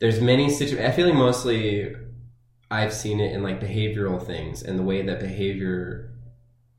there's 0.00 0.20
many 0.20 0.50
situations 0.50 0.88
i 0.88 0.90
feel 0.90 1.06
like 1.06 1.16
mostly 1.16 1.94
i've 2.70 2.92
seen 2.92 3.20
it 3.20 3.32
in 3.32 3.42
like 3.42 3.60
behavioral 3.60 4.24
things 4.24 4.62
and 4.62 4.78
the 4.78 4.82
way 4.82 5.00
that 5.02 5.20
behavior 5.20 6.10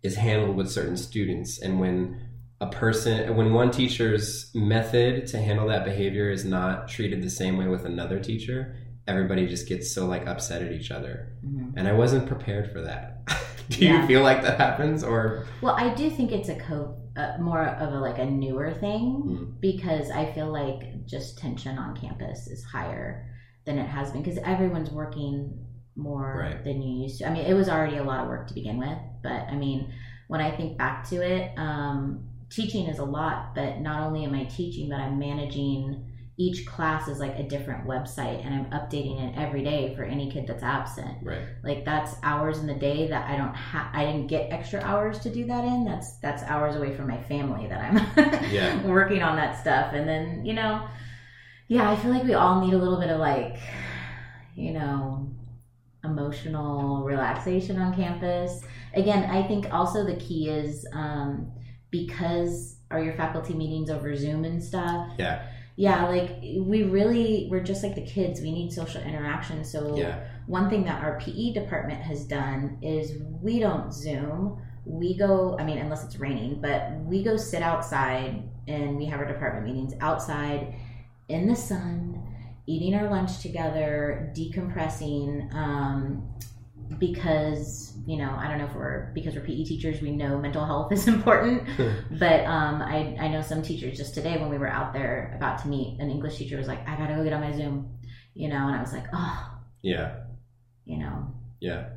is 0.04 0.16
handled 0.16 0.56
with 0.56 0.70
certain 0.70 0.98
students 0.98 1.60
and 1.60 1.80
when 1.80 2.20
a 2.62 2.68
person 2.68 3.36
when 3.36 3.54
one 3.54 3.70
teacher's 3.70 4.50
method 4.56 5.28
to 5.28 5.38
handle 5.38 5.68
that 5.68 5.84
behavior 5.84 6.32
is 6.32 6.46
not 6.46 6.88
treated 6.88 7.22
the 7.22 7.30
same 7.30 7.58
way 7.58 7.68
with 7.68 7.86
another 7.86 8.20
teacher 8.20 8.76
everybody 9.08 9.46
just 9.46 9.68
gets 9.68 9.92
so 9.92 10.06
like 10.06 10.26
upset 10.26 10.62
at 10.62 10.72
each 10.72 10.90
other 10.90 11.34
mm-hmm. 11.46 11.78
and 11.78 11.88
i 11.88 11.94
wasn't 11.94 12.26
prepared 12.26 12.72
for 12.72 12.82
that 12.82 13.26
do 13.70 13.86
yeah. 13.86 14.02
you 14.02 14.08
feel 14.08 14.22
like 14.22 14.42
that 14.42 14.58
happens 14.60 15.04
or 15.04 15.46
well 15.62 15.76
i 15.76 15.94
do 15.96 16.10
think 16.10 16.32
it's 16.32 16.50
a 16.50 16.56
co 16.56 16.96
uh, 17.18 17.38
more 17.40 17.66
of 17.66 17.94
a 17.94 18.00
like 18.00 18.20
a 18.20 18.26
newer 18.26 18.72
thing 18.72 19.24
mm. 19.26 19.60
because 19.60 20.10
i 20.12 20.32
feel 20.34 20.52
like 20.52 21.06
just 21.06 21.38
tension 21.38 21.78
on 21.78 21.96
campus 21.96 22.48
is 22.48 22.64
higher 22.64 23.30
than 23.66 23.78
it 23.78 23.88
has 23.88 24.12
been 24.12 24.22
because 24.22 24.40
everyone's 24.44 24.92
working 24.92 25.66
more 25.96 26.40
right. 26.42 26.64
than 26.64 26.82
you 26.82 27.04
used 27.04 27.20
to 27.20 27.26
i 27.26 27.30
mean 27.30 27.46
it 27.46 27.54
was 27.54 27.70
already 27.70 27.98
a 27.98 28.04
lot 28.04 28.22
of 28.22 28.28
work 28.28 28.48
to 28.48 28.54
begin 28.54 28.78
with 28.78 28.98
but 29.24 29.48
i 29.50 29.56
mean 29.56 29.94
when 30.28 30.42
i 30.42 30.56
think 30.56 30.78
back 30.78 31.08
to 31.08 31.16
it 31.22 31.52
um, 31.58 32.24
teaching 32.56 32.88
is 32.88 33.00
a 33.00 33.04
lot, 33.04 33.54
but 33.54 33.80
not 33.80 34.02
only 34.02 34.24
am 34.24 34.34
I 34.34 34.46
teaching, 34.46 34.90
but 34.90 35.00
I'm 35.00 35.20
managing 35.20 36.12
each 36.38 36.66
class 36.66 37.08
is 37.08 37.20
like 37.20 37.40
a 37.40 37.44
different 37.44 37.88
website 37.88 38.46
and 38.46 38.54
I'm 38.54 38.66
updating 38.66 39.22
it 39.22 39.40
every 39.40 39.64
day 39.64 39.96
for 39.96 40.04
any 40.04 40.30
kid 40.30 40.46
that's 40.48 40.64
absent. 40.64 41.18
Right. 41.24 41.46
Like 41.64 41.86
that's 41.86 42.16
hours 42.24 42.60
in 42.60 42.68
the 42.68 42.76
day 42.76 43.08
that 43.08 43.30
I 43.30 43.38
don't 43.38 43.54
have 43.54 43.88
I 43.94 44.06
didn't 44.06 44.28
get 44.28 44.52
extra 44.52 44.82
hours 44.82 45.20
to 45.20 45.30
do 45.30 45.46
that 45.46 45.64
in. 45.64 45.86
That's 45.86 46.18
that's 46.18 46.44
hours 46.44 46.76
away 46.76 46.94
from 46.94 47.08
my 47.08 47.22
family 47.24 47.68
that 47.68 47.80
I'm 47.80 48.44
yeah. 48.52 48.86
working 48.86 49.24
on 49.24 49.38
that 49.38 49.60
stuff. 49.60 49.94
And 49.94 50.08
then, 50.08 50.46
you 50.46 50.54
know, 50.54 50.86
yeah, 51.70 51.90
I 51.90 51.96
feel 51.96 52.12
like 52.12 52.24
we 52.24 52.34
all 52.34 52.66
need 52.66 52.74
a 52.74 52.78
little 52.78 53.00
bit 53.00 53.10
of 53.10 53.20
like, 53.20 53.58
you 54.56 54.74
know, 54.74 55.30
emotional 56.04 57.06
relaxation 57.06 57.80
on 57.80 57.96
campus. 57.96 58.62
Again, 58.94 59.30
I 59.30 59.48
think 59.48 59.74
also 59.74 60.06
the 60.06 60.18
key 60.18 60.50
is 60.50 60.86
um 60.92 61.50
because 62.04 62.78
are 62.92 63.02
your 63.02 63.14
faculty 63.14 63.54
meetings 63.54 63.90
over 63.90 64.16
Zoom 64.16 64.46
and 64.46 64.64
stuff? 64.64 65.12
Yeah. 65.18 65.48
Yeah, 65.78 66.08
like 66.08 66.40
we 66.42 66.84
really 66.84 67.48
we're 67.52 67.64
just 67.64 67.84
like 67.84 67.96
the 67.96 68.06
kids. 68.06 68.40
We 68.40 68.52
need 68.52 68.72
social 68.72 69.02
interaction. 69.02 69.66
So 69.66 69.98
yeah. 69.98 70.26
one 70.48 70.70
thing 70.70 70.86
that 70.86 71.04
our 71.04 71.20
PE 71.20 71.54
department 71.54 72.02
has 72.02 72.24
done 72.26 72.78
is 72.82 73.14
we 73.42 73.60
don't 73.60 73.94
Zoom. 73.94 74.62
We 74.86 75.18
go, 75.18 75.58
I 75.60 75.66
mean, 75.66 75.78
unless 75.78 76.06
it's 76.06 76.18
raining, 76.18 76.62
but 76.62 76.92
we 77.02 77.24
go 77.24 77.36
sit 77.36 77.62
outside 77.62 78.44
and 78.68 78.96
we 78.96 79.06
have 79.06 79.20
our 79.20 79.26
department 79.26 79.66
meetings 79.66 79.94
outside 80.00 80.76
in 81.28 81.48
the 81.48 81.56
sun, 81.56 82.24
eating 82.68 82.96
our 82.96 83.10
lunch 83.10 83.42
together, 83.42 84.32
decompressing. 84.34 85.54
Um, 85.54 86.30
because 87.00 87.95
you 88.06 88.18
know 88.18 88.36
i 88.38 88.48
don't 88.48 88.58
know 88.58 88.66
if 88.66 88.76
we're 88.76 89.12
because 89.14 89.36
we're 89.36 89.42
pe 89.42 89.64
teachers 89.64 90.02
we 90.02 90.12
know 90.12 90.38
mental 90.38 90.66
health 90.66 90.92
is 90.92 91.08
important. 91.16 91.64
But 92.12 92.46
um, 92.46 92.82
I, 92.82 93.18
I 93.20 93.28
know 93.28 93.42
some 93.42 93.62
teachers 93.62 93.98
just 93.98 94.14
today 94.14 94.38
when 94.38 94.50
we 94.50 94.58
were 94.58 94.70
out 94.70 94.94
there 94.94 95.34
about 95.36 95.62
to 95.64 95.68
meet 95.68 96.00
an 96.00 96.10
english 96.10 96.38
teacher 96.38 96.58
was 96.58 96.68
like 96.68 96.88
i 96.88 96.96
gotta 96.98 97.16
go 97.16 97.24
get 97.24 97.34
on 97.34 97.42
my 97.42 97.52
zoom 97.52 97.98
you 98.34 98.48
know 98.48 98.68
and 98.68 98.76
i 98.76 98.82
was 98.82 98.94
like 98.94 99.06
oh. 99.14 99.52
Yeah. 99.86 100.16
You 100.86 100.98
know? 100.98 101.28
Yeah. 101.60 101.90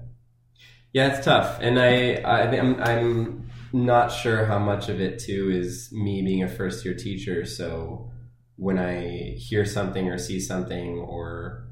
Yeah 0.92 1.08
it's 1.08 1.24
tough. 1.24 1.58
And 1.60 1.78
i, 1.78 2.14
I 2.16 2.58
I'm, 2.58 2.82
I'm 2.82 3.50
not 3.72 4.08
sure 4.08 4.44
how 4.44 4.58
much 4.58 4.88
of 4.88 5.00
it 5.00 5.18
too 5.18 5.50
is 5.50 5.90
me 5.92 6.22
being 6.22 6.42
a 6.42 6.48
first 6.48 6.84
year 6.84 6.94
teacher. 6.94 7.46
So 7.46 8.10
when 8.56 8.78
i 8.78 9.34
hear 9.38 9.64
something 9.64 10.08
or 10.08 10.18
see 10.18 10.40
something 10.40 10.98
or 10.98 11.68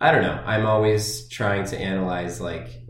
I 0.00 0.12
don't 0.12 0.22
know. 0.22 0.40
I'm 0.46 0.64
always 0.64 1.28
trying 1.28 1.64
to 1.66 1.78
analyze 1.78 2.40
like 2.40 2.82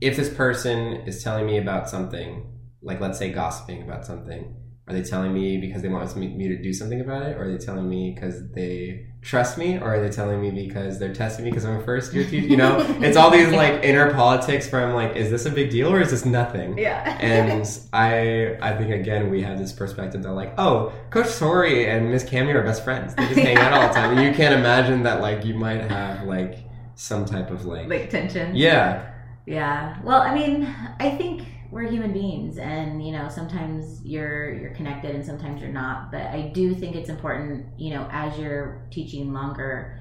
if 0.00 0.16
this 0.16 0.28
person 0.28 1.04
is 1.06 1.22
telling 1.22 1.46
me 1.46 1.58
about 1.58 1.88
something, 1.88 2.52
like 2.82 3.00
let's 3.00 3.18
say 3.18 3.32
gossiping 3.32 3.82
about 3.82 4.04
something, 4.04 4.54
are 4.86 4.94
they 4.94 5.02
telling 5.02 5.32
me 5.32 5.58
because 5.58 5.82
they 5.82 5.88
want 5.88 6.14
me 6.16 6.48
to 6.48 6.62
do 6.62 6.72
something 6.72 7.00
about 7.00 7.22
it, 7.22 7.36
or 7.36 7.44
are 7.44 7.52
they 7.52 7.64
telling 7.64 7.88
me 7.88 8.12
because 8.14 8.42
they 8.54 9.06
trust 9.22 9.58
me, 9.58 9.76
or 9.76 9.94
are 9.94 10.00
they 10.00 10.08
telling 10.08 10.40
me 10.40 10.50
because 10.50 10.98
they're 10.98 11.14
testing 11.14 11.44
me 11.44 11.50
because 11.50 11.64
I'm 11.64 11.76
a 11.76 11.84
first 11.84 12.12
year 12.14 12.24
teacher? 12.24 12.46
You 12.46 12.56
know, 12.56 12.78
it's 13.00 13.16
all 13.16 13.30
these 13.30 13.52
like 13.52 13.82
inner 13.84 14.12
politics 14.14 14.68
from 14.68 14.94
like, 14.94 15.16
is 15.16 15.30
this 15.30 15.46
a 15.46 15.50
big 15.50 15.70
deal 15.70 15.92
or 15.92 16.00
is 16.00 16.10
this 16.10 16.24
nothing? 16.24 16.78
Yeah. 16.78 17.18
and 17.20 17.68
I, 17.92 18.56
I 18.62 18.76
think 18.76 18.90
again 18.90 19.30
we 19.30 19.42
have 19.42 19.58
this 19.58 19.72
perspective 19.72 20.22
that 20.22 20.32
like, 20.32 20.54
oh, 20.58 20.92
Coach 21.10 21.36
Tori 21.38 21.86
and 21.86 22.10
Miss 22.10 22.24
Cammy 22.24 22.54
are 22.54 22.62
best 22.62 22.84
friends. 22.84 23.14
They 23.14 23.26
just 23.28 23.40
hang 23.40 23.56
out 23.56 23.72
all 23.72 23.88
the 23.88 23.94
time, 23.94 24.16
and 24.16 24.26
you 24.26 24.34
can't 24.34 24.54
imagine 24.54 25.02
that 25.02 25.20
like 25.20 25.44
you 25.44 25.54
might 25.54 25.82
have 25.82 26.26
like 26.26 26.58
some 26.94 27.24
type 27.24 27.50
of 27.50 27.64
like 27.66 27.88
like 27.88 28.10
tension. 28.10 28.54
Yeah. 28.54 29.06
Yeah. 29.46 30.00
Well, 30.02 30.20
I 30.20 30.34
mean, 30.34 30.74
I 30.98 31.10
think 31.10 31.42
we're 31.70 31.88
human 31.88 32.12
beings 32.12 32.58
and 32.58 33.04
you 33.04 33.12
know 33.12 33.28
sometimes 33.28 34.04
you're 34.04 34.52
you're 34.54 34.74
connected 34.74 35.14
and 35.14 35.24
sometimes 35.24 35.62
you're 35.62 35.70
not 35.70 36.10
but 36.10 36.22
i 36.22 36.50
do 36.52 36.74
think 36.74 36.96
it's 36.96 37.08
important 37.08 37.64
you 37.78 37.90
know 37.90 38.08
as 38.10 38.36
you're 38.38 38.82
teaching 38.90 39.32
longer 39.32 39.96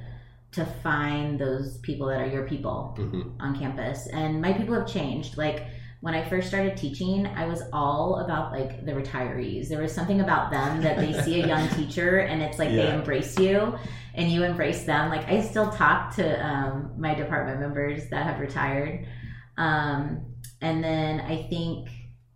to 0.52 0.66
find 0.66 1.40
those 1.40 1.78
people 1.80 2.08
that 2.08 2.22
are 2.22 2.28
your 2.28 2.48
people 2.48 2.96
mm-hmm. 2.98 3.30
on 3.40 3.58
campus. 3.58 4.08
And 4.08 4.42
my 4.42 4.54
people 4.54 4.74
have 4.76 4.88
changed. 4.88 5.38
Like 5.38 5.66
when 6.02 6.14
i 6.14 6.24
first 6.30 6.48
started 6.48 6.78
teaching 6.78 7.28
i 7.28 7.46
was 7.46 7.62
all 7.74 8.22
about 8.24 8.54
like 8.54 8.86
the 8.86 8.94
retirees. 8.94 9.68
There 9.68 9.82
was 9.82 9.94
something 9.94 10.22
about 10.22 10.50
them 10.50 10.82
that 10.82 10.98
they 10.98 11.12
see 11.24 11.42
a 11.42 11.48
young 11.48 11.68
teacher 11.76 12.20
and 12.20 12.42
it's 12.42 12.58
like 12.58 12.70
yeah. 12.70 12.76
they 12.78 12.94
embrace 12.94 13.38
you 13.38 13.78
and 14.16 14.32
you 14.32 14.44
embrace 14.44 14.84
them. 14.84 15.10
Like 15.10 15.28
i 15.28 15.42
still 15.42 15.70
talk 15.70 16.16
to 16.16 16.46
um, 16.46 16.94
my 16.98 17.14
department 17.14 17.60
members 17.60 18.10
that 18.10 18.26
have 18.26 18.40
retired. 18.40 19.08
Um, 19.58 20.26
and 20.62 20.84
then 20.84 21.22
I 21.22 21.48
think, 21.50 21.90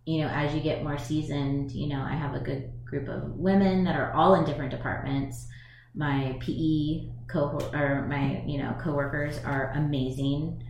you 0.06 0.22
know, 0.22 0.28
as 0.28 0.54
you 0.54 0.60
get 0.60 0.82
more 0.82 0.98
seasoned, 0.98 1.72
you 1.72 1.88
know, 1.88 2.00
I 2.00 2.14
have 2.14 2.34
a 2.34 2.40
good 2.40 2.70
group 2.84 3.08
of 3.08 3.30
women 3.34 3.84
that 3.84 3.96
are 3.96 4.12
all 4.12 4.34
in 4.34 4.44
different 4.44 4.70
departments. 4.70 5.46
My 5.94 6.36
PE 6.40 7.08
cohort 7.28 7.74
or 7.74 8.06
my, 8.08 8.42
you 8.46 8.58
know, 8.58 8.76
coworkers 8.80 9.38
are 9.44 9.72
amazing. 9.74 10.62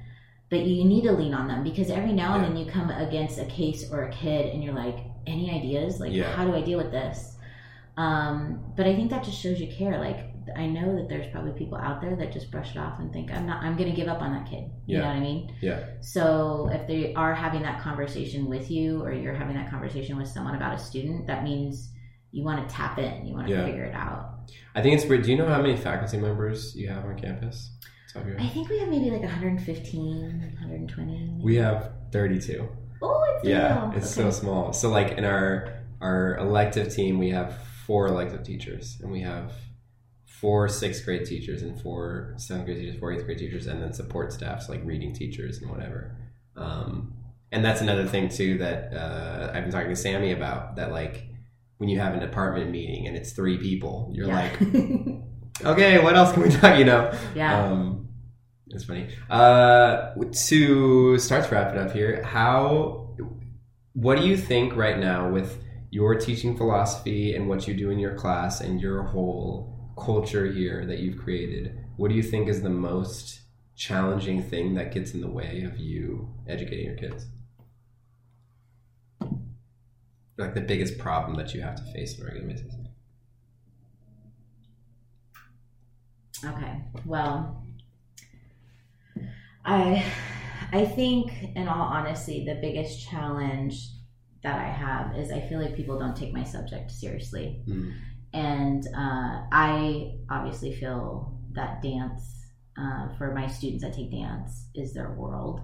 But 0.50 0.60
you 0.60 0.84
need 0.84 1.02
to 1.02 1.12
lean 1.12 1.34
on 1.34 1.48
them 1.48 1.64
because 1.64 1.90
every 1.90 2.12
now 2.12 2.34
and 2.34 2.42
yeah. 2.42 2.48
then 2.48 2.56
you 2.56 2.70
come 2.70 2.90
against 2.90 3.38
a 3.38 3.46
case 3.46 3.90
or 3.90 4.04
a 4.04 4.12
kid 4.12 4.54
and 4.54 4.62
you're 4.62 4.74
like, 4.74 4.98
any 5.26 5.50
ideas? 5.50 6.00
Like, 6.00 6.12
yeah. 6.12 6.34
how 6.34 6.44
do 6.44 6.54
I 6.54 6.60
deal 6.60 6.78
with 6.78 6.90
this? 6.90 7.36
Um, 7.96 8.72
but 8.76 8.86
I 8.86 8.94
think 8.94 9.10
that 9.10 9.24
just 9.24 9.40
shows 9.40 9.60
you 9.60 9.72
care. 9.72 9.98
Like, 9.98 10.33
I 10.56 10.66
know 10.66 10.96
that 10.96 11.08
there's 11.08 11.30
probably 11.32 11.52
people 11.52 11.78
out 11.78 12.00
there 12.00 12.16
that 12.16 12.32
just 12.32 12.50
brush 12.50 12.72
it 12.72 12.78
off 12.78 12.98
and 12.98 13.12
think 13.12 13.30
I'm 13.32 13.46
not 13.46 13.62
I'm 13.62 13.76
going 13.76 13.90
to 13.90 13.96
give 13.96 14.08
up 14.08 14.20
on 14.20 14.32
that 14.32 14.48
kid. 14.48 14.70
You 14.86 14.96
yeah. 14.96 15.00
know 15.00 15.06
what 15.08 15.16
I 15.16 15.20
mean? 15.20 15.54
Yeah. 15.60 15.84
So 16.00 16.70
if 16.72 16.86
they 16.86 17.14
are 17.14 17.34
having 17.34 17.62
that 17.62 17.80
conversation 17.80 18.48
with 18.48 18.70
you 18.70 19.02
or 19.02 19.12
you're 19.12 19.34
having 19.34 19.56
that 19.56 19.70
conversation 19.70 20.16
with 20.16 20.28
someone 20.28 20.54
about 20.54 20.74
a 20.74 20.78
student, 20.78 21.26
that 21.26 21.44
means 21.44 21.90
you 22.30 22.44
want 22.44 22.68
to 22.68 22.74
tap 22.74 22.98
in, 22.98 23.26
you 23.26 23.34
want 23.34 23.48
to 23.48 23.54
yeah. 23.54 23.64
figure 23.64 23.84
it 23.84 23.94
out. 23.94 24.50
I 24.74 24.82
think 24.82 24.96
it's 24.96 25.08
weird. 25.08 25.22
Do 25.22 25.30
you 25.30 25.36
know 25.36 25.46
how 25.46 25.62
many 25.62 25.76
faculty 25.76 26.18
members 26.18 26.74
you 26.74 26.88
have 26.88 27.04
on 27.04 27.18
campus? 27.18 27.70
I 28.16 28.48
think 28.48 28.68
we 28.68 28.78
have 28.78 28.88
maybe 28.88 29.10
like 29.10 29.22
115, 29.22 30.40
120. 30.60 31.40
We 31.42 31.56
have 31.56 31.92
32. 32.12 32.68
Oh, 33.02 33.34
it's 33.36 33.48
yeah, 33.48 33.90
it's 33.92 34.16
okay. 34.16 34.30
so 34.30 34.30
small. 34.30 34.72
So 34.72 34.88
like 34.88 35.18
in 35.18 35.24
our 35.24 35.80
our 36.00 36.36
elective 36.36 36.94
team, 36.94 37.18
we 37.18 37.30
have 37.30 37.58
four 37.86 38.06
elective 38.06 38.44
teachers, 38.44 38.98
and 39.02 39.10
we 39.10 39.20
have 39.22 39.52
four 40.40 40.68
sixth 40.68 41.04
grade 41.04 41.24
teachers 41.24 41.62
and 41.62 41.80
four 41.80 42.34
seventh 42.36 42.66
grade 42.66 42.78
teachers, 42.78 42.98
four 42.98 43.12
eighth 43.12 43.24
grade 43.24 43.38
teachers, 43.38 43.66
and 43.66 43.82
then 43.82 43.92
support 43.92 44.32
staffs 44.32 44.68
like 44.68 44.84
reading 44.84 45.14
teachers 45.14 45.58
and 45.58 45.70
whatever. 45.70 46.16
Um, 46.56 47.14
and 47.52 47.64
that's 47.64 47.80
another 47.80 48.06
thing 48.06 48.28
too 48.28 48.58
that 48.58 48.92
uh, 48.92 49.52
I've 49.54 49.62
been 49.62 49.72
talking 49.72 49.90
to 49.90 49.96
Sammy 49.96 50.32
about. 50.32 50.76
That 50.76 50.92
like 50.92 51.26
when 51.78 51.88
you 51.88 51.98
have 52.00 52.14
a 52.14 52.20
department 52.20 52.70
meeting 52.70 53.06
and 53.06 53.16
it's 53.16 53.32
three 53.32 53.58
people, 53.58 54.10
you're 54.12 54.28
yeah. 54.28 54.34
like, 54.34 55.64
okay, 55.64 56.02
what 56.02 56.16
else 56.16 56.32
can 56.32 56.42
we 56.42 56.50
talk? 56.50 56.78
You 56.78 56.84
know, 56.84 57.12
Yeah. 57.34 57.66
Um, 57.66 58.08
it's 58.68 58.84
funny. 58.84 59.08
Uh, 59.30 60.14
to 60.48 61.18
start 61.18 61.44
to 61.44 61.54
wrap 61.54 61.72
it 61.72 61.78
up 61.78 61.92
here, 61.92 62.22
how, 62.24 63.16
what 63.92 64.18
do 64.18 64.26
you 64.26 64.36
think 64.36 64.74
right 64.74 64.98
now 64.98 65.30
with 65.30 65.62
your 65.90 66.16
teaching 66.16 66.56
philosophy 66.56 67.36
and 67.36 67.48
what 67.48 67.68
you 67.68 67.74
do 67.74 67.90
in 67.90 68.00
your 68.00 68.14
class 68.14 68.60
and 68.60 68.80
your 68.80 69.04
whole 69.04 69.73
culture 69.96 70.50
here 70.50 70.84
that 70.86 70.98
you've 70.98 71.18
created? 71.18 71.78
What 71.96 72.08
do 72.08 72.14
you 72.14 72.22
think 72.22 72.48
is 72.48 72.62
the 72.62 72.70
most 72.70 73.40
challenging 73.76 74.42
thing 74.42 74.74
that 74.74 74.92
gets 74.92 75.14
in 75.14 75.20
the 75.20 75.30
way 75.30 75.62
of 75.62 75.78
you 75.78 76.32
educating 76.46 76.86
your 76.86 76.96
kids? 76.96 77.26
Like 80.36 80.54
the 80.54 80.60
biggest 80.60 80.98
problem 80.98 81.36
that 81.36 81.54
you 81.54 81.60
have 81.62 81.76
to 81.76 81.92
face 81.92 82.18
on 82.18 82.26
a 82.26 82.30
regular 82.30 82.48
basis. 82.48 82.74
Okay. 86.44 86.82
Well, 87.04 87.64
I 89.64 90.04
I 90.72 90.84
think 90.84 91.32
in 91.54 91.68
all 91.68 91.82
honesty 91.82 92.44
the 92.44 92.56
biggest 92.56 93.08
challenge 93.08 93.90
that 94.42 94.58
I 94.58 94.68
have 94.68 95.16
is 95.16 95.30
I 95.30 95.40
feel 95.40 95.60
like 95.60 95.74
people 95.74 95.98
don't 95.98 96.16
take 96.16 96.32
my 96.32 96.44
subject 96.44 96.90
seriously. 96.90 97.62
Mm. 97.66 97.94
And 98.34 98.84
uh, 98.88 99.42
I 99.52 100.16
obviously 100.28 100.74
feel 100.74 101.32
that 101.52 101.80
dance 101.82 102.48
uh, 102.76 103.08
for 103.16 103.32
my 103.32 103.46
students 103.46 103.84
that 103.84 103.94
take 103.94 104.10
dance 104.10 104.66
is 104.74 104.92
their 104.92 105.12
world. 105.12 105.60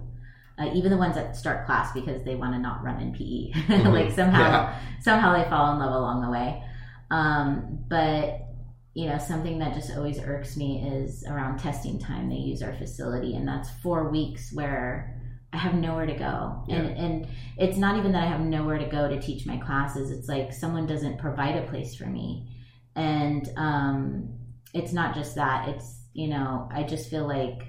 Uh, 0.57 0.71
even 0.73 0.89
the 0.91 0.97
ones 0.97 1.15
that 1.15 1.35
start 1.35 1.65
class 1.65 1.91
because 1.91 2.23
they 2.23 2.35
want 2.35 2.53
to 2.53 2.59
not 2.59 2.83
run 2.83 2.99
in 3.01 3.13
PE, 3.13 3.83
like 3.89 4.11
somehow 4.11 4.39
Yeah. 4.39 4.79
somehow 5.01 5.33
they 5.37 5.49
fall 5.49 5.73
in 5.73 5.79
love 5.79 5.93
along 5.93 6.21
the 6.21 6.29
way. 6.29 6.63
Um, 7.09 7.79
but 7.89 8.47
you 8.93 9.07
know, 9.07 9.17
something 9.17 9.59
that 9.59 9.73
just 9.73 9.95
always 9.95 10.19
irks 10.19 10.55
me 10.57 10.81
is 10.85 11.23
around 11.25 11.57
testing 11.59 11.97
time. 11.99 12.29
They 12.29 12.35
use 12.35 12.61
our 12.61 12.73
facility, 12.73 13.35
and 13.35 13.47
that's 13.47 13.69
four 13.81 14.09
weeks 14.09 14.51
where 14.53 15.17
I 15.53 15.57
have 15.57 15.73
nowhere 15.75 16.05
to 16.05 16.13
go. 16.15 16.63
And 16.69 16.87
and 16.97 17.27
it's 17.57 17.77
not 17.77 17.97
even 17.97 18.11
that 18.13 18.23
I 18.23 18.27
have 18.27 18.41
nowhere 18.41 18.77
to 18.77 18.85
go 18.85 19.09
to 19.09 19.19
teach 19.19 19.45
my 19.45 19.57
classes. 19.57 20.11
It's 20.11 20.27
like 20.29 20.53
someone 20.53 20.85
doesn't 20.85 21.17
provide 21.19 21.55
a 21.57 21.67
place 21.69 21.95
for 21.95 22.05
me, 22.05 22.47
and 22.95 23.49
um, 23.57 24.29
it's 24.73 24.93
not 24.93 25.15
just 25.15 25.35
that. 25.35 25.69
It's 25.69 26.01
you 26.13 26.27
know, 26.27 26.69
I 26.71 26.83
just 26.83 27.09
feel 27.09 27.27
like. 27.27 27.67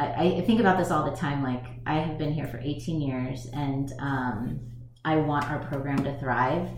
I, 0.00 0.36
I 0.36 0.40
think 0.42 0.60
about 0.60 0.78
this 0.78 0.92
all 0.92 1.10
the 1.10 1.16
time. 1.16 1.42
Like 1.42 1.64
I 1.84 1.94
have 1.94 2.18
been 2.18 2.32
here 2.32 2.46
for 2.46 2.60
18 2.60 3.00
years, 3.00 3.48
and 3.52 3.92
um, 3.98 4.60
I 5.04 5.16
want 5.16 5.50
our 5.50 5.58
program 5.66 6.04
to 6.04 6.16
thrive 6.20 6.70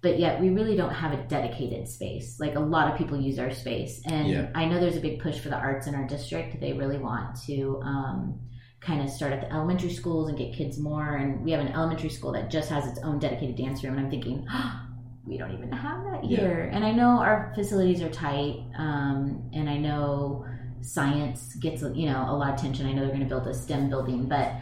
but 0.00 0.18
yet 0.18 0.40
we 0.40 0.50
really 0.50 0.76
don't 0.76 0.92
have 0.92 1.12
a 1.12 1.22
dedicated 1.24 1.88
space. 1.88 2.38
Like 2.38 2.54
a 2.54 2.60
lot 2.60 2.90
of 2.90 2.96
people 2.96 3.20
use 3.20 3.38
our 3.38 3.50
space, 3.50 4.00
and 4.04 4.28
Yeah. 4.28 4.50
I 4.54 4.64
know 4.64 4.78
there's 4.78 4.96
a 4.96 5.00
big 5.00 5.20
push 5.20 5.38
for 5.38 5.48
the 5.48 5.56
arts 5.56 5.86
in 5.86 5.94
our 5.94 6.06
district. 6.06 6.60
They 6.60 6.72
really 6.72 6.98
want 6.98 7.36
to 7.46 7.80
um, 7.82 8.40
kind 8.80 9.02
of 9.02 9.10
start 9.10 9.32
at 9.32 9.40
the 9.40 9.52
elementary 9.52 9.92
schools 9.92 10.28
and 10.28 10.38
get 10.38 10.54
kids 10.54 10.78
more. 10.78 11.16
And 11.16 11.44
we 11.44 11.50
have 11.50 11.60
an 11.60 11.72
elementary 11.72 12.10
school 12.10 12.32
that 12.32 12.48
just 12.48 12.70
has 12.70 12.86
its 12.86 13.00
own 13.00 13.18
dedicated 13.18 13.56
dance 13.56 13.82
room, 13.82 13.94
and 13.94 14.04
I'm 14.04 14.10
thinking. 14.10 14.46
We 15.26 15.36
don't 15.36 15.52
even 15.52 15.70
have 15.72 16.04
that 16.04 16.24
Yeah. 16.24 16.38
here, 16.38 16.70
and 16.72 16.84
I 16.84 16.92
know 16.92 17.18
our 17.18 17.52
facilities 17.54 18.02
are 18.02 18.08
tight, 18.08 18.62
um, 18.78 19.42
and 19.52 19.68
I 19.68 19.76
know 19.76 20.44
science 20.80 21.54
gets 21.56 21.82
you 21.82 22.06
know 22.06 22.24
a 22.28 22.34
lot 22.34 22.50
of 22.50 22.58
attention. 22.58 22.86
I 22.86 22.92
know 22.92 23.00
they're 23.02 23.08
going 23.08 23.20
to 23.20 23.26
build 23.26 23.46
a 23.46 23.52
STEM 23.54 23.90
building, 23.90 24.26
but 24.26 24.52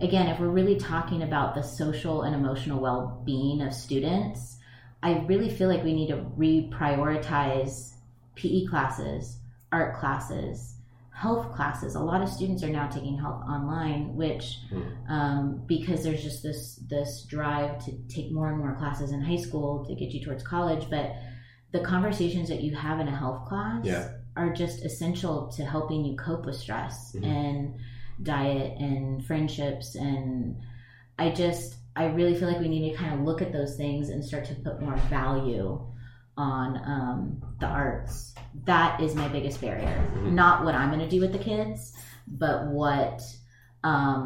again, 0.00 0.28
if 0.28 0.38
we're 0.38 0.48
really 0.48 0.76
talking 0.76 1.22
about 1.22 1.54
the 1.54 1.62
social 1.62 2.22
and 2.22 2.34
emotional 2.34 2.80
well-being 2.80 3.62
of 3.62 3.72
students, 3.72 4.58
I 5.02 5.20
really 5.20 5.48
feel 5.48 5.68
like 5.68 5.84
we 5.84 5.94
need 5.94 6.08
to 6.08 6.16
reprioritize 6.38 7.94
PE 8.34 8.66
classes, 8.66 9.38
art 9.72 9.96
classes, 9.98 10.74
health 11.20 11.52
classes. 11.54 11.94
A 11.96 12.00
lot 12.00 12.22
of 12.22 12.28
students 12.30 12.62
are 12.62 12.70
now 12.70 12.88
taking 12.88 13.18
health 13.18 13.42
online, 13.46 14.16
which 14.16 14.58
Hmm. 14.70 14.82
um, 15.16 15.62
because 15.66 16.02
there's 16.02 16.22
just 16.22 16.42
this 16.42 16.76
this 16.88 17.10
drive 17.24 17.84
to 17.84 17.92
take 18.08 18.32
more 18.32 18.48
and 18.48 18.58
more 18.58 18.74
classes 18.76 19.12
in 19.12 19.20
high 19.20 19.36
school 19.48 19.84
to 19.86 19.94
get 19.94 20.10
you 20.14 20.24
towards 20.24 20.42
college, 20.42 20.88
but 20.88 21.12
the 21.72 21.80
conversations 21.80 22.48
that 22.48 22.62
you 22.62 22.74
have 22.74 23.00
in 23.00 23.08
a 23.08 23.14
health 23.14 23.46
class 23.48 23.84
Yeah. 23.84 24.08
are 24.34 24.50
just 24.52 24.82
essential 24.84 25.48
to 25.56 25.64
helping 25.64 26.04
you 26.06 26.16
cope 26.16 26.46
with 26.46 26.56
stress 26.56 27.14
Mhm. 27.14 27.24
and 27.26 27.74
diet 28.22 28.78
and 28.78 29.24
friendships 29.28 29.94
and 29.96 30.56
I 31.18 31.30
just 31.30 31.76
I 31.96 32.04
really 32.06 32.34
feel 32.34 32.48
like 32.48 32.60
we 32.60 32.68
need 32.68 32.90
to 32.92 32.96
kind 32.96 33.12
of 33.14 33.20
look 33.26 33.42
at 33.42 33.52
those 33.52 33.76
things 33.76 34.08
and 34.08 34.24
start 34.24 34.44
to 34.46 34.54
put 34.54 34.80
more 34.80 34.96
value 35.10 35.80
on 36.48 36.66
um, 36.94 37.18
the 37.60 37.66
arts. 37.66 38.34
That 38.64 39.00
is 39.00 39.14
my 39.14 39.28
biggest 39.36 39.60
barrier. 39.60 39.96
Mhm. 40.16 40.32
Not 40.32 40.64
what 40.64 40.74
I'm 40.74 40.88
going 40.92 41.00
to 41.08 41.12
do 41.16 41.20
with 41.20 41.32
the 41.32 41.38
kids, 41.50 41.78
but 42.26 42.66
what 42.78 43.20
um, 43.82 44.24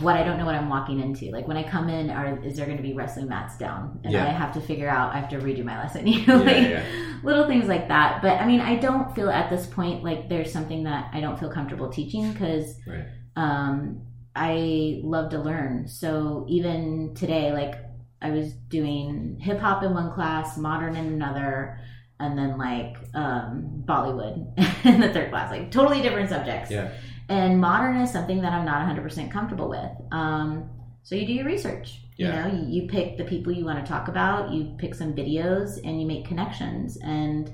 what 0.00 0.14
I 0.16 0.22
don't 0.24 0.38
know 0.38 0.44
what 0.44 0.54
I'm 0.54 0.68
walking 0.68 1.00
into. 1.00 1.24
Like 1.36 1.46
when 1.48 1.56
I 1.56 1.62
come 1.74 1.88
in, 1.88 2.10
are 2.10 2.38
is 2.44 2.56
there 2.56 2.66
going 2.66 2.76
to 2.76 2.82
be 2.90 2.94
wrestling 2.94 3.28
mats 3.28 3.56
down, 3.56 4.00
and 4.04 4.12
Yeah. 4.12 4.24
I 4.24 4.28
have 4.42 4.52
to 4.54 4.60
figure 4.60 4.88
out 4.88 5.14
I 5.14 5.18
have 5.20 5.30
to 5.30 5.38
redo 5.38 5.64
my 5.64 5.76
lesson. 5.82 6.06
You 6.12 6.26
know, 6.26 6.38
Yeah, 6.42 6.52
like 6.52 6.68
yeah, 6.74 6.84
little 7.22 7.46
things 7.46 7.66
like 7.74 7.88
that. 7.88 8.20
But 8.22 8.34
I 8.42 8.46
mean, 8.46 8.60
I 8.60 8.76
don't 8.76 9.14
feel 9.14 9.30
at 9.30 9.48
this 9.50 9.66
point 9.66 10.04
like 10.04 10.28
there's 10.28 10.52
something 10.52 10.84
that 10.84 11.10
I 11.16 11.20
don't 11.20 11.38
feel 11.40 11.50
comfortable 11.50 11.88
teaching 11.90 12.32
because 12.32 12.66
Right. 12.86 13.06
um, 13.36 14.02
I 14.34 15.00
love 15.02 15.30
to 15.30 15.38
learn. 15.38 15.88
So 15.88 16.44
even 16.48 17.14
today, 17.14 17.52
like 17.52 17.74
I 18.22 18.30
was 18.30 18.52
doing 18.52 19.38
hip 19.40 19.58
hop 19.58 19.82
in 19.82 19.92
one 19.92 20.12
class, 20.12 20.56
modern 20.56 20.96
in 20.96 21.06
another, 21.06 21.78
and 22.18 22.38
then 22.38 22.56
like 22.56 22.96
um, 23.14 23.82
Bollywood 23.86 24.46
in 24.84 25.00
the 25.00 25.12
third 25.12 25.30
class, 25.30 25.50
like 25.50 25.70
totally 25.70 26.00
different 26.02 26.30
subjects. 26.30 26.70
Yeah. 26.70 26.92
And 27.28 27.60
modern 27.60 27.96
is 28.00 28.10
something 28.10 28.40
that 28.42 28.52
I'm 28.52 28.64
not 28.64 28.86
100% 28.88 29.30
comfortable 29.30 29.68
with. 29.68 29.90
Um, 30.12 30.70
so 31.02 31.14
you 31.14 31.26
do 31.26 31.32
your 31.32 31.44
research. 31.44 32.00
Yeah. 32.16 32.48
You 32.48 32.52
know, 32.52 32.58
you, 32.58 32.82
you 32.82 32.88
pick 32.88 33.18
the 33.18 33.24
people 33.24 33.52
you 33.52 33.64
want 33.64 33.84
to 33.84 33.90
talk 33.90 34.08
about, 34.08 34.52
you 34.52 34.74
pick 34.78 34.94
some 34.94 35.14
videos, 35.14 35.78
and 35.84 36.00
you 36.00 36.06
make 36.06 36.24
connections, 36.24 36.96
and 36.98 37.52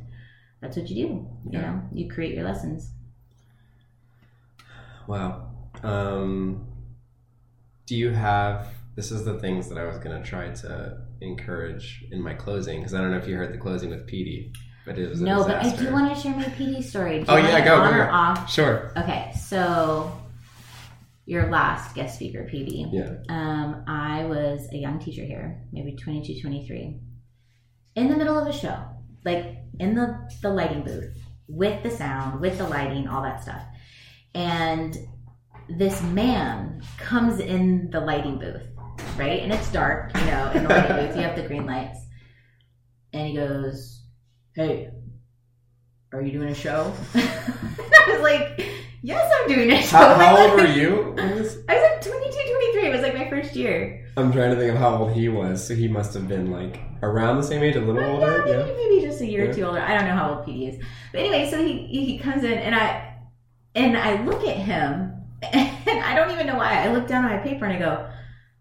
that's 0.60 0.76
what 0.76 0.88
you 0.88 1.06
do. 1.06 1.28
You 1.50 1.58
know, 1.58 1.82
you 1.92 2.08
create 2.08 2.34
your 2.34 2.44
lessons. 2.44 2.90
Wow. 5.08 5.48
Um, 5.82 6.66
do 7.86 7.96
you 7.96 8.10
have? 8.10 8.68
This 8.94 9.10
is 9.10 9.24
the 9.24 9.38
things 9.38 9.68
that 9.68 9.78
I 9.78 9.86
was 9.86 9.98
going 9.98 10.20
to 10.20 10.28
try 10.28 10.50
to 10.50 10.98
encourage 11.20 12.04
in 12.10 12.20
my 12.20 12.34
closing 12.34 12.80
because 12.80 12.94
I 12.94 13.00
don't 13.00 13.10
know 13.10 13.16
if 13.16 13.26
you 13.26 13.36
heard 13.36 13.52
the 13.52 13.58
closing 13.58 13.90
with 13.90 14.06
Petey, 14.06 14.52
but 14.84 14.98
it 14.98 15.08
was 15.08 15.22
a 15.22 15.24
No, 15.24 15.44
but 15.44 15.56
I 15.56 15.74
do 15.74 15.90
want 15.92 16.14
to 16.14 16.20
share 16.20 16.36
my 16.36 16.44
PD 16.44 16.82
story. 16.82 17.24
Oh, 17.26 17.36
yeah, 17.36 17.64
go, 17.64 17.80
on 17.80 17.92
go. 17.92 17.98
or 17.98 18.10
off? 18.10 18.50
Sure. 18.50 18.92
Okay, 18.96 19.32
so 19.40 20.12
your 21.24 21.48
last 21.50 21.94
guest 21.94 22.16
speaker, 22.16 22.48
PD. 22.52 22.88
Yeah. 22.92 23.14
Um, 23.28 23.84
I 23.86 24.24
was 24.24 24.68
a 24.72 24.76
young 24.76 24.98
teacher 24.98 25.24
here, 25.24 25.62
maybe 25.72 25.96
22, 25.96 26.40
23, 26.40 27.00
in 27.94 28.08
the 28.08 28.16
middle 28.16 28.38
of 28.38 28.46
a 28.46 28.52
show, 28.52 28.78
like 29.24 29.56
in 29.78 29.94
the, 29.94 30.28
the 30.42 30.50
lighting 30.50 30.82
booth 30.82 31.16
with 31.48 31.82
the 31.82 31.90
sound, 31.90 32.40
with 32.40 32.58
the 32.58 32.68
lighting, 32.68 33.08
all 33.08 33.22
that 33.22 33.42
stuff. 33.42 33.62
And 34.34 34.96
this 35.68 36.02
man 36.02 36.82
comes 36.98 37.38
in 37.38 37.90
the 37.90 38.00
lighting 38.00 38.38
booth, 38.38 38.66
right? 39.16 39.42
And 39.42 39.52
it's 39.52 39.70
dark, 39.72 40.16
you 40.18 40.24
know, 40.26 40.50
in 40.54 40.62
the 40.64 40.68
lighting 40.68 40.96
booth, 41.06 41.16
you 41.16 41.22
have 41.22 41.36
the 41.36 41.42
green 41.46 41.66
lights. 41.66 41.98
And 43.12 43.28
he 43.28 43.34
goes, 43.36 44.02
Hey, 44.54 44.90
are 46.12 46.22
you 46.22 46.32
doing 46.32 46.48
a 46.48 46.54
show? 46.54 46.92
I 47.14 48.04
was 48.08 48.20
like, 48.22 48.66
Yes, 49.04 49.32
I'm 49.40 49.48
doing 49.48 49.70
a 49.72 49.82
show. 49.82 49.96
How, 49.98 50.14
how 50.14 50.36
old 50.50 50.60
were 50.60 50.66
you? 50.66 51.14
I 51.18 51.34
was 51.34 51.56
like 51.66 52.00
22, 52.00 52.30
23. 52.30 52.86
It 52.86 52.92
was 52.92 53.02
like 53.02 53.14
my 53.16 53.28
first 53.28 53.56
year. 53.56 54.06
I'm 54.16 54.30
trying 54.32 54.50
to 54.50 54.56
think 54.56 54.72
of 54.72 54.78
how 54.78 54.96
old 54.96 55.12
he 55.12 55.28
was. 55.28 55.66
So 55.66 55.74
he 55.74 55.88
must 55.88 56.14
have 56.14 56.28
been 56.28 56.50
like 56.52 56.80
around 57.02 57.36
the 57.38 57.42
same 57.42 57.62
age, 57.62 57.74
a 57.76 57.80
little 57.80 58.02
older. 58.04 58.44
Yeah, 58.46 58.52
Yeah. 58.58 58.64
maybe, 58.64 58.76
maybe 58.76 59.00
just 59.06 59.20
a 59.20 59.26
year 59.26 59.44
Yeah. 59.44 59.50
or 59.50 59.54
two 59.54 59.62
older. 59.64 59.80
I 59.80 59.94
don't 59.98 60.06
know 60.06 60.14
how 60.14 60.34
old 60.36 60.46
PD 60.46 60.68
is. 60.68 60.84
But 61.12 61.20
anyway, 61.20 61.50
so 61.50 61.58
he 61.64 61.86
he 61.86 62.18
comes 62.18 62.44
in 62.44 62.52
and 62.52 62.74
I 62.76 63.16
and 63.74 63.96
I 63.96 64.22
look 64.24 64.44
at 64.46 64.56
him 64.56 65.12
and 65.42 66.00
I 66.04 66.14
don't 66.14 66.30
even 66.30 66.46
know 66.46 66.56
why. 66.56 66.84
I 66.84 66.92
look 66.92 67.08
down 67.08 67.24
at 67.24 67.30
my 67.32 67.38
paper 67.38 67.64
and 67.64 67.74
I 67.74 67.78
go, 67.78 68.08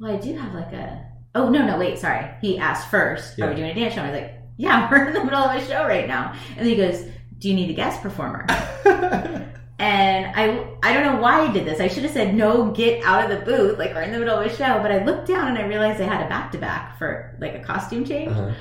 Well, 0.02 0.12
I 0.14 0.18
do 0.18 0.36
have 0.36 0.54
like 0.56 0.74
a 0.74 1.06
oh 1.36 1.50
no, 1.50 1.64
no, 1.66 1.78
wait, 1.78 2.00
sorry. 2.00 2.28
He 2.42 2.58
asked 2.58 2.90
first, 2.90 3.40
Are 3.40 3.48
we 3.50 3.56
doing 3.56 3.70
a 3.70 3.76
dance 3.76 3.94
show? 3.94 4.02
I 4.02 4.12
was 4.12 4.20
like, 4.22 4.34
Yeah, 4.58 4.90
we're 4.92 5.06
in 5.08 5.14
the 5.14 5.24
middle 5.24 5.40
of 5.40 5.56
a 5.62 5.66
show 5.66 5.84
right 5.86 6.08
now. 6.08 6.34
And 6.58 6.68
he 6.68 6.76
goes, 6.76 7.06
Do 7.38 7.48
you 7.50 7.54
need 7.54 7.70
a 7.70 7.74
guest 7.74 8.02
performer? 8.02 8.46
And 9.80 10.28
I 10.36 10.68
I 10.84 10.94
don't 10.94 11.04
know 11.16 11.20
why 11.20 11.42
I 11.42 11.52
did 11.52 11.66
this. 11.66 11.80
I 11.80 11.88
should 11.88 12.04
have 12.04 12.12
said 12.14 12.36
no, 12.36 12.70
get 12.70 13.04
out 13.04 13.24
of 13.32 13.40
the 13.40 13.44
booth, 13.44 13.80
like 13.80 13.96
we're 13.96 14.04
in 14.04 14.12
the 14.12 14.20
middle 14.20 14.38
of 14.38 14.46
a 14.46 14.56
show. 14.56 14.80
But 14.80 14.92
I 14.92 15.04
looked 15.04 15.28
down 15.28 15.48
and 15.48 15.58
I 15.58 15.64
realized 15.66 16.00
I 16.00 16.04
had 16.06 16.24
a 16.24 16.30
back 16.30 16.52
to 16.52 16.60
back 16.60 17.00
for 17.00 17.36
like 17.42 17.56
a 17.56 17.60
costume 17.62 18.06
change. 18.06 18.30
Uh-huh. 18.32 18.52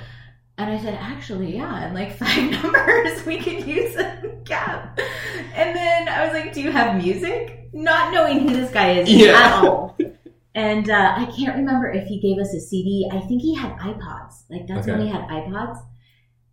And 0.56 0.70
I 0.70 0.82
said, 0.82 0.94
actually, 0.94 1.56
yeah, 1.56 1.86
in 1.88 1.92
like 1.92 2.16
five 2.18 2.50
numbers, 2.50 3.26
we 3.26 3.36
could 3.38 3.66
use 3.66 3.96
a 3.96 4.34
cap. 4.46 4.98
And 5.54 5.76
then 5.76 6.08
I 6.08 6.24
was 6.24 6.32
like, 6.32 6.54
do 6.54 6.62
you 6.62 6.72
have 6.72 6.96
music? 6.96 7.68
Not 7.74 8.14
knowing 8.14 8.48
who 8.48 8.56
this 8.56 8.70
guy 8.72 8.92
is 8.92 9.10
Yeah. 9.10 9.32
at 9.32 9.64
all. 9.64 9.98
And 10.54 10.90
uh, 10.90 11.14
I 11.16 11.26
can't 11.26 11.56
remember 11.56 11.90
if 11.90 12.06
he 12.08 12.20
gave 12.20 12.38
us 12.38 12.52
a 12.54 12.60
CD. 12.60 13.08
I 13.12 13.20
think 13.20 13.42
he 13.42 13.54
had 13.54 13.76
iPods. 13.78 14.44
Like 14.50 14.66
that's 14.66 14.86
when 14.86 14.98
we 15.00 15.08
had 15.08 15.22
iPods. 15.28 15.78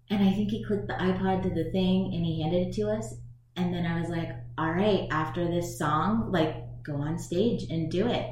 and 0.10 0.24
I 0.24 0.32
think 0.32 0.52
he 0.52 0.64
clicked 0.64 0.88
the 0.88 0.94
iPod 0.94 1.44
to 1.44 1.50
the 1.50 1.72
thing 1.72 2.14
and 2.14 2.24
he 2.26 2.42
handed 2.42 2.68
it 2.68 2.74
to 2.76 2.90
us. 2.90 3.16
And 3.56 3.74
then 3.74 3.86
I 3.86 4.00
was 4.00 4.10
like, 4.10 4.30
all 4.58 4.72
right, 4.72 5.08
after 5.12 5.46
this 5.48 5.78
song, 5.78 6.32
like 6.32 6.56
go 6.84 6.96
on 6.96 7.18
stage 7.18 7.64
and 7.70 7.92
do 7.92 8.08
it. 8.08 8.30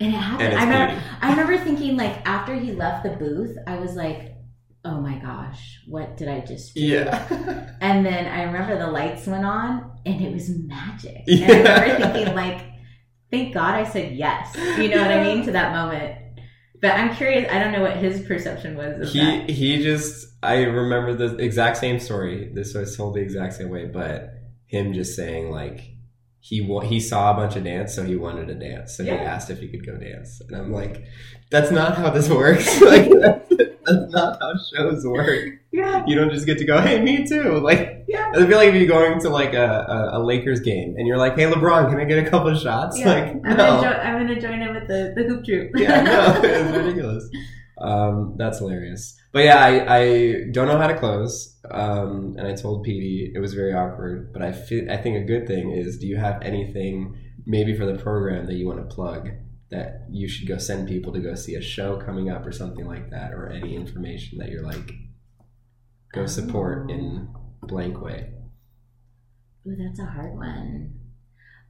And 0.00 0.12
it 0.14 0.18
happened. 0.18 0.52
And 0.52 0.58
I 0.58 0.64
remember. 0.64 1.02
I 1.22 1.30
remember 1.30 1.58
thinking 1.58 1.96
like 1.96 2.26
after 2.26 2.54
he 2.54 2.72
left 2.72 3.04
the 3.04 3.10
booth, 3.10 3.56
I 3.66 3.76
was 3.76 3.94
like, 3.94 4.34
oh 4.84 5.00
my 5.00 5.14
gosh, 5.18 5.80
what 5.86 6.16
did 6.16 6.28
I 6.28 6.40
just 6.40 6.74
do? 6.74 6.80
Yeah. 6.80 7.70
And 7.80 8.04
then 8.04 8.26
I 8.26 8.42
remember 8.44 8.78
the 8.78 8.90
lights 8.90 9.26
went 9.26 9.44
on 9.44 9.92
and 10.04 10.20
it 10.20 10.32
was 10.32 10.50
magic. 10.50 11.22
Yeah. 11.26 11.46
And 11.52 11.68
I 11.68 11.80
remember 11.84 12.12
thinking 12.12 12.34
like, 12.34 12.64
thank 13.32 13.52
God 13.52 13.74
I 13.74 13.82
said 13.84 14.12
yes. 14.14 14.54
You 14.78 14.88
know 14.88 15.02
what 15.02 15.10
I 15.10 15.22
mean 15.24 15.44
to 15.46 15.52
that 15.52 15.72
moment. 15.74 16.18
But 16.80 16.92
I'm 16.92 17.14
curious. 17.14 17.50
I 17.52 17.58
don't 17.58 17.72
know 17.72 17.82
what 17.82 17.96
his 17.96 18.20
perception 18.22 18.76
was 18.76 19.00
of 19.00 19.08
he 19.12 19.18
that. 19.20 19.50
he 19.50 19.82
just 19.82 20.26
I 20.42 20.62
remember 20.62 21.14
the 21.14 21.36
exact 21.36 21.76
same 21.78 21.98
story. 22.00 22.50
This 22.54 22.74
was 22.74 22.96
told 22.96 23.14
the 23.14 23.20
exact 23.20 23.54
same 23.54 23.68
way, 23.70 23.86
but 23.86 24.30
him 24.66 24.92
just 24.92 25.14
saying 25.16 25.50
like 25.50 25.80
he 26.40 26.60
wa- 26.60 26.80
he 26.80 26.98
saw 26.98 27.30
a 27.32 27.34
bunch 27.34 27.54
of 27.54 27.62
dance, 27.62 27.94
so 27.94 28.02
he 28.04 28.16
wanted 28.16 28.48
to 28.48 28.54
dance. 28.54 28.96
So 28.96 29.04
Yeah. 29.04 29.12
he 29.18 29.24
asked 29.24 29.48
if 29.50 29.60
he 29.60 29.68
could 29.68 29.86
go 29.86 29.96
dance, 29.96 30.40
and 30.40 30.56
I'm 30.56 30.72
like, 30.72 31.04
that's 31.52 31.70
not 31.70 31.96
how 31.96 32.10
this 32.10 32.28
works. 32.28 32.80
like 32.92 33.08
that's, 33.86 34.12
not 34.12 34.38
how 34.40 34.52
shows 34.74 35.04
work. 35.06 35.48
Yeah. 35.72 36.04
You 36.06 36.14
don't 36.14 36.30
just 36.30 36.46
get 36.46 36.58
to 36.58 36.64
go, 36.64 36.80
hey, 36.80 37.00
me 37.00 37.26
too. 37.26 37.58
Like 37.60 38.04
Yeah. 38.08 38.30
I 38.34 38.46
feel 38.46 38.56
like 38.56 38.68
if 38.68 38.74
you're 38.74 38.86
going 38.86 39.20
to 39.20 39.28
like 39.28 39.54
a, 39.54 39.66
a, 39.88 40.18
a 40.18 40.20
Lakers 40.24 40.60
game 40.60 40.94
and 40.96 41.06
you're 41.06 41.18
like, 41.18 41.34
hey, 41.36 41.44
LeBron, 41.50 41.90
can 41.90 41.98
I 42.00 42.04
get 42.04 42.24
a 42.24 42.28
couple 42.28 42.48
of 42.48 42.60
shots? 42.60 42.98
Yeah. 42.98 43.06
Like 43.12 43.24
I'm, 43.24 43.42
no. 43.42 43.56
gonna 43.56 43.82
jo- 43.82 44.00
I'm 44.00 44.26
gonna 44.26 44.40
join 44.40 44.60
him 44.60 44.74
with 44.74 44.88
the, 44.88 45.12
the 45.16 45.24
hoop 45.28 45.44
troop. 45.44 45.72
yeah, 45.74 46.02
no, 46.02 46.40
it's 46.44 46.76
ridiculous. 46.76 47.28
Um, 47.80 48.34
that's 48.36 48.58
hilarious. 48.58 49.18
But 49.32 49.44
yeah, 49.44 49.58
I, 49.58 49.98
I 49.98 50.34
don't 50.52 50.68
know 50.68 50.78
how 50.78 50.86
to 50.88 50.98
close. 50.98 51.58
Um, 51.70 52.36
and 52.38 52.46
I 52.46 52.54
told 52.54 52.84
Petey 52.84 53.32
it 53.34 53.38
was 53.38 53.54
very 53.54 53.72
awkward. 53.72 54.32
But 54.32 54.42
I 54.42 54.52
feel, 54.52 54.90
I 54.90 54.96
think 54.98 55.16
a 55.16 55.24
good 55.24 55.46
thing 55.46 55.72
is, 55.72 55.98
do 55.98 56.06
you 56.06 56.16
have 56.16 56.40
anything 56.42 57.16
maybe 57.46 57.74
for 57.76 57.86
the 57.86 57.94
program 57.94 58.46
that 58.46 58.54
you 58.54 58.66
want 58.66 58.78
to 58.88 58.94
plug 58.94 59.30
that 59.72 60.06
you 60.10 60.28
should 60.28 60.46
go 60.46 60.58
send 60.58 60.88
people 60.88 61.12
to 61.12 61.20
go 61.20 61.34
see 61.34 61.54
a 61.56 61.60
show 61.60 61.96
coming 61.96 62.30
up 62.30 62.46
or 62.46 62.52
something 62.52 62.86
like 62.86 63.10
that, 63.10 63.32
or 63.32 63.48
any 63.48 63.74
information 63.74 64.38
that 64.38 64.48
you're 64.48 64.62
like 64.62 64.92
go 66.12 66.26
support 66.26 66.90
in 66.90 67.28
blank 67.62 68.00
way. 68.00 68.32
Ooh, 69.66 69.76
that's 69.76 69.98
a 69.98 70.04
hard 70.04 70.34
one. 70.36 70.94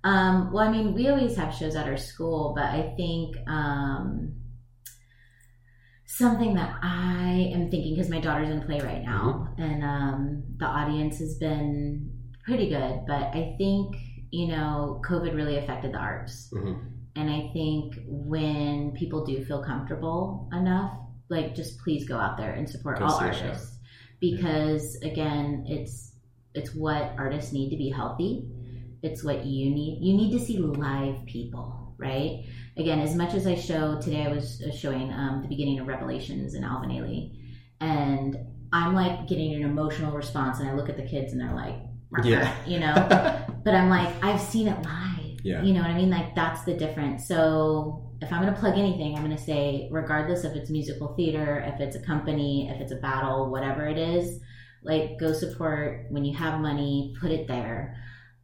Um, 0.05 0.53
well, 0.53 0.69
I 0.69 0.73
mean, 0.73 0.95
we 0.95 1.09
always 1.09 1.37
have 1.37 1.55
shows 1.55 1.77
at 1.77 1.87
our 1.87 1.97
school, 1.97 2.53
but 2.57 2.65
I 2.65 2.95
think 2.97 3.37
um, 3.47 4.35
something 6.07 6.55
that 6.55 6.77
I 6.83 7.51
am 7.55 7.71
thinking 7.71 7.95
because 7.95 8.11
my 8.11 8.21
daughter's 8.21 8.51
in 8.51 8.63
play 8.63 8.81
right 8.81 9.03
now, 9.03 9.55
and 9.59 9.85
um, 9.85 10.43
the 10.57 10.67
audience 10.67 11.19
has 11.19 11.39
been 11.39 12.11
pretty 12.45 12.69
good. 12.69 13.05
But 13.07 13.31
I 13.35 13.55
think 13.59 13.95
you 14.33 14.49
know, 14.49 15.01
COVID 15.07 15.35
really 15.35 15.59
affected 15.59 15.93
the 15.93 15.99
arts, 15.99 16.51
Mhm. 16.53 16.92
And 17.17 17.31
I 17.31 17.51
think 17.53 17.95
when 18.07 18.93
people 18.93 19.25
do 19.25 19.45
feel 19.45 19.63
comfortable 19.63 20.49
enough, 20.53 20.97
like 21.29 21.55
just 21.55 21.79
please 21.81 22.07
go 22.07 22.17
out 22.17 22.37
there 22.37 22.53
and 22.53 22.69
support 22.69 22.99
Go 22.99 23.07
all 23.07 23.15
artists 23.15 23.77
because 24.21 24.97
again, 25.03 25.65
it's 25.69 26.13
it's 26.55 26.75
what 26.75 27.15
artists 27.19 27.53
need 27.53 27.71
to 27.71 27.77
be 27.77 27.91
healthy. 27.91 28.47
It's 29.03 29.25
what 29.25 29.45
you 29.45 29.71
need. 29.71 29.99
You 30.01 30.15
need 30.15 30.31
to 30.39 30.45
see 30.45 30.59
live 30.59 31.25
people, 31.27 31.95
right? 31.99 32.45
Again, 32.77 33.01
as 33.01 33.15
much 33.15 33.35
as 33.35 33.47
I 33.47 33.55
show 33.57 34.01
today, 34.01 34.25
I 34.25 34.29
was 34.29 34.63
uh, 34.63 34.71
showing 34.75 35.13
um, 35.13 35.41
the 35.43 35.49
beginning 35.49 35.81
of 35.81 35.89
Revelations 35.89 36.55
in 36.55 36.65
Alvin 36.65 36.91
Ailey, 36.91 37.33
and 37.81 38.37
I'm 38.73 38.95
like 38.95 39.27
getting 39.29 39.55
an 39.55 39.63
emotional 39.63 40.13
response, 40.13 40.61
and 40.61 40.69
I 40.69 40.75
look 40.75 40.89
at 40.89 40.97
the 40.97 41.07
kids, 41.07 41.33
and 41.33 41.41
they're 41.41 41.55
like, 41.55 41.75
Yeah. 42.25 42.55
you 42.67 42.81
know. 42.81 42.95
but 43.65 43.75
I'm 43.75 43.91
like, 43.91 44.13
I've 44.25 44.41
seen 44.41 44.69
it 44.69 44.83
live. 44.83 45.22
Yeah. 45.43 45.63
You 45.63 45.75
know 45.75 45.81
what 45.81 45.91
I 45.91 45.95
mean? 45.95 46.11
Like 46.11 46.35
that's 46.35 46.65
the 46.65 46.75
difference. 46.75 47.27
So 47.27 48.11
if 48.21 48.33
I'm 48.33 48.43
going 48.43 48.55
to 48.55 48.61
plug 48.61 48.79
anything, 48.79 49.17
I'm 49.17 49.25
going 49.25 49.37
to 49.37 49.43
say, 49.43 49.89
regardless 49.91 50.45
if 50.45 50.55
it's 50.55 50.71
musical 50.71 51.15
theater, 51.15 51.65
if 51.67 51.81
it's 51.81 51.97
a 51.97 52.01
company, 52.01 52.71
if 52.71 52.81
it's 52.81 52.93
a 52.93 52.97
battle, 52.97 53.51
whatever 53.51 53.87
it 53.87 53.99
is, 53.99 54.41
like 54.85 55.19
go 55.19 55.33
support 55.33 56.07
when 56.11 56.25
you 56.25 56.37
have 56.37 56.61
money, 56.61 57.15
put 57.21 57.31
it 57.31 57.49
there, 57.49 57.97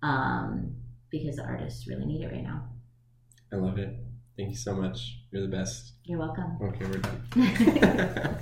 um, 0.02 0.74
because 1.10 1.36
the 1.36 1.44
artists 1.44 1.86
really 1.86 2.04
need 2.04 2.22
it 2.22 2.32
right 2.32 2.42
now. 2.42 2.68
I 3.52 3.56
love 3.56 3.78
it. 3.78 3.90
Thank 4.36 4.50
you 4.50 4.56
so 4.56 4.74
much. 4.74 5.18
You're 5.32 5.42
the 5.42 5.56
best. 5.56 5.94
You're 6.04 6.18
welcome. 6.18 6.58
Okay, 6.62 6.84
we're 6.84 6.98
done. 6.98 7.24